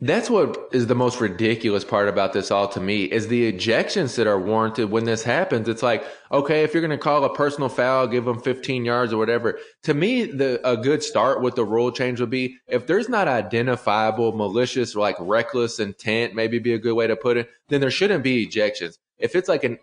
That's 0.00 0.30
what 0.30 0.56
is 0.70 0.86
the 0.86 0.94
most 0.94 1.20
ridiculous 1.20 1.84
part 1.84 2.06
about 2.06 2.32
this 2.32 2.52
all 2.52 2.68
to 2.68 2.80
me 2.80 3.06
is 3.06 3.26
the 3.26 3.52
ejections 3.52 4.14
that 4.14 4.28
are 4.28 4.38
warranted 4.38 4.92
when 4.92 5.02
this 5.04 5.24
happens. 5.24 5.68
It's 5.68 5.82
like, 5.82 6.04
okay, 6.30 6.62
if 6.62 6.72
you're 6.72 6.86
going 6.86 6.96
to 6.96 7.02
call 7.02 7.24
a 7.24 7.34
personal 7.34 7.68
foul, 7.68 8.06
give 8.06 8.24
them 8.24 8.40
15 8.40 8.84
yards 8.84 9.12
or 9.12 9.18
whatever. 9.18 9.58
To 9.82 9.94
me, 9.94 10.22
the, 10.22 10.60
a 10.62 10.76
good 10.76 11.02
start 11.02 11.42
with 11.42 11.56
the 11.56 11.64
rule 11.64 11.90
change 11.90 12.20
would 12.20 12.30
be 12.30 12.58
if 12.68 12.86
there's 12.86 13.08
not 13.08 13.26
identifiable 13.26 14.30
malicious 14.36 14.94
or 14.94 15.00
like 15.00 15.16
reckless 15.18 15.80
intent, 15.80 16.32
maybe 16.32 16.60
be 16.60 16.74
a 16.74 16.78
good 16.78 16.94
way 16.94 17.08
to 17.08 17.16
put 17.16 17.36
it, 17.36 17.50
then 17.66 17.80
there 17.80 17.90
shouldn't 17.90 18.22
be 18.22 18.46
ejections. 18.46 18.98
If 19.18 19.34
it's 19.34 19.48
like 19.48 19.64
an, 19.64 19.80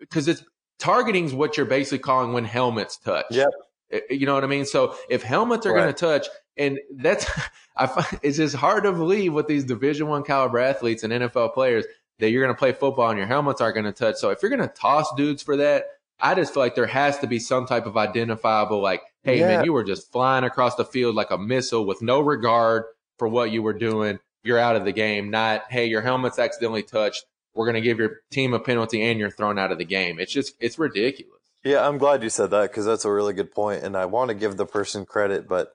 because 0.00 0.26
it's 0.26 0.42
targeting 0.82 1.26
is 1.26 1.32
what 1.32 1.56
you're 1.56 1.66
basically 1.66 2.00
calling 2.00 2.32
when 2.32 2.44
helmets 2.44 2.96
touch. 2.96 3.26
Yep. 3.30 3.48
You 4.10 4.26
know 4.26 4.34
what 4.34 4.42
I 4.42 4.48
mean? 4.48 4.66
So 4.66 4.96
if 5.08 5.22
helmets 5.22 5.64
are 5.64 5.72
right. 5.72 5.82
going 5.82 5.94
to 5.94 5.98
touch, 5.98 6.26
and 6.56 6.80
that's 6.96 7.26
I 7.76 7.86
find 7.86 8.20
it's 8.22 8.36
just 8.36 8.56
hard 8.56 8.82
to 8.84 8.92
believe 8.92 9.32
with 9.32 9.46
these 9.46 9.64
Division 9.64 10.08
One 10.08 10.24
caliber 10.24 10.58
athletes 10.58 11.04
and 11.04 11.12
NFL 11.12 11.54
players 11.54 11.84
that 12.18 12.30
you're 12.30 12.42
going 12.42 12.54
to 12.54 12.58
play 12.58 12.72
football 12.72 13.08
and 13.10 13.18
your 13.18 13.26
helmets 13.26 13.60
aren't 13.60 13.74
going 13.74 13.86
to 13.86 13.92
touch. 13.92 14.16
So 14.16 14.30
if 14.30 14.42
you're 14.42 14.50
going 14.50 14.68
to 14.68 14.74
toss 14.74 15.12
dudes 15.14 15.42
for 15.42 15.56
that, 15.56 15.86
I 16.20 16.34
just 16.34 16.52
feel 16.52 16.62
like 16.62 16.74
there 16.74 16.86
has 16.86 17.18
to 17.18 17.26
be 17.26 17.38
some 17.38 17.66
type 17.66 17.86
of 17.86 17.96
identifiable 17.96 18.80
like 18.80 19.02
hey 19.22 19.38
yeah. 19.38 19.46
man, 19.48 19.64
you 19.64 19.72
were 19.72 19.84
just 19.84 20.10
flying 20.10 20.44
across 20.44 20.74
the 20.74 20.84
field 20.84 21.14
like 21.14 21.30
a 21.30 21.38
missile 21.38 21.86
with 21.86 22.02
no 22.02 22.20
regard 22.20 22.84
for 23.18 23.28
what 23.28 23.50
you 23.50 23.62
were 23.62 23.72
doing. 23.72 24.18
You're 24.44 24.58
out 24.58 24.76
of 24.76 24.84
the 24.84 24.92
game. 24.92 25.30
Not 25.30 25.62
hey, 25.70 25.86
your 25.86 26.00
helmet's 26.00 26.38
accidentally 26.38 26.82
touched. 26.82 27.24
We're 27.54 27.66
going 27.66 27.74
to 27.74 27.80
give 27.80 27.98
your 27.98 28.20
team 28.30 28.54
a 28.54 28.60
penalty 28.60 29.02
and 29.02 29.18
you're 29.18 29.30
thrown 29.30 29.58
out 29.58 29.72
of 29.72 29.78
the 29.78 29.84
game. 29.84 30.18
It's 30.18 30.32
just 30.32 30.54
it's 30.60 30.78
ridiculous. 30.78 31.40
Yeah, 31.64 31.86
I'm 31.86 31.98
glad 31.98 32.22
you 32.22 32.30
said 32.30 32.50
that 32.50 32.70
because 32.70 32.84
that's 32.84 33.04
a 33.04 33.12
really 33.12 33.34
good 33.34 33.52
point, 33.52 33.84
and 33.84 33.96
I 33.96 34.06
want 34.06 34.30
to 34.30 34.34
give 34.34 34.56
the 34.56 34.66
person 34.66 35.06
credit, 35.06 35.48
but 35.48 35.72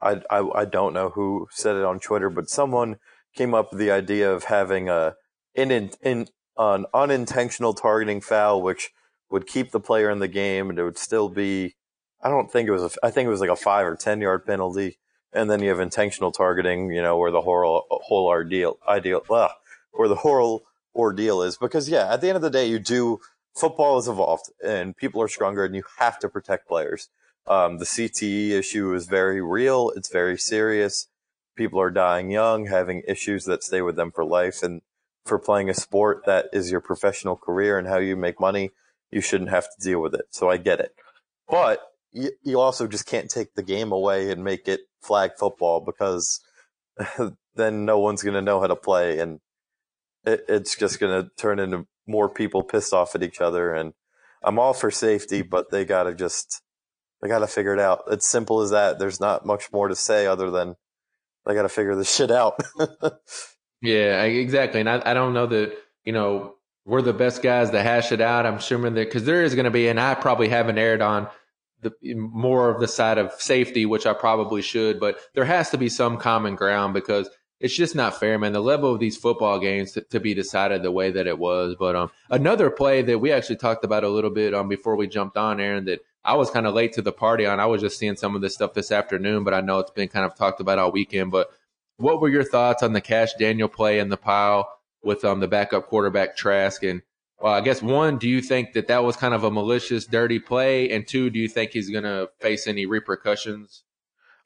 I, 0.00 0.20
I 0.28 0.48
I 0.54 0.64
don't 0.66 0.92
know 0.92 1.08
who 1.10 1.48
said 1.50 1.76
it 1.76 1.84
on 1.84 2.00
Twitter, 2.00 2.28
but 2.28 2.50
someone 2.50 2.96
came 3.34 3.54
up 3.54 3.70
with 3.70 3.78
the 3.78 3.90
idea 3.90 4.30
of 4.30 4.44
having 4.44 4.88
a 4.88 5.14
in, 5.54 5.70
in 6.02 6.28
an 6.58 6.86
unintentional 6.92 7.72
targeting 7.72 8.20
foul, 8.20 8.60
which 8.60 8.90
would 9.30 9.46
keep 9.46 9.70
the 9.70 9.80
player 9.80 10.10
in 10.10 10.18
the 10.18 10.28
game, 10.28 10.68
and 10.68 10.78
it 10.78 10.84
would 10.84 10.98
still 10.98 11.28
be. 11.28 11.76
I 12.22 12.28
don't 12.28 12.52
think 12.52 12.68
it 12.68 12.72
was. 12.72 12.82
A, 12.82 13.06
I 13.06 13.10
think 13.10 13.26
it 13.26 13.30
was 13.30 13.40
like 13.40 13.50
a 13.50 13.56
five 13.56 13.86
or 13.86 13.96
ten 13.96 14.20
yard 14.20 14.44
penalty, 14.44 14.98
and 15.32 15.50
then 15.50 15.62
you 15.62 15.70
have 15.70 15.80
intentional 15.80 16.30
targeting. 16.30 16.92
You 16.92 17.00
know 17.00 17.16
where 17.16 17.30
the 17.30 17.40
whole 17.40 17.86
whole 17.88 18.26
ordeal 18.26 18.78
ideal 18.86 19.22
ugh, 19.30 19.50
where 19.92 20.08
the 20.08 20.16
whole 20.16 20.64
ordeal 20.94 21.42
is 21.42 21.56
because 21.56 21.88
yeah, 21.88 22.12
at 22.12 22.20
the 22.20 22.28
end 22.28 22.36
of 22.36 22.42
the 22.42 22.50
day, 22.50 22.66
you 22.66 22.78
do 22.78 23.18
football 23.54 23.96
has 23.96 24.08
evolved 24.08 24.50
and 24.64 24.96
people 24.96 25.20
are 25.22 25.28
stronger 25.28 25.64
and 25.64 25.74
you 25.74 25.82
have 25.98 26.18
to 26.20 26.28
protect 26.28 26.68
players. 26.68 27.08
Um, 27.46 27.78
the 27.78 27.84
CTE 27.84 28.50
issue 28.50 28.94
is 28.94 29.06
very 29.06 29.40
real. 29.40 29.90
It's 29.96 30.10
very 30.10 30.38
serious. 30.38 31.08
People 31.56 31.80
are 31.80 31.90
dying 31.90 32.30
young, 32.30 32.66
having 32.66 33.02
issues 33.06 33.44
that 33.44 33.64
stay 33.64 33.82
with 33.82 33.96
them 33.96 34.12
for 34.12 34.24
life. 34.24 34.62
And 34.62 34.80
for 35.24 35.38
playing 35.38 35.68
a 35.68 35.74
sport 35.74 36.24
that 36.26 36.46
is 36.52 36.70
your 36.70 36.80
professional 36.80 37.36
career 37.36 37.78
and 37.78 37.88
how 37.88 37.98
you 37.98 38.16
make 38.16 38.40
money, 38.40 38.70
you 39.10 39.20
shouldn't 39.20 39.50
have 39.50 39.64
to 39.64 39.82
deal 39.82 40.00
with 40.00 40.14
it. 40.14 40.26
So 40.30 40.50
I 40.50 40.56
get 40.56 40.80
it. 40.80 40.94
But 41.48 41.80
you, 42.12 42.30
you 42.42 42.60
also 42.60 42.86
just 42.86 43.06
can't 43.06 43.30
take 43.30 43.54
the 43.54 43.62
game 43.62 43.92
away 43.92 44.30
and 44.30 44.44
make 44.44 44.68
it 44.68 44.80
flag 45.02 45.32
football 45.38 45.80
because 45.80 46.40
then 47.54 47.84
no 47.84 47.98
one's 47.98 48.22
going 48.22 48.34
to 48.34 48.42
know 48.42 48.60
how 48.60 48.66
to 48.66 48.76
play. 48.76 49.18
And 49.18 49.40
it, 50.24 50.44
it's 50.48 50.76
just 50.76 51.00
going 51.00 51.24
to 51.24 51.30
turn 51.36 51.58
into 51.58 51.86
more 52.06 52.28
people 52.28 52.62
pissed 52.62 52.92
off 52.92 53.14
at 53.14 53.22
each 53.22 53.40
other. 53.40 53.72
And 53.72 53.92
I'm 54.42 54.58
all 54.58 54.74
for 54.74 54.90
safety, 54.90 55.40
mm-hmm. 55.40 55.50
but 55.50 55.70
they 55.70 55.84
got 55.84 56.04
to 56.04 56.14
just, 56.14 56.62
they 57.20 57.28
got 57.28 57.40
to 57.40 57.46
figure 57.46 57.74
it 57.74 57.80
out. 57.80 58.02
It's 58.10 58.26
simple 58.26 58.60
as 58.60 58.70
that. 58.70 58.98
There's 58.98 59.20
not 59.20 59.46
much 59.46 59.72
more 59.72 59.88
to 59.88 59.96
say 59.96 60.26
other 60.26 60.50
than 60.50 60.76
they 61.46 61.54
got 61.54 61.62
to 61.62 61.68
figure 61.68 61.94
this 61.94 62.14
shit 62.14 62.30
out. 62.30 62.60
yeah, 63.82 64.22
exactly. 64.22 64.80
And 64.80 64.88
I, 64.88 65.02
I 65.04 65.14
don't 65.14 65.34
know 65.34 65.46
that, 65.46 65.76
you 66.04 66.12
know, 66.12 66.54
we're 66.84 67.02
the 67.02 67.12
best 67.12 67.42
guys 67.42 67.70
to 67.70 67.82
hash 67.82 68.10
it 68.10 68.20
out. 68.20 68.44
I'm 68.44 68.54
assuming 68.54 68.94
that 68.94 69.06
because 69.06 69.24
there 69.24 69.44
is 69.44 69.54
going 69.54 69.64
to 69.64 69.70
be, 69.70 69.88
and 69.88 70.00
I 70.00 70.14
probably 70.14 70.48
haven't 70.48 70.78
aired 70.78 71.00
on 71.00 71.28
the 71.80 71.92
more 72.14 72.70
of 72.70 72.80
the 72.80 72.88
side 72.88 73.18
of 73.18 73.32
safety, 73.40 73.86
which 73.86 74.06
I 74.06 74.12
probably 74.12 74.62
should, 74.62 75.00
but 75.00 75.18
there 75.34 75.44
has 75.44 75.70
to 75.70 75.78
be 75.78 75.88
some 75.88 76.16
common 76.16 76.54
ground 76.54 76.94
because 76.94 77.28
it's 77.62 77.76
just 77.76 77.94
not 77.94 78.18
fair, 78.18 78.40
man. 78.40 78.52
The 78.52 78.60
level 78.60 78.92
of 78.92 78.98
these 78.98 79.16
football 79.16 79.60
games 79.60 79.92
to, 79.92 80.00
to, 80.00 80.18
be 80.18 80.34
decided 80.34 80.82
the 80.82 80.90
way 80.90 81.12
that 81.12 81.28
it 81.28 81.38
was. 81.38 81.76
But 81.78 81.94
um, 81.94 82.10
another 82.28 82.70
play 82.70 83.02
that 83.02 83.20
we 83.20 83.30
actually 83.30 83.56
talked 83.56 83.84
about 83.84 84.02
a 84.02 84.08
little 84.08 84.30
bit 84.30 84.52
um 84.52 84.68
before 84.68 84.96
we 84.96 85.06
jumped 85.06 85.36
on, 85.36 85.60
Aaron, 85.60 85.84
that 85.84 86.00
I 86.24 86.34
was 86.34 86.50
kind 86.50 86.66
of 86.66 86.74
late 86.74 86.92
to 86.94 87.02
the 87.02 87.12
party 87.12 87.46
on. 87.46 87.60
I 87.60 87.66
was 87.66 87.80
just 87.80 87.98
seeing 87.98 88.16
some 88.16 88.34
of 88.34 88.42
this 88.42 88.54
stuff 88.54 88.74
this 88.74 88.90
afternoon, 88.90 89.44
but 89.44 89.54
I 89.54 89.60
know 89.60 89.78
it's 89.78 89.92
been 89.92 90.08
kind 90.08 90.26
of 90.26 90.34
talked 90.34 90.60
about 90.60 90.80
all 90.80 90.90
weekend. 90.90 91.30
But 91.30 91.50
what 91.98 92.20
were 92.20 92.28
your 92.28 92.44
thoughts 92.44 92.82
on 92.82 92.94
the 92.94 93.00
Kash 93.00 93.34
Daniel 93.34 93.68
play 93.68 94.00
in 94.00 94.08
the 94.08 94.16
pile 94.16 94.68
with 95.04 95.24
um 95.24 95.38
the 95.38 95.48
backup 95.48 95.86
quarterback 95.86 96.36
Trask? 96.36 96.82
And 96.82 97.02
well, 97.40 97.52
I 97.52 97.60
guess 97.60 97.80
one, 97.80 98.18
do 98.18 98.28
you 98.28 98.42
think 98.42 98.72
that 98.72 98.88
that 98.88 99.04
was 99.04 99.16
kind 99.16 99.34
of 99.34 99.44
a 99.44 99.52
malicious, 99.52 100.04
dirty 100.04 100.40
play? 100.40 100.90
And 100.90 101.06
two, 101.06 101.30
do 101.30 101.38
you 101.38 101.48
think 101.48 101.70
he's 101.70 101.90
going 101.90 102.04
to 102.04 102.28
face 102.40 102.66
any 102.66 102.86
repercussions? 102.86 103.84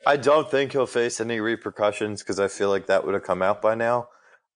I 0.06 0.16
don't 0.16 0.48
think 0.48 0.70
he'll 0.70 0.86
face 0.86 1.20
any 1.20 1.40
repercussions 1.40 2.22
because 2.22 2.38
I 2.38 2.46
feel 2.46 2.70
like 2.70 2.86
that 2.86 3.04
would 3.04 3.14
have 3.14 3.24
come 3.24 3.42
out 3.42 3.60
by 3.60 3.74
now. 3.74 4.08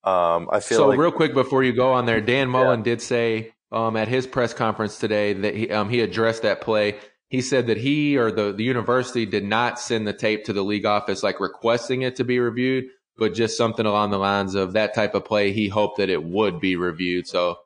Um, 0.05 0.49
I 0.51 0.61
feel 0.61 0.79
so. 0.79 0.89
Like, 0.89 0.99
real 0.99 1.11
quick 1.11 1.35
before 1.35 1.65
you 1.65 1.73
go 1.73 1.93
on 1.93 2.07
there, 2.07 2.21
Dan 2.21 2.49
Mullen 2.49 2.81
yeah. 2.81 2.85
did 2.85 3.03
say 3.03 3.53
um, 3.73 3.97
at 3.97 4.07
his 4.07 4.29
press 4.29 4.55
conference 4.55 4.99
today 4.99 5.33
that 5.33 5.57
he 5.57 5.69
um, 5.71 5.91
he 5.91 6.01
addressed 6.01 6.43
that 6.43 6.61
play. 6.61 6.99
He 7.29 7.43
said 7.43 7.67
that 7.67 7.77
he 7.77 8.17
or 8.17 8.31
the 8.31 8.53
the 8.53 8.63
university 8.63 9.27
did 9.27 9.45
not 9.45 9.81
send 9.81 10.07
the 10.07 10.13
tape 10.13 10.45
to 10.45 10.53
the 10.53 10.63
league 10.63 10.87
office 10.87 11.25
like 11.25 11.41
requesting 11.41 12.03
it 12.03 12.15
to 12.17 12.25
be 12.25 12.39
reviewed, 12.39 12.85
but 13.19 13.35
just 13.35 13.59
something 13.59 13.87
along 13.87 14.11
the 14.11 14.19
lines 14.19 14.55
of 14.55 14.75
that 14.75 14.95
type 14.95 15.15
of 15.17 15.25
play. 15.25 15.53
He 15.53 15.67
hoped 15.67 15.99
that 15.99 16.09
it 16.09 16.23
would 16.23 16.61
be 16.61 16.77
reviewed. 16.77 17.27
So 17.27 17.59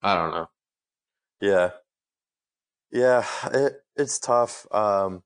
I 0.00 0.14
don't 0.14 0.30
know. 0.30 0.48
Yeah, 1.40 1.70
yeah, 2.92 3.26
it, 3.52 3.72
it's 3.96 4.20
tough. 4.20 4.66
Um, 4.70 5.24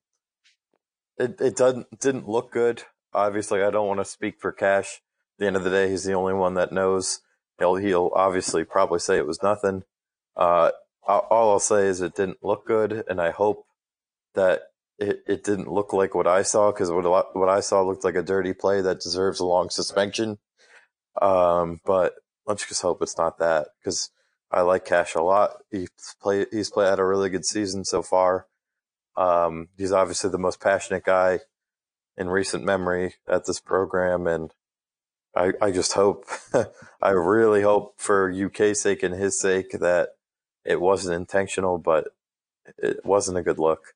it 1.17 1.39
it 1.41 1.55
doesn't 1.55 1.99
didn't 1.99 2.27
look 2.27 2.51
good. 2.51 2.83
Obviously, 3.13 3.63
I 3.63 3.71
don't 3.71 3.87
want 3.87 3.99
to 3.99 4.05
speak 4.05 4.39
for 4.39 4.51
Kash. 4.51 5.01
At 5.35 5.39
the 5.39 5.47
end 5.47 5.55
of 5.55 5.63
the 5.63 5.69
day, 5.69 5.89
he's 5.89 6.03
the 6.03 6.13
only 6.13 6.33
one 6.33 6.55
that 6.55 6.71
knows. 6.71 7.21
He'll 7.59 7.75
he'll 7.75 8.11
obviously 8.15 8.63
probably 8.63 8.99
say 8.99 9.17
it 9.17 9.27
was 9.27 9.41
nothing. 9.43 9.83
Uh, 10.35 10.71
all 11.07 11.51
I'll 11.51 11.59
say 11.59 11.87
is 11.87 12.01
it 12.01 12.15
didn't 12.15 12.43
look 12.43 12.65
good, 12.67 13.03
and 13.07 13.21
I 13.21 13.31
hope 13.31 13.65
that 14.35 14.63
it, 14.99 15.23
it 15.27 15.43
didn't 15.43 15.71
look 15.71 15.93
like 15.93 16.13
what 16.15 16.27
I 16.27 16.41
saw 16.41 16.71
because 16.71 16.91
what 16.91 17.35
what 17.35 17.49
I 17.49 17.59
saw 17.59 17.81
looked 17.81 18.03
like 18.03 18.15
a 18.15 18.21
dirty 18.21 18.53
play 18.53 18.81
that 18.81 19.01
deserves 19.01 19.39
a 19.39 19.45
long 19.45 19.69
suspension. 19.69 20.37
Um, 21.21 21.79
but 21.85 22.13
let's 22.45 22.67
just 22.67 22.81
hope 22.81 23.01
it's 23.01 23.17
not 23.17 23.39
that 23.39 23.69
because 23.79 24.11
I 24.51 24.61
like 24.61 24.85
Kash 24.85 25.15
a 25.15 25.21
lot. 25.21 25.57
He's 25.71 25.89
play 26.21 26.45
he's 26.51 26.69
played 26.69 26.89
had 26.89 26.99
a 26.99 27.05
really 27.05 27.29
good 27.29 27.45
season 27.45 27.85
so 27.85 28.01
far. 28.01 28.47
Um, 29.17 29.69
he's 29.77 29.91
obviously 29.91 30.29
the 30.29 30.37
most 30.37 30.61
passionate 30.61 31.03
guy 31.03 31.39
in 32.15 32.29
recent 32.29 32.63
memory 32.63 33.15
at 33.27 33.45
this 33.45 33.59
program, 33.59 34.27
and 34.27 34.53
I, 35.35 35.53
I 35.61 35.71
just 35.71 35.93
hope, 35.93 36.25
I 37.01 37.09
really 37.09 37.63
hope 37.63 37.95
for 37.97 38.31
UK's 38.31 38.81
sake 38.81 39.03
and 39.03 39.13
his 39.13 39.39
sake 39.39 39.71
that 39.71 40.09
it 40.63 40.79
wasn't 40.79 41.15
intentional, 41.15 41.77
but 41.77 42.09
it 42.77 43.03
wasn't 43.03 43.37
a 43.37 43.43
good 43.43 43.59
look. 43.59 43.93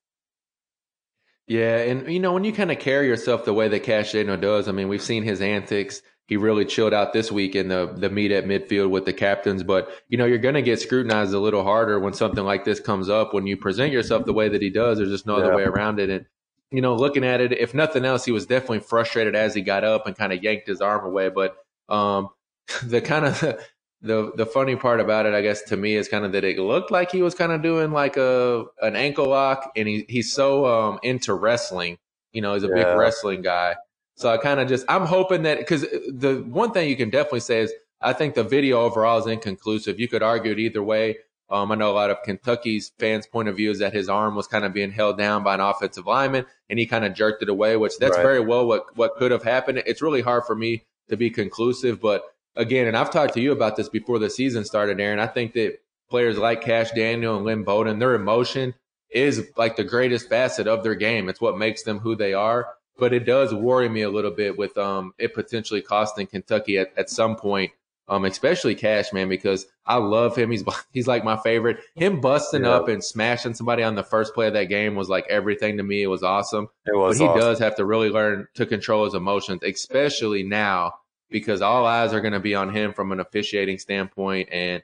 Yeah, 1.46 1.78
and 1.78 2.08
you 2.08 2.20
know 2.20 2.32
when 2.32 2.44
you 2.44 2.52
kind 2.52 2.70
of 2.70 2.78
carry 2.78 3.08
yourself 3.08 3.44
the 3.44 3.52
way 3.52 3.68
that 3.68 3.82
Kash 3.82 4.12
Daniel 4.12 4.36
does, 4.36 4.68
I 4.68 4.72
mean, 4.72 4.88
we've 4.88 5.02
seen 5.02 5.22
his 5.22 5.40
antics 5.40 6.02
he 6.28 6.36
really 6.36 6.64
chilled 6.64 6.94
out 6.94 7.12
this 7.12 7.32
week 7.32 7.54
in 7.54 7.68
the 7.68 7.92
the 7.96 8.08
meet 8.08 8.30
at 8.30 8.44
midfield 8.44 8.90
with 8.90 9.04
the 9.04 9.12
captains. 9.12 9.62
But 9.62 9.90
you 10.08 10.16
know, 10.16 10.24
you're 10.24 10.38
going 10.38 10.54
to 10.54 10.62
get 10.62 10.80
scrutinized 10.80 11.34
a 11.34 11.38
little 11.38 11.64
harder 11.64 11.98
when 11.98 12.12
something 12.12 12.44
like 12.44 12.64
this 12.64 12.80
comes 12.80 13.08
up. 13.08 13.34
When 13.34 13.46
you 13.46 13.56
present 13.56 13.92
yourself 13.92 14.24
the 14.24 14.32
way 14.32 14.48
that 14.48 14.62
he 14.62 14.70
does, 14.70 14.98
there's 14.98 15.10
just 15.10 15.26
no 15.26 15.38
yeah. 15.38 15.44
other 15.44 15.56
way 15.56 15.64
around 15.64 15.98
it. 15.98 16.10
And 16.10 16.26
you 16.70 16.80
know, 16.80 16.94
looking 16.94 17.24
at 17.24 17.40
it, 17.40 17.52
if 17.52 17.74
nothing 17.74 18.04
else, 18.04 18.24
he 18.24 18.32
was 18.32 18.46
definitely 18.46 18.80
frustrated 18.80 19.34
as 19.34 19.54
he 19.54 19.62
got 19.62 19.84
up 19.84 20.06
and 20.06 20.16
kind 20.16 20.32
of 20.32 20.42
yanked 20.42 20.68
his 20.68 20.80
arm 20.80 21.04
away. 21.04 21.28
But 21.28 21.56
um, 21.88 22.28
the 22.84 23.00
kind 23.00 23.26
of 23.26 23.40
the 24.00 24.32
the 24.36 24.46
funny 24.46 24.76
part 24.76 25.00
about 25.00 25.26
it, 25.26 25.34
I 25.34 25.42
guess, 25.42 25.62
to 25.64 25.76
me 25.76 25.96
is 25.96 26.08
kind 26.08 26.24
of 26.24 26.32
that 26.32 26.44
it 26.44 26.58
looked 26.58 26.90
like 26.90 27.10
he 27.10 27.22
was 27.22 27.34
kind 27.34 27.52
of 27.52 27.62
doing 27.62 27.90
like 27.90 28.16
a 28.16 28.64
an 28.80 28.94
ankle 28.94 29.26
lock, 29.26 29.72
and 29.76 29.88
he 29.88 30.06
he's 30.08 30.32
so 30.32 30.66
um, 30.66 31.00
into 31.02 31.34
wrestling. 31.34 31.98
You 32.32 32.40
know, 32.40 32.54
he's 32.54 32.64
a 32.64 32.68
yeah. 32.68 32.84
big 32.84 32.96
wrestling 32.96 33.42
guy 33.42 33.74
so 34.22 34.30
I 34.30 34.38
kind 34.38 34.60
of 34.60 34.68
just, 34.68 34.86
I'm 34.88 35.04
hoping 35.04 35.42
that, 35.42 35.58
because 35.58 35.82
the 35.82 36.44
one 36.48 36.72
thing 36.72 36.88
you 36.88 36.96
can 36.96 37.10
definitely 37.10 37.40
say 37.40 37.60
is 37.60 37.72
I 38.00 38.12
think 38.12 38.34
the 38.34 38.44
video 38.44 38.80
overall 38.80 39.18
is 39.18 39.26
inconclusive. 39.26 40.00
You 40.00 40.08
could 40.08 40.22
argue 40.22 40.52
it 40.52 40.58
either 40.58 40.82
way. 40.82 41.18
Um, 41.50 41.70
I 41.70 41.74
know 41.74 41.90
a 41.90 41.92
lot 41.92 42.10
of 42.10 42.22
Kentucky's 42.22 42.92
fans' 42.98 43.26
point 43.26 43.48
of 43.48 43.56
view 43.56 43.70
is 43.70 43.80
that 43.80 43.92
his 43.92 44.08
arm 44.08 44.34
was 44.34 44.46
kind 44.46 44.64
of 44.64 44.72
being 44.72 44.90
held 44.90 45.18
down 45.18 45.44
by 45.44 45.54
an 45.54 45.60
offensive 45.60 46.06
lineman 46.06 46.46
and 46.70 46.78
he 46.78 46.86
kind 46.86 47.04
of 47.04 47.12
jerked 47.12 47.42
it 47.42 47.50
away, 47.50 47.76
which 47.76 47.98
that's 47.98 48.16
right. 48.16 48.22
very 48.22 48.40
well 48.40 48.66
what, 48.66 48.96
what 48.96 49.16
could 49.16 49.30
have 49.30 49.42
happened. 49.42 49.82
It's 49.84 50.00
really 50.00 50.22
hard 50.22 50.44
for 50.46 50.56
me 50.56 50.86
to 51.10 51.16
be 51.16 51.28
conclusive. 51.28 52.00
But 52.00 52.22
again, 52.56 52.86
and 52.86 52.96
I've 52.96 53.10
talked 53.10 53.34
to 53.34 53.40
you 53.42 53.52
about 53.52 53.76
this 53.76 53.90
before 53.90 54.18
the 54.18 54.30
season 54.30 54.64
started, 54.64 54.98
Aaron. 54.98 55.18
I 55.18 55.26
think 55.26 55.52
that 55.52 55.78
players 56.08 56.38
like 56.38 56.62
Kash 56.62 56.90
Daniel 56.92 57.36
and 57.36 57.44
Lynn 57.44 57.64
Bowden, 57.64 57.98
their 57.98 58.14
emotion 58.14 58.74
is 59.10 59.50
like 59.56 59.76
the 59.76 59.84
greatest 59.84 60.30
facet 60.30 60.66
of 60.66 60.82
their 60.82 60.94
game. 60.94 61.28
It's 61.28 61.40
what 61.40 61.58
makes 61.58 61.82
them 61.82 61.98
who 61.98 62.16
they 62.16 62.32
are 62.32 62.68
but 63.02 63.12
it 63.12 63.26
does 63.26 63.52
worry 63.52 63.88
me 63.88 64.02
a 64.02 64.08
little 64.08 64.30
bit 64.30 64.56
with 64.56 64.78
um 64.78 65.12
it 65.18 65.34
potentially 65.34 65.82
costing 65.82 66.24
Kentucky 66.24 66.78
at, 66.78 66.96
at 66.96 67.10
some 67.10 67.34
point. 67.34 67.72
Um, 68.06 68.24
especially 68.24 68.76
Kash 68.76 69.12
man, 69.12 69.28
because 69.28 69.66
I 69.84 69.96
love 69.96 70.36
him. 70.36 70.52
He's 70.52 70.62
he's 70.92 71.08
like 71.08 71.24
my 71.24 71.36
favorite. 71.36 71.78
Him 71.96 72.20
busting 72.20 72.62
yeah. 72.62 72.70
up 72.70 72.86
and 72.86 73.02
smashing 73.02 73.54
somebody 73.54 73.82
on 73.82 73.96
the 73.96 74.04
first 74.04 74.34
play 74.34 74.46
of 74.46 74.52
that 74.52 74.68
game 74.68 74.94
was 74.94 75.08
like 75.08 75.26
everything 75.28 75.78
to 75.78 75.82
me. 75.82 76.04
It 76.04 76.06
was 76.06 76.22
awesome. 76.22 76.68
It 76.86 76.96
was. 76.96 77.18
But 77.18 77.34
he 77.34 77.40
does 77.40 77.58
have 77.58 77.74
to 77.76 77.84
really 77.84 78.08
learn 78.08 78.46
to 78.54 78.66
control 78.66 79.04
his 79.04 79.14
emotions, 79.14 79.64
especially 79.64 80.44
now 80.44 80.94
because 81.28 81.60
all 81.60 81.84
eyes 81.84 82.12
are 82.12 82.20
going 82.20 82.34
to 82.34 82.40
be 82.40 82.54
on 82.54 82.72
him 82.72 82.92
from 82.92 83.10
an 83.10 83.18
officiating 83.18 83.80
standpoint, 83.80 84.48
and 84.52 84.80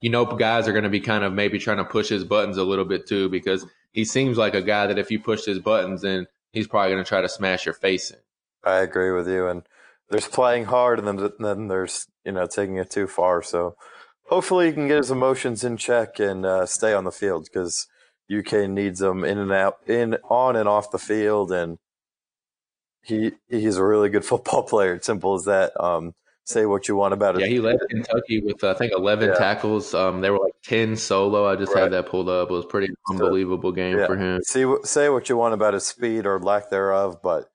you 0.00 0.08
know, 0.08 0.24
guys 0.24 0.66
are 0.66 0.72
going 0.72 0.84
to 0.84 0.90
be 0.90 1.00
kind 1.00 1.24
of 1.24 1.34
maybe 1.34 1.58
trying 1.58 1.76
to 1.76 1.84
push 1.84 2.08
his 2.08 2.24
buttons 2.24 2.56
a 2.56 2.64
little 2.64 2.86
bit 2.86 3.06
too 3.06 3.28
because 3.28 3.66
he 3.92 4.06
seems 4.06 4.38
like 4.38 4.54
a 4.54 4.62
guy 4.62 4.86
that 4.86 4.98
if 4.98 5.10
you 5.10 5.20
push 5.20 5.44
his 5.44 5.58
buttons, 5.58 6.00
then 6.00 6.26
he's 6.52 6.66
probably 6.66 6.92
going 6.92 7.04
to 7.04 7.08
try 7.08 7.20
to 7.20 7.28
smash 7.28 7.66
your 7.66 7.74
face 7.74 8.10
in. 8.10 8.18
I 8.64 8.78
agree 8.78 9.12
with 9.12 9.28
you. 9.28 9.46
And 9.46 9.62
there's 10.10 10.26
playing 10.26 10.66
hard, 10.66 10.98
and 10.98 11.06
then 11.06 11.30
then 11.38 11.68
there's 11.68 12.06
you 12.24 12.32
know 12.32 12.46
taking 12.46 12.76
it 12.76 12.90
too 12.90 13.06
far. 13.06 13.42
So 13.42 13.76
hopefully 14.26 14.66
he 14.66 14.72
can 14.72 14.88
get 14.88 14.98
his 14.98 15.10
emotions 15.10 15.64
in 15.64 15.76
check 15.76 16.18
and 16.18 16.44
uh, 16.44 16.66
stay 16.66 16.94
on 16.94 17.04
the 17.04 17.12
field 17.12 17.44
because 17.44 17.86
UK 18.34 18.68
needs 18.68 19.00
him 19.00 19.24
in 19.24 19.38
and 19.38 19.52
out, 19.52 19.76
in 19.86 20.16
on 20.28 20.56
and 20.56 20.68
off 20.68 20.90
the 20.90 20.98
field, 20.98 21.52
and 21.52 21.78
he 23.02 23.32
he's 23.48 23.76
a 23.76 23.84
really 23.84 24.08
good 24.08 24.24
football 24.24 24.62
player. 24.62 24.98
Simple 25.00 25.34
as 25.34 25.44
that. 25.44 25.78
Um, 25.82 26.14
say 26.48 26.64
what 26.64 26.88
you 26.88 26.96
want 26.96 27.12
about 27.12 27.36
it. 27.36 27.42
Yeah, 27.42 27.46
he 27.48 27.60
led 27.60 27.78
Kentucky 27.90 28.40
with 28.40 28.64
I 28.64 28.74
think 28.74 28.92
eleven 28.92 29.28
yeah. 29.30 29.34
tackles. 29.34 29.94
Um, 29.94 30.20
they 30.20 30.30
were 30.30 30.38
like 30.38 30.54
ten 30.64 30.96
solo. 30.96 31.46
I 31.46 31.56
just 31.56 31.74
right. 31.74 31.82
had 31.82 31.92
that 31.92 32.06
pulled 32.06 32.28
up. 32.28 32.50
It 32.50 32.54
was 32.54 32.64
pretty 32.64 32.92
unbelievable 33.10 33.72
game 33.72 33.98
yeah. 33.98 34.06
for 34.06 34.16
him. 34.16 34.40
See, 34.42 34.64
say 34.84 35.08
what 35.10 35.28
you 35.28 35.36
want 35.36 35.54
about 35.54 35.74
his 35.74 35.86
speed 35.86 36.26
or 36.26 36.38
lack 36.40 36.70
thereof, 36.70 37.18
but 37.22 37.50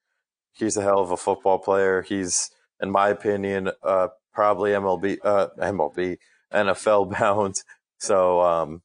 he's 0.53 0.77
a 0.77 0.83
hell 0.83 0.99
of 0.99 1.11
a 1.11 1.17
football 1.17 1.59
player. 1.59 2.03
He's, 2.03 2.51
in 2.81 2.91
my 2.91 3.09
opinion, 3.09 3.71
uh, 3.83 4.09
probably 4.33 4.71
MLB, 4.71 5.17
uh, 5.23 5.47
MLB, 5.59 6.17
NFL 6.53 7.11
bound. 7.19 7.55
So, 7.97 8.41
um, 8.41 8.81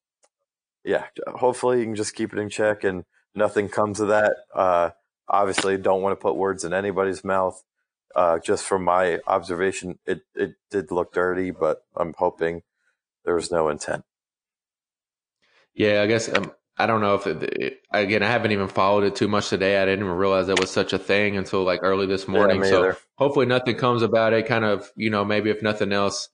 yeah, 0.85 1.05
hopefully 1.27 1.81
you 1.81 1.85
can 1.85 1.95
just 1.95 2.15
keep 2.15 2.33
it 2.33 2.39
in 2.39 2.49
check 2.49 2.85
and 2.85 3.05
nothing 3.35 3.69
comes 3.69 4.01
of 4.01 4.09
that. 4.09 4.33
Uh, 4.55 4.91
obviously, 5.29 5.77
don't 5.77 6.03
want 6.03 6.19
to 6.19 6.23
put 6.23 6.37
words 6.37 6.65
in 6.65 6.73
anybody's 6.73 7.25
mouth. 7.25 7.63
Uh, 8.15 8.39
just 8.39 8.65
from 8.65 8.85
my 8.85 9.21
observation, 9.27 9.99
it, 10.07 10.23
it 10.35 10.55
did 10.71 10.91
look 10.91 11.13
dirty, 11.13 11.51
but 11.51 11.83
I'm 11.97 12.15
hoping 12.17 12.63
there 13.25 13.35
was 13.35 13.51
no 13.51 13.69
intent. 13.69 14.05
Yeah, 15.75 16.03
I 16.03 16.07
guess 16.07 16.29
um, 16.35 16.51
I 16.77 16.87
don't 16.87 17.01
know 17.01 17.15
if 17.15 17.27
it, 17.27 17.81
again 17.93 18.23
I 18.23 18.27
haven't 18.27 18.53
even 18.53 18.69
followed 18.69 19.05
it 19.05 19.15
too 19.15 19.29
much 19.29 19.49
today. 19.49 19.81
I 19.81 19.85
didn't 19.85 20.05
even 20.05 20.17
realize 20.17 20.47
that 20.47 20.59
was 20.59 20.71
such 20.71 20.93
a 20.93 20.99
thing 20.99 21.37
until 21.37 21.63
like 21.65 21.81
early 21.83 22.07
this 22.07 22.27
morning. 22.27 22.63
Yeah, 22.63 22.71
so 22.71 22.79
either. 22.79 22.99
hopefully 23.17 23.47
nothing 23.47 23.77
comes 23.77 24.03
about 24.03 24.33
it. 24.33 24.47
Kind 24.47 24.65
of 24.65 24.91
you 24.97 25.11
know 25.11 25.25
maybe 25.25 25.51
if 25.51 25.63
nothing 25.63 25.93
else, 25.93 26.29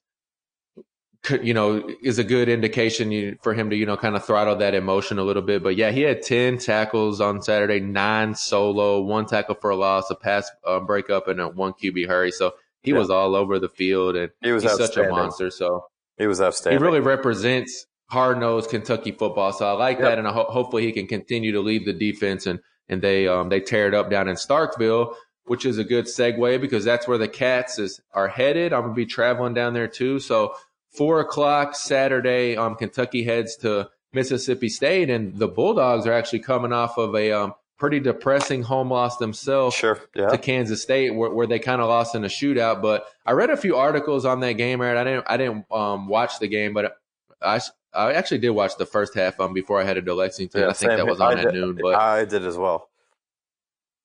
you 1.43 1.55
know, 1.55 1.89
is 2.03 2.19
a 2.19 2.25
good 2.25 2.49
indication 2.49 3.39
for 3.43 3.55
him 3.55 3.71
to, 3.71 3.77
you 3.77 3.87
know, 3.87 3.97
kind 3.97 4.17
of 4.17 4.25
throttle 4.25 4.57
that 4.57 4.75
emotion 4.75 5.19
a 5.19 5.23
little 5.23 5.43
bit. 5.43 5.63
But 5.63 5.77
yeah, 5.77 5.91
he 5.91 6.03
had 6.03 6.23
10 6.23 6.59
tackles 6.59 7.21
on 7.21 7.43
Saturday, 7.43 7.81
nine 7.81 8.35
solo, 8.35 9.01
one 9.01 9.27
tackle 9.27 9.55
for 9.55 9.71
a 9.71 9.77
loss, 9.77 10.11
a 10.11 10.15
pass 10.15 10.51
uh, 10.67 10.81
breakup, 10.81 11.29
and 11.29 11.41
a 11.41 11.49
one 11.49 11.73
QB 11.73 12.09
hurry. 12.09 12.31
So 12.31 12.55
he 12.83 12.91
yeah. 12.91 12.99
was 12.99 13.11
all 13.11 13.35
over 13.35 13.59
the 13.59 13.69
field 13.69 14.17
and 14.17 14.31
he 14.43 14.53
was 14.53 14.63
he's 14.63 14.77
such 14.77 14.97
a 14.97 15.09
monster. 15.09 15.51
So 15.51 15.87
he 16.19 16.27
was 16.27 16.41
outstanding. 16.41 16.81
He 16.81 16.85
really 16.85 17.01
represents 17.01 17.87
hard 18.11 18.39
nosed 18.39 18.71
Kentucky 18.71 19.13
football. 19.13 19.53
So 19.53 19.67
I 19.67 19.73
like 19.73 19.99
yep. 19.99 20.09
that. 20.09 20.19
And 20.19 20.29
I 20.29 20.33
ho- 20.33 20.51
hopefully 20.51 20.85
he 20.85 20.93
can 20.93 21.07
continue 21.07 21.53
to 21.53 21.61
lead 21.61 21.87
the 21.87 21.95
defense 21.95 22.47
and, 22.47 22.61
and 22.89 23.01
they, 23.01 23.27
um, 23.27 23.49
they 23.49 23.61
tear 23.61 23.89
it 23.89 23.95
up 23.95 24.11
down 24.11 24.29
in 24.29 24.37
Starkville, 24.37 25.15
which 25.47 25.65
is 25.65 25.79
a 25.79 25.85
good 25.85 26.05
segue 26.05 26.61
because 26.61 26.85
that's 26.85 27.09
where 27.09 27.19
the 27.19 27.29
Cats 27.29 27.79
is, 27.79 28.01
are 28.13 28.29
headed. 28.29 28.75
I'm 28.75 28.83
going 28.83 28.93
to 28.93 28.97
be 28.97 29.07
traveling 29.07 29.55
down 29.55 29.73
there 29.73 29.89
too. 29.89 30.21
So, 30.21 30.55
four 30.95 31.21
o'clock 31.21 31.77
Saturday, 31.77 32.57
um, 32.57 32.77
Kentucky 32.77 33.25
heads 33.25 33.57
to 33.57 33.89
Mississippi 34.13 34.69
State, 34.69 35.11
and 35.11 35.37
the 35.37 35.49
Bulldogs 35.49 36.07
are 36.07 36.13
actually 36.13 36.41
coming 36.41 36.73
off 36.73 36.99
of 36.99 37.15
a 37.15 37.33
um, 37.33 37.55
pretty 37.79 38.01
depressing 38.01 38.63
home 38.63 38.91
loss 38.91 39.17
themselves 39.17 39.75
sure, 39.75 39.99
yeah. 40.15 40.29
to 40.29 40.39
Kansas 40.39 40.83
State, 40.83 41.15
where, 41.15 41.31
where 41.31 41.47
they 41.47 41.59
kind 41.59 41.83
of 41.83 41.89
lost 41.89 42.15
in 42.15 42.25
a 42.25 42.29
shootout. 42.29 42.81
But 42.81 43.07
I 43.27 43.33
read 43.33 43.51
a 43.51 43.57
few 43.57 43.77
articles 43.77 44.25
on 44.25 44.41
that 44.41 44.53
game, 44.53 44.81
Aaron. 44.81 44.97
I 44.97 45.05
didn't, 45.05 45.25
I 45.29 45.37
didn't 45.37 45.67
um, 45.71 46.09
watch 46.09 46.39
the 46.39 46.49
game, 46.49 46.73
but 46.73 46.97
I, 47.43 47.61
I 47.93 48.13
actually 48.13 48.39
did 48.39 48.51
watch 48.51 48.77
the 48.77 48.87
first 48.87 49.15
half 49.15 49.41
um, 49.41 49.53
before 49.53 49.81
I 49.81 49.85
headed 49.85 50.07
to 50.07 50.15
Lexington. 50.15 50.63
Yeah, 50.63 50.69
I 50.69 50.73
think 50.73 50.93
that 50.93 51.07
was 51.07 51.21
on 51.21 51.39
I 51.39 51.43
at 51.43 51.53
did, 51.53 51.55
noon. 51.55 51.79
But 51.83 51.97
I 51.97 52.25
did 52.25 52.47
as 52.47 52.57
well. 52.57 52.89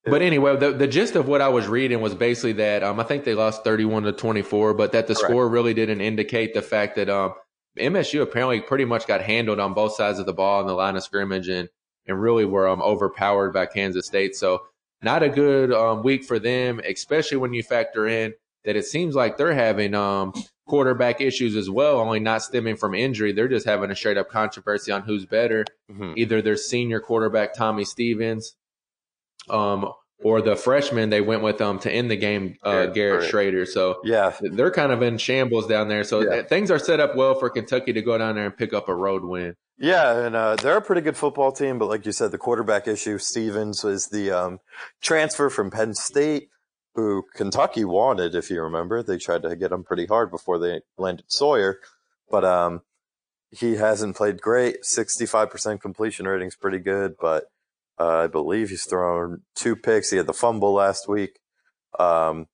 But 0.09 0.21
anyway, 0.21 0.55
the, 0.57 0.71
the 0.71 0.87
gist 0.87 1.15
of 1.15 1.27
what 1.27 1.41
I 1.41 1.49
was 1.49 1.67
reading 1.67 2.01
was 2.01 2.15
basically 2.15 2.53
that 2.53 2.83
um, 2.83 2.99
I 2.99 3.03
think 3.03 3.23
they 3.23 3.33
lost 3.33 3.63
31 3.63 4.03
to 4.03 4.11
24, 4.11 4.73
but 4.73 4.91
that 4.91 5.07
the 5.07 5.15
Correct. 5.15 5.31
score 5.31 5.49
really 5.49 5.73
didn't 5.73 6.01
indicate 6.01 6.53
the 6.53 6.61
fact 6.61 6.95
that 6.95 7.09
um, 7.09 7.33
MSU 7.77 8.21
apparently 8.21 8.61
pretty 8.61 8.85
much 8.85 9.07
got 9.07 9.21
handled 9.21 9.59
on 9.59 9.73
both 9.73 9.95
sides 9.95 10.19
of 10.19 10.25
the 10.25 10.33
ball 10.33 10.61
in 10.61 10.67
the 10.67 10.73
line 10.73 10.95
of 10.95 11.03
scrimmage 11.03 11.47
and, 11.47 11.69
and 12.07 12.21
really 12.21 12.45
were 12.45 12.67
um, 12.67 12.81
overpowered 12.81 13.53
by 13.53 13.65
Kansas 13.65 14.05
State. 14.05 14.35
So 14.35 14.63
not 15.01 15.23
a 15.23 15.29
good 15.29 15.71
um, 15.71 16.03
week 16.03 16.23
for 16.23 16.39
them, 16.39 16.81
especially 16.87 17.37
when 17.37 17.53
you 17.53 17.63
factor 17.63 18.07
in 18.07 18.33
that 18.65 18.75
it 18.75 18.85
seems 18.85 19.15
like 19.15 19.37
they're 19.37 19.53
having 19.53 19.95
um, 19.95 20.33
quarterback 20.67 21.21
issues 21.21 21.55
as 21.55 21.69
well, 21.69 21.99
only 21.99 22.19
not 22.19 22.43
stemming 22.43 22.75
from 22.75 22.93
injury. 22.93 23.31
They're 23.31 23.47
just 23.47 23.65
having 23.65 23.89
a 23.91 23.95
straight 23.95 24.17
up 24.17 24.29
controversy 24.29 24.91
on 24.91 25.03
who's 25.03 25.25
better. 25.25 25.65
Mm-hmm. 25.91 26.13
Either 26.17 26.41
their 26.41 26.57
senior 26.57 26.99
quarterback, 26.99 27.53
Tommy 27.53 27.85
Stevens, 27.85 28.55
um, 29.49 29.91
or 30.21 30.41
the 30.41 30.55
freshman 30.55 31.09
they 31.09 31.21
went 31.21 31.41
with 31.41 31.61
um 31.61 31.79
to 31.79 31.91
end 31.91 32.11
the 32.11 32.17
game, 32.17 32.57
uh, 32.63 32.87
Garrett 32.87 33.33
right. 33.33 33.53
Shrader. 33.53 33.67
So 33.67 34.01
yeah, 34.03 34.35
they're 34.41 34.71
kind 34.71 34.91
of 34.91 35.01
in 35.01 35.17
shambles 35.17 35.67
down 35.67 35.87
there. 35.87 36.03
So 36.03 36.21
yeah. 36.21 36.43
things 36.43 36.71
are 36.71 36.79
set 36.79 36.99
up 36.99 37.15
well 37.15 37.35
for 37.35 37.49
Kentucky 37.49 37.93
to 37.93 38.01
go 38.01 38.17
down 38.17 38.35
there 38.35 38.45
and 38.45 38.57
pick 38.57 38.73
up 38.73 38.89
a 38.89 38.95
road 38.95 39.23
win. 39.23 39.55
Yeah, 39.77 40.25
and 40.25 40.35
uh, 40.35 40.57
they're 40.57 40.77
a 40.77 40.81
pretty 40.81 41.01
good 41.01 41.15
football 41.15 41.53
team, 41.53 41.79
but 41.79 41.87
like 41.87 42.05
you 42.05 42.11
said, 42.11 42.31
the 42.31 42.37
quarterback 42.37 42.85
issue. 42.85 43.17
Stevens 43.17 43.81
was 43.81 44.07
the 44.07 44.29
um, 44.29 44.59
transfer 45.01 45.49
from 45.49 45.71
Penn 45.71 45.93
State, 45.93 46.49
who 46.95 47.23
Kentucky 47.33 47.85
wanted. 47.85 48.35
If 48.35 48.49
you 48.49 48.61
remember, 48.61 49.01
they 49.01 49.17
tried 49.17 49.43
to 49.43 49.55
get 49.55 49.71
him 49.71 49.85
pretty 49.85 50.05
hard 50.05 50.31
before 50.31 50.59
they 50.59 50.81
landed 50.97 51.25
Sawyer, 51.29 51.79
but 52.29 52.43
um, 52.43 52.81
he 53.51 53.75
hasn't 53.75 54.17
played 54.17 54.41
great. 54.41 54.83
Sixty-five 54.83 55.49
percent 55.49 55.81
completion 55.81 56.27
rating 56.27 56.49
is 56.49 56.57
pretty 56.57 56.79
good, 56.79 57.15
but 57.17 57.45
uh, 57.99 58.23
I 58.23 58.27
believe 58.27 58.69
he's 58.69 58.85
thrown 58.85 59.41
two 59.55 59.75
picks. 59.75 60.09
He 60.09 60.17
had 60.17 60.27
the 60.27 60.33
fumble 60.33 60.73
last 60.73 61.07
week. 61.07 61.39
Um, 61.99 62.47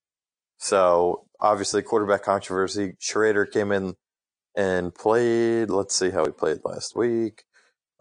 so 0.58 1.26
obviously 1.40 1.82
quarterback 1.82 2.24
controversy. 2.24 2.94
Shrader 3.00 3.50
came 3.50 3.72
in 3.72 3.96
and 4.56 4.94
played. 4.94 5.70
Let's 5.70 5.96
see 5.96 6.10
how 6.10 6.26
he 6.26 6.32
played 6.32 6.60
last 6.64 6.96
week. 6.96 7.44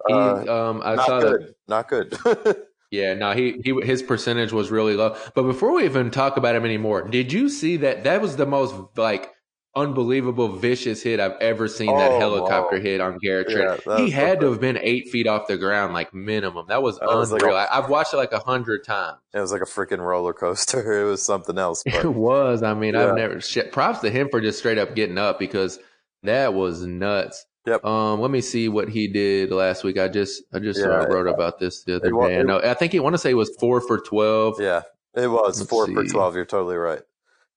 He, 0.06 0.14
uh, 0.14 0.70
um, 0.70 0.82
I 0.84 0.94
not 0.94 1.06
saw 1.06 1.20
good. 1.20 1.40
That, 1.42 1.54
not 1.68 1.88
good. 1.88 2.56
yeah, 2.90 3.14
no, 3.14 3.32
he, 3.32 3.60
he 3.64 3.74
his 3.82 4.02
percentage 4.02 4.52
was 4.52 4.70
really 4.70 4.94
low. 4.94 5.16
But 5.34 5.44
before 5.44 5.72
we 5.72 5.84
even 5.84 6.10
talk 6.10 6.36
about 6.36 6.54
him 6.54 6.64
anymore, 6.64 7.06
did 7.08 7.32
you 7.32 7.48
see 7.48 7.76
that 7.78 8.04
that 8.04 8.20
was 8.20 8.36
the 8.36 8.46
most 8.46 8.74
like 8.96 9.30
unbelievable 9.76 10.48
vicious 10.48 11.02
hit 11.02 11.20
I've 11.20 11.36
ever 11.40 11.68
seen 11.68 11.90
oh, 11.90 11.98
that 11.98 12.12
helicopter 12.12 12.76
wow. 12.76 12.82
hit 12.82 13.00
on 13.00 13.18
Garrett 13.18 13.48
Trent. 13.48 13.80
Yeah, 13.86 13.98
he 13.98 14.10
had 14.10 14.40
to 14.40 14.50
have 14.50 14.60
been 14.60 14.78
eight 14.80 15.08
feet 15.08 15.26
off 15.26 15.46
the 15.48 15.56
ground, 15.56 15.94
like 15.94 16.14
minimum. 16.14 16.66
That 16.68 16.82
was 16.82 16.98
that 16.98 17.08
unreal. 17.08 17.54
like 17.54 17.68
a, 17.68 17.74
I've 17.74 17.88
watched 17.88 18.14
it 18.14 18.16
like 18.16 18.32
a 18.32 18.38
hundred 18.38 18.84
times. 18.84 19.18
It 19.32 19.40
was 19.40 19.52
like 19.52 19.62
a 19.62 19.66
freaking 19.66 19.98
roller 19.98 20.32
coaster. 20.32 20.92
It 21.04 21.04
was 21.04 21.22
something 21.22 21.58
else. 21.58 21.82
But, 21.94 22.04
it 22.04 22.14
was. 22.14 22.62
I 22.62 22.74
mean, 22.74 22.94
yeah. 22.94 23.08
I've 23.08 23.14
never. 23.14 23.40
Props 23.72 24.00
to 24.00 24.10
him 24.10 24.28
for 24.30 24.40
just 24.40 24.58
straight 24.58 24.78
up 24.78 24.94
getting 24.94 25.18
up 25.18 25.38
because 25.38 25.78
that 26.22 26.54
was 26.54 26.82
nuts. 26.82 27.46
Yep. 27.66 27.84
Um, 27.84 28.20
let 28.20 28.30
me 28.30 28.40
see 28.40 28.68
what 28.68 28.88
he 28.88 29.08
did 29.08 29.50
last 29.50 29.84
week. 29.84 29.98
I 29.98 30.08
just 30.08 30.42
I 30.52 30.58
just 30.58 30.80
yeah, 30.80 30.86
uh, 30.86 31.06
wrote 31.06 31.26
about 31.26 31.58
this 31.58 31.82
the 31.84 31.96
other 31.96 32.10
day. 32.10 32.38
I, 32.38 32.42
know, 32.42 32.60
I 32.60 32.74
think 32.74 32.92
he 32.92 33.00
want 33.00 33.14
to 33.14 33.18
say 33.18 33.30
it 33.30 33.34
was 33.34 33.56
four 33.58 33.80
for 33.80 33.98
twelve. 33.98 34.60
Yeah, 34.60 34.82
it 35.14 35.28
was 35.28 35.60
Let's 35.60 35.70
four 35.70 35.86
see. 35.86 35.94
for 35.94 36.04
twelve. 36.04 36.36
You're 36.36 36.44
totally 36.44 36.76
right. 36.76 37.00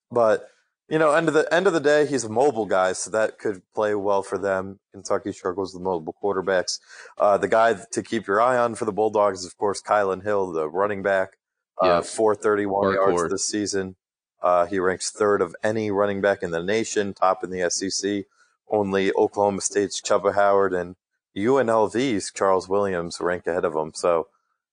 But 0.09 0.47
you 0.89 0.97
know, 0.97 1.13
end 1.13 1.27
of 1.27 1.33
the 1.33 1.51
end 1.53 1.67
of 1.67 1.73
the 1.73 1.79
day, 1.79 2.05
he's 2.05 2.23
a 2.23 2.29
mobile 2.29 2.65
guy, 2.65 2.93
so 2.93 3.11
that 3.11 3.37
could 3.39 3.61
play 3.75 3.93
well 3.93 4.23
for 4.23 4.37
them. 4.37 4.79
Kentucky 4.93 5.33
struggles 5.33 5.73
with 5.73 5.83
mobile 5.83 6.15
quarterbacks. 6.23 6.79
Uh, 7.17 7.37
the 7.37 7.47
guy 7.47 7.75
to 7.91 8.01
keep 8.03 8.25
your 8.25 8.41
eye 8.41 8.57
on 8.57 8.75
for 8.75 8.85
the 8.85 8.93
Bulldogs 8.93 9.41
is, 9.41 9.45
of 9.45 9.57
course, 9.57 9.81
Kylan 9.81 10.23
Hill, 10.23 10.51
the 10.51 10.69
running 10.69 11.03
back. 11.03 11.37
Uh, 11.79 12.01
431 12.01 12.93
yards 12.93 13.31
this 13.31 13.45
season. 13.45 13.95
Uh, 14.41 14.65
he 14.65 14.79
ranks 14.79 15.11
third 15.11 15.41
of 15.41 15.55
any 15.63 15.91
running 15.91 16.21
back 16.21 16.41
in 16.41 16.49
the 16.51 16.63
nation, 16.63 17.13
top 17.13 17.43
in 17.43 17.51
the 17.51 17.69
SEC. 17.69 18.23
Only 18.69 19.13
Oklahoma 19.13 19.61
State's 19.61 20.01
Chuba 20.01 20.33
Hubbard 20.33 20.73
and 20.73 20.95
UNLV's 21.35 22.31
Charles 22.31 22.67
Williams 22.67 23.19
rank 23.21 23.45
ahead 23.45 23.63
of 23.63 23.75
him. 23.75 23.91
So, 23.93 24.27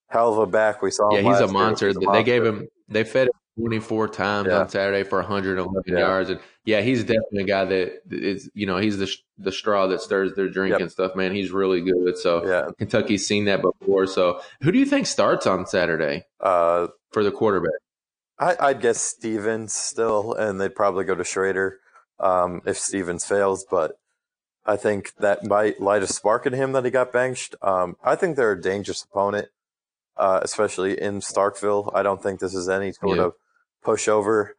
hell 0.08 0.32
of 0.32 0.38
a 0.38 0.46
back. 0.46 0.80
We 0.80 0.90
saw. 0.90 1.12
Yeah, 1.14 1.20
he's 1.20 1.40
a 1.40 1.48
monster. 1.48 1.88
He's 1.88 1.96
a 1.96 2.00
monster. 2.00 2.18
They 2.18 2.24
gave 2.24 2.44
him. 2.44 2.68
They 2.88 3.04
fed 3.04 3.28
24 3.58 4.08
times 4.08 4.48
yeah. 4.48 4.58
on 4.58 4.68
Saturday 4.68 5.08
for 5.08 5.18
111 5.20 5.82
yeah. 5.86 5.98
yards. 5.98 6.30
And 6.30 6.40
yeah, 6.64 6.80
he's 6.80 7.02
definitely 7.02 7.42
a 7.42 7.46
guy 7.46 7.64
that 7.64 8.00
is, 8.10 8.50
you 8.54 8.66
know, 8.66 8.78
he's 8.78 8.98
the 8.98 9.12
the 9.38 9.52
straw 9.52 9.86
that 9.88 10.00
stirs 10.00 10.34
their 10.34 10.48
drink 10.48 10.72
yep. 10.72 10.80
and 10.80 10.90
stuff, 10.90 11.14
man. 11.14 11.34
He's 11.34 11.50
really 11.50 11.80
good. 11.80 12.18
So 12.18 12.46
yeah. 12.46 12.70
Kentucky's 12.78 13.26
seen 13.26 13.44
that 13.44 13.62
before. 13.62 14.06
So 14.06 14.40
who 14.62 14.72
do 14.72 14.78
you 14.78 14.86
think 14.86 15.06
starts 15.06 15.46
on 15.46 15.66
Saturday 15.66 16.24
uh, 16.40 16.88
for 17.12 17.22
the 17.22 17.30
quarterback? 17.30 17.72
I, 18.38 18.72
would 18.72 18.80
guess 18.80 19.00
Stevens 19.00 19.72
still, 19.72 20.34
and 20.34 20.60
they'd 20.60 20.74
probably 20.74 21.04
go 21.04 21.14
to 21.14 21.22
Shrader 21.22 21.74
um, 22.18 22.62
if 22.66 22.76
Stevens 22.76 23.24
fails. 23.24 23.64
But 23.70 23.92
I 24.66 24.76
think 24.76 25.12
that 25.18 25.44
might 25.44 25.80
light 25.80 26.02
a 26.02 26.08
spark 26.08 26.44
in 26.44 26.52
him 26.52 26.72
that 26.72 26.84
he 26.84 26.90
got 26.90 27.12
benched. 27.12 27.54
Um, 27.62 27.96
I 28.02 28.16
think 28.16 28.36
they're 28.36 28.52
a 28.52 28.60
dangerous 28.60 29.04
opponent. 29.04 29.48
Uh, 30.16 30.38
especially 30.44 31.00
in 31.00 31.18
Starkville. 31.18 31.90
I 31.92 32.04
don't 32.04 32.22
think 32.22 32.38
this 32.38 32.54
is 32.54 32.68
any 32.68 32.92
sort 32.92 33.16
yeah. 33.16 33.24
of 33.24 33.32
pushover. 33.84 34.50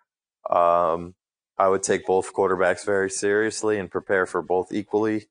Um, 0.50 1.16
I 1.58 1.68
would 1.68 1.84
take 1.84 2.06
both 2.06 2.34
quarterbacks 2.34 2.86
very 2.86 3.10
seriously 3.10 3.80
and 3.80 3.90
prepare 3.90 4.26
for 4.26 4.42
both 4.42 4.72
equally. 4.72 5.28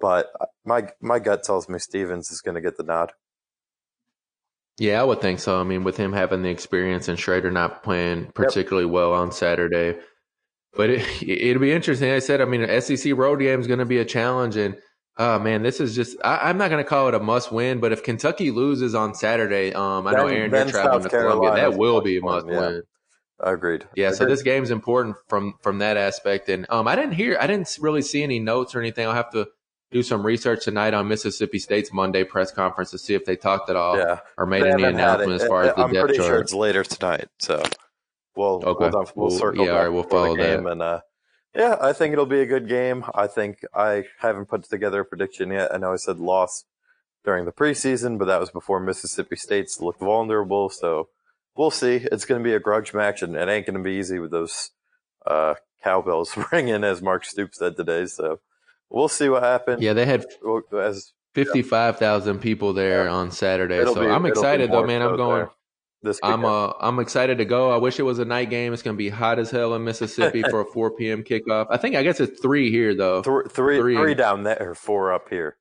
But 0.00 0.30
my 0.64 0.88
my 1.00 1.18
gut 1.18 1.42
tells 1.42 1.68
me 1.68 1.78
Stevens 1.78 2.30
is 2.30 2.40
going 2.40 2.54
to 2.54 2.60
get 2.60 2.76
the 2.76 2.84
nod. 2.84 3.12
Yeah, 4.78 5.00
I 5.00 5.04
would 5.04 5.20
think 5.20 5.40
so. 5.40 5.60
I 5.60 5.64
mean, 5.64 5.82
with 5.82 5.96
him 5.96 6.12
having 6.12 6.42
the 6.42 6.50
experience 6.50 7.08
and 7.08 7.18
Shrader 7.18 7.52
not 7.52 7.82
playing 7.82 8.30
particularly 8.32 8.86
yep. 8.86 8.94
well 8.94 9.12
on 9.12 9.32
Saturday, 9.32 9.98
but 10.76 10.88
it, 10.88 11.22
it'll 11.28 11.60
be 11.60 11.72
interesting. 11.72 12.12
I 12.12 12.20
said, 12.20 12.40
I 12.40 12.44
mean, 12.44 12.80
SEC 12.80 13.16
road 13.16 13.40
game 13.40 13.58
is 13.58 13.66
going 13.66 13.80
to 13.80 13.84
be 13.84 13.98
a 13.98 14.04
challenge, 14.04 14.56
and 14.56 14.76
Oh 15.20 15.40
man, 15.40 15.64
this 15.64 15.80
is 15.80 15.96
just 15.96 16.16
I, 16.24 16.48
am 16.48 16.58
not 16.58 16.70
gonna 16.70 16.84
call 16.84 17.08
it 17.08 17.14
a 17.14 17.18
must 17.18 17.50
win, 17.50 17.80
but 17.80 17.90
if 17.90 18.04
Kentucky 18.04 18.52
loses 18.52 18.94
on 18.94 19.16
Saturday, 19.16 19.74
um 19.74 20.06
I 20.06 20.12
know 20.12 20.28
Aaron 20.28 20.52
you're 20.52 20.64
traveling 20.66 21.02
to 21.02 21.08
Columbia, 21.08 21.54
that 21.56 21.76
will 21.76 22.00
be 22.00 22.18
a 22.18 22.20
must 22.20 22.46
yeah. 22.46 22.80
Agreed. 23.40 23.86
Yeah, 23.94 24.08
Agreed. 24.08 24.16
so 24.16 24.26
this 24.26 24.42
game's 24.42 24.70
important 24.70 25.16
from 25.28 25.54
from 25.62 25.78
that 25.78 25.96
aspect. 25.96 26.48
And 26.48 26.66
um 26.70 26.88
I 26.88 26.96
didn't 26.96 27.12
hear 27.12 27.36
I 27.40 27.46
didn't 27.46 27.76
really 27.80 28.02
see 28.02 28.22
any 28.22 28.38
notes 28.38 28.74
or 28.74 28.80
anything. 28.80 29.06
I'll 29.06 29.14
have 29.14 29.30
to 29.32 29.48
do 29.90 30.02
some 30.02 30.24
research 30.24 30.64
tonight 30.64 30.92
on 30.92 31.08
Mississippi 31.08 31.58
State's 31.58 31.92
Monday 31.92 32.24
press 32.24 32.50
conference 32.50 32.90
to 32.90 32.98
see 32.98 33.14
if 33.14 33.24
they 33.24 33.36
talked 33.36 33.70
at 33.70 33.76
all 33.76 33.96
yeah. 33.96 34.20
or 34.36 34.44
made 34.44 34.64
any 34.64 34.82
announcement 34.82 35.40
as 35.40 35.46
far 35.46 35.62
as 35.62 35.74
the 35.74 35.82
I'm 35.82 35.92
depth 35.92 36.06
pretty 36.06 36.18
chart. 36.18 36.28
sure 36.28 36.40
it's 36.40 36.54
later 36.54 36.84
tonight. 36.84 37.28
So 37.38 37.62
we'll 38.36 38.62
okay. 38.64 38.90
we'll, 38.90 39.10
we'll, 39.14 39.30
circle 39.30 39.64
yeah, 39.64 39.72
back 39.72 39.82
right, 39.82 39.88
we'll 39.88 40.02
follow 40.02 40.36
the 40.36 40.42
game 40.42 40.64
that. 40.64 40.72
and 40.72 40.82
uh 40.82 41.00
yeah, 41.54 41.76
I 41.80 41.92
think 41.92 42.12
it'll 42.12 42.26
be 42.26 42.40
a 42.40 42.46
good 42.46 42.68
game. 42.68 43.04
I 43.14 43.26
think 43.26 43.60
I 43.74 44.04
haven't 44.18 44.46
put 44.46 44.64
together 44.64 45.00
a 45.00 45.04
prediction 45.04 45.50
yet. 45.50 45.74
I 45.74 45.78
know 45.78 45.92
I 45.92 45.96
said 45.96 46.18
loss 46.18 46.64
during 47.24 47.46
the 47.46 47.52
preseason, 47.52 48.18
but 48.18 48.26
that 48.26 48.38
was 48.40 48.50
before 48.50 48.80
Mississippi 48.80 49.36
State's 49.36 49.80
looked 49.80 50.00
vulnerable. 50.00 50.68
So 50.68 51.08
we'll 51.58 51.72
see. 51.72 51.96
It's 51.96 52.24
going 52.24 52.40
to 52.40 52.44
be 52.44 52.54
a 52.54 52.60
grudge 52.60 52.94
match, 52.94 53.20
and 53.20 53.36
it 53.36 53.48
ain't 53.48 53.66
going 53.66 53.76
to 53.76 53.82
be 53.82 53.96
easy 53.96 54.18
with 54.18 54.30
those 54.30 54.70
uh, 55.26 55.54
cowbells 55.82 56.38
ringing, 56.52 56.84
as 56.84 57.02
Mark 57.02 57.26
Stoops 57.26 57.58
said 57.58 57.76
today. 57.76 58.06
So 58.06 58.40
we'll 58.88 59.08
see 59.08 59.28
what 59.28 59.42
happens. 59.42 59.82
Yeah, 59.82 59.92
they 59.92 60.06
had 60.06 60.24
as 60.72 61.12
fifty-five 61.34 61.98
thousand 61.98 62.36
yeah. 62.36 62.42
people 62.42 62.72
there 62.72 63.04
yeah. 63.04 63.12
on 63.12 63.32
Saturday. 63.32 63.76
It'll 63.76 63.94
so 63.94 64.00
be, 64.00 64.06
I'm 64.06 64.24
excited 64.24 64.70
though, 64.70 64.86
man. 64.86 65.02
I'm 65.02 65.16
going. 65.16 65.48
This 66.00 66.20
I'm 66.22 66.44
uh 66.44 66.74
I'm 66.80 67.00
excited 67.00 67.38
to 67.38 67.44
go. 67.44 67.72
I 67.72 67.78
wish 67.78 67.98
it 67.98 68.04
was 68.04 68.20
a 68.20 68.24
night 68.24 68.50
game. 68.50 68.72
It's 68.72 68.82
going 68.82 68.94
to 68.94 68.98
be 68.98 69.08
hot 69.08 69.40
as 69.40 69.50
hell 69.50 69.74
in 69.74 69.82
Mississippi 69.82 70.42
for 70.42 70.60
a 70.60 70.64
4 70.72 70.92
p.m. 70.92 71.24
kickoff. 71.24 71.66
I 71.70 71.76
think 71.76 71.96
I 71.96 72.04
guess 72.04 72.20
it's 72.20 72.40
three 72.40 72.70
here 72.70 72.94
though. 72.94 73.20
Th- 73.20 73.50
three, 73.50 73.78
three, 73.78 73.96
three 73.96 74.14
down 74.14 74.44
there, 74.44 74.76
four 74.76 75.12
up 75.12 75.28
here. 75.28 75.56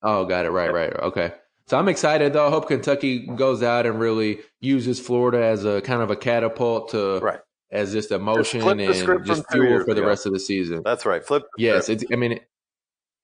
Oh, 0.00 0.26
got 0.26 0.46
it. 0.46 0.50
Right, 0.50 0.72
right. 0.72 0.92
Okay. 0.92 1.32
So 1.66 1.78
I'm 1.78 1.88
excited 1.88 2.32
though. 2.32 2.46
I 2.46 2.50
hope 2.50 2.68
Kentucky 2.68 3.26
goes 3.26 3.62
out 3.62 3.86
and 3.86 3.98
really 3.98 4.40
uses 4.60 5.00
Florida 5.00 5.42
as 5.42 5.64
a 5.64 5.80
kind 5.80 6.02
of 6.02 6.10
a 6.10 6.16
catapult 6.16 6.90
to 6.90 7.18
right. 7.20 7.40
as 7.70 7.92
just 7.92 8.10
emotion 8.10 8.60
just 8.60 9.02
and 9.02 9.26
just 9.26 9.50
fuel 9.50 9.84
for 9.84 9.94
the 9.94 10.04
rest 10.04 10.26
of 10.26 10.32
the 10.32 10.40
season. 10.40 10.82
That's 10.84 11.06
right. 11.06 11.24
Flip. 11.24 11.44
Yes, 11.56 11.88
it's. 11.88 12.04
I 12.12 12.16
mean, 12.16 12.40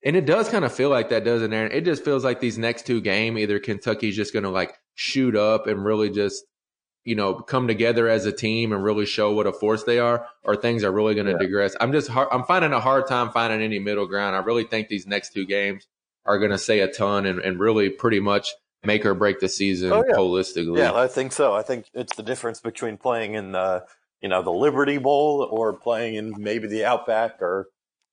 and 0.04 0.16
it 0.16 0.26
does 0.26 0.48
kind 0.48 0.64
of 0.64 0.72
feel 0.72 0.90
like 0.90 1.08
that, 1.10 1.24
doesn't 1.24 1.52
it? 1.52 1.72
It 1.72 1.84
just 1.84 2.04
feels 2.04 2.24
like 2.24 2.40
these 2.40 2.58
next 2.58 2.86
two 2.86 3.00
game, 3.00 3.36
either 3.36 3.58
Kentucky's 3.58 4.16
just 4.16 4.32
going 4.32 4.44
to 4.44 4.50
like 4.50 4.78
shoot 4.94 5.34
up 5.34 5.66
and 5.66 5.84
really 5.84 6.08
just, 6.08 6.44
you 7.04 7.16
know, 7.16 7.34
come 7.34 7.66
together 7.66 8.08
as 8.08 8.24
a 8.24 8.32
team 8.32 8.72
and 8.72 8.84
really 8.84 9.06
show 9.06 9.32
what 9.32 9.48
a 9.48 9.52
force 9.52 9.82
they 9.82 9.98
are, 9.98 10.26
or 10.44 10.54
things 10.54 10.84
are 10.84 10.92
really 10.92 11.14
going 11.14 11.26
to 11.26 11.32
yeah. 11.32 11.38
digress. 11.38 11.74
I'm 11.80 11.90
just, 11.92 12.08
hard, 12.08 12.28
I'm 12.30 12.44
finding 12.44 12.72
a 12.72 12.80
hard 12.80 13.08
time 13.08 13.30
finding 13.30 13.60
any 13.60 13.80
middle 13.80 14.06
ground. 14.06 14.36
I 14.36 14.38
really 14.38 14.64
think 14.64 14.88
these 14.88 15.06
next 15.06 15.32
two 15.32 15.44
games 15.44 15.88
are 16.28 16.38
going 16.38 16.50
to 16.50 16.58
say 16.58 16.80
a 16.80 16.92
ton 16.92 17.24
and, 17.26 17.40
and 17.40 17.58
really 17.58 17.88
pretty 17.88 18.20
much 18.20 18.50
make 18.84 19.04
or 19.06 19.14
break 19.14 19.40
the 19.40 19.48
season 19.48 19.90
oh, 19.92 20.04
yeah. 20.06 20.14
holistically. 20.14 20.78
Yeah, 20.78 20.92
I 20.92 21.08
think 21.08 21.32
so. 21.32 21.54
I 21.54 21.62
think 21.62 21.86
it's 21.94 22.14
the 22.14 22.22
difference 22.22 22.60
between 22.60 22.98
playing 22.98 23.34
in 23.34 23.52
the, 23.52 23.84
you 24.20 24.28
know, 24.28 24.42
the 24.42 24.52
Liberty 24.52 24.98
Bowl 24.98 25.48
or 25.50 25.72
playing 25.72 26.16
in 26.16 26.34
maybe 26.36 26.68
the 26.68 26.84
Outback 26.84 27.40
or 27.40 27.68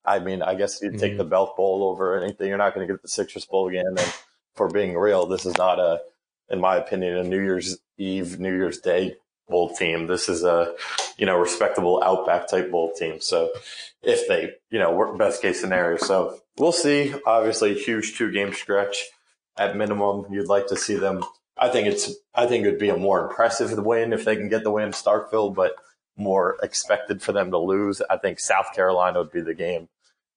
I 0.06 0.20
mean, 0.20 0.42
I 0.42 0.56
guess 0.56 0.82
you'd 0.82 1.00
take 1.00 1.12
mm-hmm. 1.14 1.18
the 1.18 1.24
Belk 1.26 1.58
Bowl 1.58 1.84
over 1.84 2.22
anything. 2.22 2.48
You're 2.48 2.58
not 2.58 2.74
going 2.74 2.88
to 2.88 2.94
get 2.94 3.02
the 3.02 3.08
Citrus 3.08 3.46
Bowl 3.46 3.68
again. 3.68 3.86
And 3.98 4.14
for 4.54 4.70
being 4.70 4.96
real, 4.96 5.26
this 5.26 5.46
is 5.46 5.58
not 5.58 5.80
a, 5.80 6.00
in 6.50 6.62
my 6.62 6.78
opinion, 6.78 7.18
a 7.18 7.24
New 7.24 7.42
Year's 7.42 7.78
Eve, 7.98 8.40
New 8.40 8.56
Year's 8.56 8.80
Day 8.80 9.16
bowl 9.48 9.76
team. 9.76 10.08
This 10.08 10.30
is 10.30 10.44
a, 10.44 10.74
you 11.18 11.26
know, 11.26 11.38
respectable 11.38 12.02
Outback 12.04 12.48
type 12.48 12.72
bowl 12.72 12.94
team. 12.94 13.20
So 13.22 13.52
if 14.02 14.28
they, 14.28 14.54
you 14.70 14.80
know, 14.80 14.94
work 14.94 15.18
best 15.18 15.42
case 15.42 15.60
scenario. 15.60 15.98
So 15.98 16.40
we'll 16.58 16.72
see. 16.72 17.14
Obviously, 17.26 17.74
huge 17.74 18.18
two 18.18 18.32
game 18.32 18.54
stretch 18.54 19.06
at 19.58 19.76
minimum. 19.76 20.26
You'd 20.32 20.50
like 20.50 20.68
to 20.68 20.76
see 20.76 20.96
them. 20.96 21.24
I 21.58 21.70
think 21.70 21.88
it's, 21.88 22.12
I 22.34 22.48
think 22.48 22.66
it 22.66 22.72
would 22.72 22.80
be 22.80 22.90
a 22.90 22.98
more 22.98 23.24
impressive 23.24 23.78
win 23.78 24.12
if 24.12 24.26
they 24.26 24.36
can 24.36 24.50
get 24.50 24.64
the 24.64 24.72
win 24.72 24.86
in 24.86 24.92
Starkville, 24.92 25.56
but 25.56 25.76
more 26.18 26.58
expected 26.62 27.22
for 27.22 27.32
them 27.32 27.52
to 27.52 27.58
lose. 27.58 28.02
I 28.10 28.18
think 28.18 28.40
South 28.40 28.74
Carolina 28.74 29.20
would 29.20 29.32
be 29.32 29.42
the 29.42 29.54
game 29.54 29.88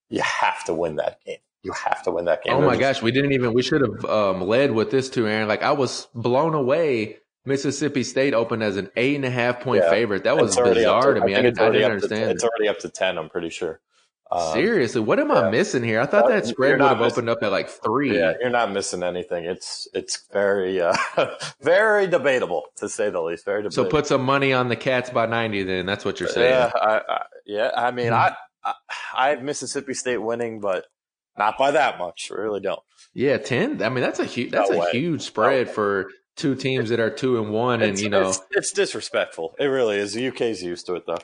you 0.08 0.22
have 0.22 0.64
to 0.64 0.74
win 0.74 0.96
that 0.96 1.18
game. 1.24 1.38
You 1.62 1.72
have 1.72 2.02
to 2.04 2.10
win 2.10 2.26
that 2.26 2.44
game. 2.44 2.54
Oh 2.54 2.60
my 2.60 2.76
gosh, 2.76 3.02
we 3.02 3.10
didn't 3.10 3.32
even. 3.32 3.52
We 3.52 3.62
should 3.62 3.82
have 3.82 4.04
um, 4.04 4.40
led 4.42 4.70
with 4.70 4.90
this 4.90 5.10
too, 5.10 5.26
Aaron. 5.26 5.48
Like 5.48 5.62
I 5.62 5.72
was 5.72 6.06
blown 6.14 6.54
away. 6.54 7.18
Mississippi 7.48 8.04
State 8.04 8.34
opened 8.34 8.62
as 8.62 8.76
an 8.76 8.90
eight 8.96 9.16
and 9.16 9.24
a 9.24 9.30
half 9.30 9.60
point 9.60 9.82
yeah. 9.82 9.90
favorite. 9.90 10.24
That 10.24 10.36
was 10.36 10.54
bizarre 10.56 11.14
to, 11.14 11.20
to, 11.20 11.26
me. 11.26 11.34
I, 11.34 11.38
I, 11.38 11.42
didn't, 11.42 11.60
I 11.60 11.70
didn't 11.70 11.90
understand. 11.90 12.24
To, 12.24 12.30
it's 12.30 12.44
already 12.44 12.68
up 12.68 12.78
to 12.80 12.88
ten. 12.88 13.18
I'm 13.18 13.28
pretty 13.28 13.50
sure. 13.50 13.80
Um, 14.30 14.52
Seriously, 14.52 15.00
what 15.00 15.18
am 15.18 15.30
yeah. 15.30 15.40
I 15.40 15.50
missing 15.50 15.82
here? 15.82 16.00
I 16.00 16.06
thought 16.06 16.28
that 16.28 16.44
spread 16.44 16.72
would 16.72 16.80
have 16.82 16.98
missing, 16.98 17.12
opened 17.12 17.30
up 17.30 17.38
at 17.42 17.50
like 17.50 17.70
three. 17.70 18.18
Yeah, 18.18 18.34
you're 18.38 18.50
not 18.50 18.70
missing 18.70 19.02
anything. 19.02 19.46
It's 19.46 19.88
it's 19.94 20.24
very 20.30 20.82
uh, 20.82 20.94
very 21.62 22.06
debatable 22.06 22.64
to 22.76 22.90
say 22.90 23.08
the 23.08 23.22
least. 23.22 23.46
Very 23.46 23.62
debatable. 23.62 23.84
So 23.84 23.90
put 23.90 24.06
some 24.06 24.22
money 24.22 24.52
on 24.52 24.68
the 24.68 24.76
Cats 24.76 25.08
by 25.08 25.24
ninety. 25.24 25.62
Then 25.62 25.86
that's 25.86 26.04
what 26.04 26.20
you're 26.20 26.28
saying. 26.28 26.52
Yeah, 26.52 26.70
I, 26.74 27.00
I 27.08 27.22
yeah. 27.46 27.70
I 27.74 27.90
mean, 27.90 28.12
mm-hmm. 28.12 28.34
I 28.64 28.74
I 29.16 29.28
have 29.30 29.42
Mississippi 29.42 29.94
State 29.94 30.18
winning, 30.18 30.60
but 30.60 30.84
not 31.38 31.56
by 31.56 31.70
that 31.70 31.98
much. 31.98 32.30
I 32.30 32.34
really 32.34 32.60
don't. 32.60 32.82
Yeah, 33.14 33.38
ten. 33.38 33.82
I 33.82 33.88
mean, 33.88 34.02
that's 34.02 34.20
a 34.20 34.26
huge. 34.26 34.50
That's 34.50 34.70
no 34.70 34.82
a 34.82 34.90
huge 34.90 35.22
spread 35.22 35.68
no 35.68 35.72
for 35.72 36.10
two 36.38 36.54
teams 36.54 36.88
that 36.88 37.00
are 37.00 37.10
two 37.10 37.42
and 37.42 37.52
one, 37.52 37.82
and 37.82 37.98
you 37.98 38.08
know, 38.08 38.28
it's, 38.30 38.40
it's, 38.52 38.72
disrespectful. 38.72 39.54
It 39.58 39.66
really 39.66 39.98
is. 39.98 40.14
The 40.14 40.28
UK's 40.28 40.62
used 40.62 40.86
to 40.86 40.94
it 40.94 41.04
though. 41.06 41.18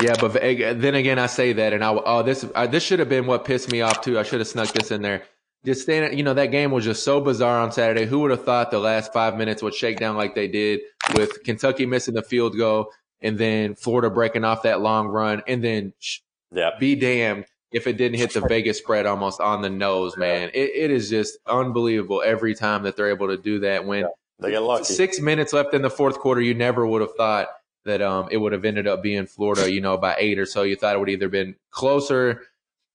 Yeah, 0.00 0.14
but 0.20 0.34
then 0.34 0.94
again, 0.94 1.18
I 1.18 1.26
say 1.26 1.54
that, 1.54 1.72
and 1.72 1.82
I 1.82 1.90
oh 1.90 2.22
this 2.22 2.46
uh, 2.54 2.66
this 2.66 2.84
should 2.84 3.00
have 3.00 3.08
been 3.08 3.26
what 3.26 3.44
pissed 3.44 3.72
me 3.72 3.80
off 3.80 4.02
too. 4.02 4.18
I 4.18 4.22
should 4.22 4.38
have 4.38 4.48
snuck 4.48 4.68
this 4.68 4.90
in 4.90 5.02
there. 5.02 5.24
Just 5.64 5.82
standing, 5.82 6.16
you 6.16 6.22
know, 6.22 6.34
that 6.34 6.52
game 6.52 6.70
was 6.70 6.84
just 6.84 7.02
so 7.02 7.20
bizarre 7.20 7.58
on 7.58 7.72
Saturday. 7.72 8.06
Who 8.06 8.20
would 8.20 8.30
have 8.30 8.44
thought 8.44 8.70
the 8.70 8.78
last 8.78 9.12
five 9.12 9.36
minutes 9.36 9.60
would 9.62 9.74
shake 9.74 9.98
down 9.98 10.16
like 10.16 10.36
they 10.36 10.46
did 10.46 10.80
with 11.14 11.42
Kentucky 11.42 11.84
missing 11.84 12.14
the 12.14 12.22
field 12.22 12.56
goal 12.56 12.92
and 13.20 13.36
then 13.36 13.74
Florida 13.74 14.08
breaking 14.10 14.44
off 14.44 14.62
that 14.62 14.80
long 14.80 15.08
run, 15.08 15.42
and 15.48 15.64
then 15.64 15.92
sh- 15.98 16.20
yeah. 16.52 16.70
be 16.78 16.94
damned 16.94 17.46
if 17.72 17.86
it 17.86 17.96
didn't 17.96 18.18
hit 18.18 18.32
the 18.32 18.40
Vegas 18.40 18.78
spread 18.78 19.06
almost 19.06 19.40
on 19.40 19.62
the 19.62 19.70
nose, 19.70 20.16
man. 20.16 20.50
It, 20.54 20.70
it 20.74 20.90
is 20.90 21.10
just 21.10 21.38
unbelievable 21.46 22.22
every 22.24 22.54
time 22.54 22.84
that 22.84 22.96
they're 22.96 23.10
able 23.10 23.28
to 23.28 23.36
do 23.36 23.60
that. 23.60 23.84
When 23.84 24.00
yeah, 24.00 24.08
they 24.40 24.50
get 24.52 24.62
lucky. 24.62 24.84
Six 24.84 25.20
minutes 25.20 25.52
left 25.52 25.74
in 25.74 25.82
the 25.82 25.90
fourth 25.90 26.18
quarter, 26.18 26.40
you 26.40 26.54
never 26.54 26.86
would 26.86 27.02
have 27.02 27.14
thought 27.16 27.48
that 27.84 28.02
um, 28.02 28.28
it 28.30 28.38
would 28.38 28.52
have 28.52 28.64
ended 28.64 28.86
up 28.86 29.02
being 29.02 29.26
Florida, 29.26 29.70
you 29.70 29.80
know, 29.80 29.96
by 29.96 30.16
eight 30.18 30.38
or 30.38 30.46
so. 30.46 30.62
You 30.62 30.76
thought 30.76 30.94
it 30.94 30.98
would 30.98 31.08
either 31.08 31.28
been 31.28 31.56
closer 31.70 32.42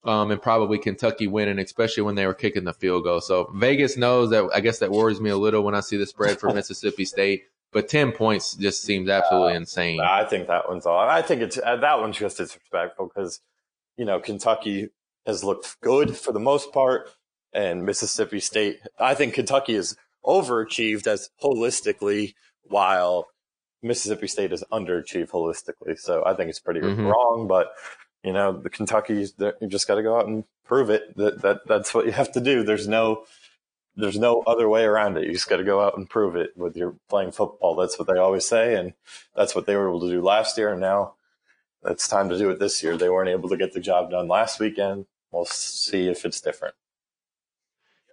um, 0.04 0.32
and 0.32 0.42
probably 0.42 0.78
Kentucky 0.78 1.28
winning, 1.28 1.60
especially 1.60 2.04
when 2.04 2.16
they 2.16 2.26
were 2.26 2.34
kicking 2.34 2.64
the 2.64 2.74
field 2.74 3.04
goal. 3.04 3.22
So 3.22 3.52
Vegas 3.56 3.98
knows 3.98 4.32
that. 4.32 4.50
I 4.54 4.60
guess 4.60 4.80
that 4.80 4.92
worries 4.92 5.22
me 5.22 5.30
a 5.30 5.38
little 5.38 5.64
when 5.64 5.76
I 5.76 5.80
see 5.80 5.98
the 5.98 6.06
spread 6.06 6.40
for 6.40 6.50
Mississippi 6.54 7.06
State. 7.06 7.44
But 7.72 7.90
ten 7.90 8.12
points 8.12 8.54
just 8.56 8.84
seems 8.84 9.10
absolutely 9.10 9.54
uh, 9.54 9.58
insane. 9.58 10.00
I 10.00 10.26
think 10.26 10.48
that 10.48 10.70
one's 10.70 10.86
all. 10.86 11.00
I 11.00 11.24
think 11.24 11.42
it's 11.42 11.58
uh, 11.58 11.78
that 11.78 12.00
one's 12.00 12.18
just 12.18 12.38
disrespectful 12.38 13.08
because 13.08 13.42
you 13.98 14.06
know 14.06 14.20
Kentucky 14.20 14.90
has 15.26 15.44
looked 15.44 15.80
good 15.82 16.16
for 16.18 16.32
the 16.32 16.40
most 16.40 16.72
part, 16.72 17.10
and 17.54 17.86
Mississippi 17.86 18.40
State. 18.40 18.80
I 19.00 19.16
think 19.16 19.34
Kentucky 19.34 19.76
is 19.76 19.96
overachieved 20.26 21.08
as 21.08 21.30
holistically, 21.42 22.34
while 22.64 23.28
Mississippi 23.82 24.28
State 24.28 24.54
is 24.54 24.64
underachieved 24.72 25.30
holistically. 25.30 26.00
So 26.00 26.24
I 26.26 26.34
think 26.34 26.50
it's 26.50 26.60
pretty 26.60 26.82
mm-hmm. 26.82 27.06
wrong, 27.06 27.48
but 27.48 27.74
you 28.24 28.34
know 28.34 28.54
the 28.54 28.70
Kentucky's 28.70 29.34
you 29.38 29.68
just 29.68 29.88
got 29.88 29.96
to 29.96 30.04
go 30.04 30.18
out 30.18 30.28
and 30.28 30.46
prove 30.66 30.90
it 30.90 31.16
that 31.18 31.42
that 31.42 31.68
that's 31.68 31.94
what 31.94 32.06
you 32.06 32.12
have 32.12 32.32
to 32.34 32.42
do. 32.42 32.64
There's 32.64 32.88
no 32.88 33.26
there's 33.96 34.18
no 34.18 34.42
other 34.48 34.68
way 34.68 34.84
around 34.84 35.18
it. 35.18 35.26
You 35.26 35.34
just 35.34 35.50
got 35.50 35.58
to 35.58 35.64
go 35.64 35.82
out 35.82 35.98
and 35.98 36.10
prove 36.10 36.36
it 36.36 36.58
with 36.58 36.76
your 36.76 36.96
playing 37.10 37.32
football. 37.32 37.76
That's 37.76 38.00
what 38.00 38.08
they 38.08 38.18
always 38.20 38.46
say, 38.46 38.76
and 38.76 38.94
that's 39.36 39.54
what 39.54 39.66
they 39.66 39.76
were 39.76 39.90
able 39.90 40.02
to 40.02 40.10
do 40.10 40.22
last 40.22 40.58
year. 40.58 40.72
And 40.72 40.82
now 40.82 41.14
it's 41.86 42.08
time 42.08 42.30
to 42.30 42.38
do 42.38 42.50
it 42.50 42.60
this 42.60 42.82
year. 42.84 42.98
They 42.98 43.10
weren't 43.10 43.30
able 43.30 43.50
to 43.50 43.58
get 43.58 43.74
the 43.74 43.80
job 43.80 44.12
done 44.12 44.28
last 44.28 44.60
weekend. 44.60 45.06
We'll 45.32 45.46
see 45.46 46.08
if 46.08 46.26
it's 46.26 46.42
different. 46.42 46.76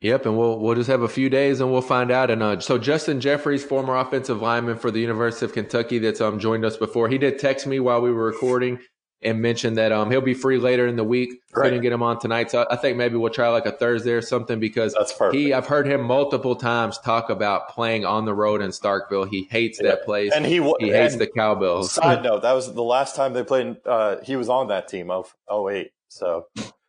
Yep, 0.03 0.25
and 0.27 0.39
we'll 0.39 0.59
we'll 0.59 0.75
just 0.75 0.89
have 0.89 1.03
a 1.03 1.09
few 1.09 1.29
days 1.29 1.61
and 1.61 1.71
we'll 1.71 1.83
find 1.83 2.11
out. 2.11 2.31
And 2.31 2.43
uh, 2.43 2.59
so 2.61 2.79
Justin 2.79 3.21
Jeffries, 3.21 3.63
former 3.63 3.97
offensive 3.97 4.41
lineman 4.41 4.79
for 4.79 4.91
the 4.91 4.99
University 5.01 5.45
of 5.45 5.53
Kentucky, 5.53 5.99
that's 5.99 6.23
um 6.23 6.39
joined 6.39 6.65
us 6.65 6.79
before. 6.79 7.09
He 7.09 7.19
did 7.19 7.39
text 7.39 7.67
me 7.67 7.81
while 7.81 8.01
we 8.01 8.11
were 8.11 8.25
recording 8.25 8.79
and 9.23 9.41
mentioned 9.43 9.77
that 9.77 9.93
um 9.93 10.11
he'll 10.11 10.21
be 10.21 10.35
free 10.35 10.59
later 10.59 10.87
in 10.87 10.97
the 10.97 11.05
week. 11.05 11.43
Right. 11.55 11.65
Couldn't 11.65 11.83
get 11.83 11.93
him 11.93 12.03
on 12.03 12.19
tonight, 12.19 12.51
so 12.51 12.67
I 12.71 12.77
think 12.77 12.97
maybe 12.97 13.17
we'll 13.17 13.33
try 13.33 13.49
like 13.49 13.67
a 13.67 13.73
Thursday 13.73 14.13
or 14.13 14.23
something 14.23 14.61
because 14.61 14.95
that's 14.95 15.13
perfect. 15.13 15.37
He 15.37 15.53
I've 15.53 15.67
heard 15.67 15.87
him 15.87 16.03
multiple 16.03 16.57
times 16.57 16.99
talk 16.99 17.31
about 17.31 17.69
playing 17.69 18.05
on 18.05 18.25
the 18.25 18.35
road 18.35 18.63
in 18.63 18.71
Starkville. 18.71 19.29
He 19.29 19.45
hates 19.51 19.81
yeah. 19.81 19.91
that 19.91 20.05
place, 20.05 20.33
and 20.35 20.47
he 20.47 20.63
he 20.79 20.91
hates 20.91 21.17
the 21.17 21.27
cowbells. 21.27 21.93
Side 21.93 22.23
note: 22.25 22.43
that 22.43 22.53
was 22.53 22.73
the 22.73 22.83
last 22.83 23.17
time 23.17 23.33
they 23.33 23.45
played. 23.45 23.77
Uh, 23.85 24.17
he 24.23 24.37
was 24.37 24.49
on 24.49 24.69
that 24.69 24.89
team 24.89 25.11
of 25.11 25.35
08. 25.51 25.93
So. 26.09 26.47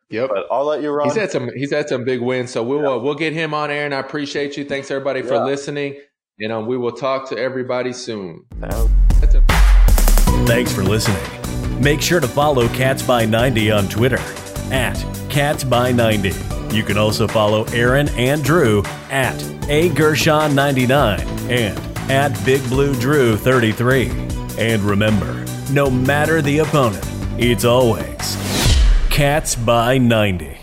Yep. 0.09 0.29
But 0.29 0.47
I'll 0.51 0.65
let 0.65 0.81
you 0.81 0.91
run. 0.91 1.07
He's 1.07 1.15
had 1.15 1.31
some. 1.31 1.49
He's 1.55 1.71
had 1.71 1.87
some 1.87 2.03
big 2.03 2.19
wins. 2.19 2.51
So 2.51 2.63
we'll 2.63 2.81
yeah. 2.81 2.89
uh, 2.89 2.97
we'll 2.97 3.15
get 3.15 3.31
him 3.31 3.53
on 3.53 3.71
air, 3.71 3.85
and 3.85 3.95
I 3.95 3.99
appreciate 3.99 4.57
you. 4.57 4.65
Thanks 4.65 4.91
everybody 4.91 5.21
for 5.21 5.35
yeah. 5.35 5.45
listening, 5.45 6.01
and 6.37 6.51
um, 6.51 6.67
we 6.67 6.75
will 6.77 6.91
talk 6.91 7.29
to 7.29 7.37
everybody 7.37 7.93
soon. 7.93 8.45
Thanks 10.45 10.73
for 10.73 10.83
listening. 10.83 11.40
Make 11.81 11.99
sure 11.99 12.19
to 12.19 12.27
follow 12.27 12.67
Cats 12.67 13.01
by 13.01 13.25
90 13.25 13.71
on 13.71 13.89
Twitter 13.89 14.19
at 14.71 15.03
Cats 15.29 15.63
by 15.63 15.91
90. 15.91 16.31
You 16.75 16.83
can 16.83 16.95
also 16.95 17.27
follow 17.27 17.63
Aaron 17.73 18.07
and 18.09 18.43
Drew 18.43 18.83
at 19.09 19.41
A 19.67 19.89
Gershon99 19.89 21.49
and 21.49 22.11
at 22.11 22.45
Big 22.45 22.61
Blue 22.69 22.93
Drew 22.93 23.35
33. 23.35 24.11
And 24.59 24.83
remember, 24.83 25.43
no 25.71 25.89
matter 25.89 26.39
the 26.43 26.59
opponent, 26.59 27.03
it's 27.39 27.65
always 27.65 28.37
Cats 29.09 29.55
by 29.55 29.97
90. 29.97 30.60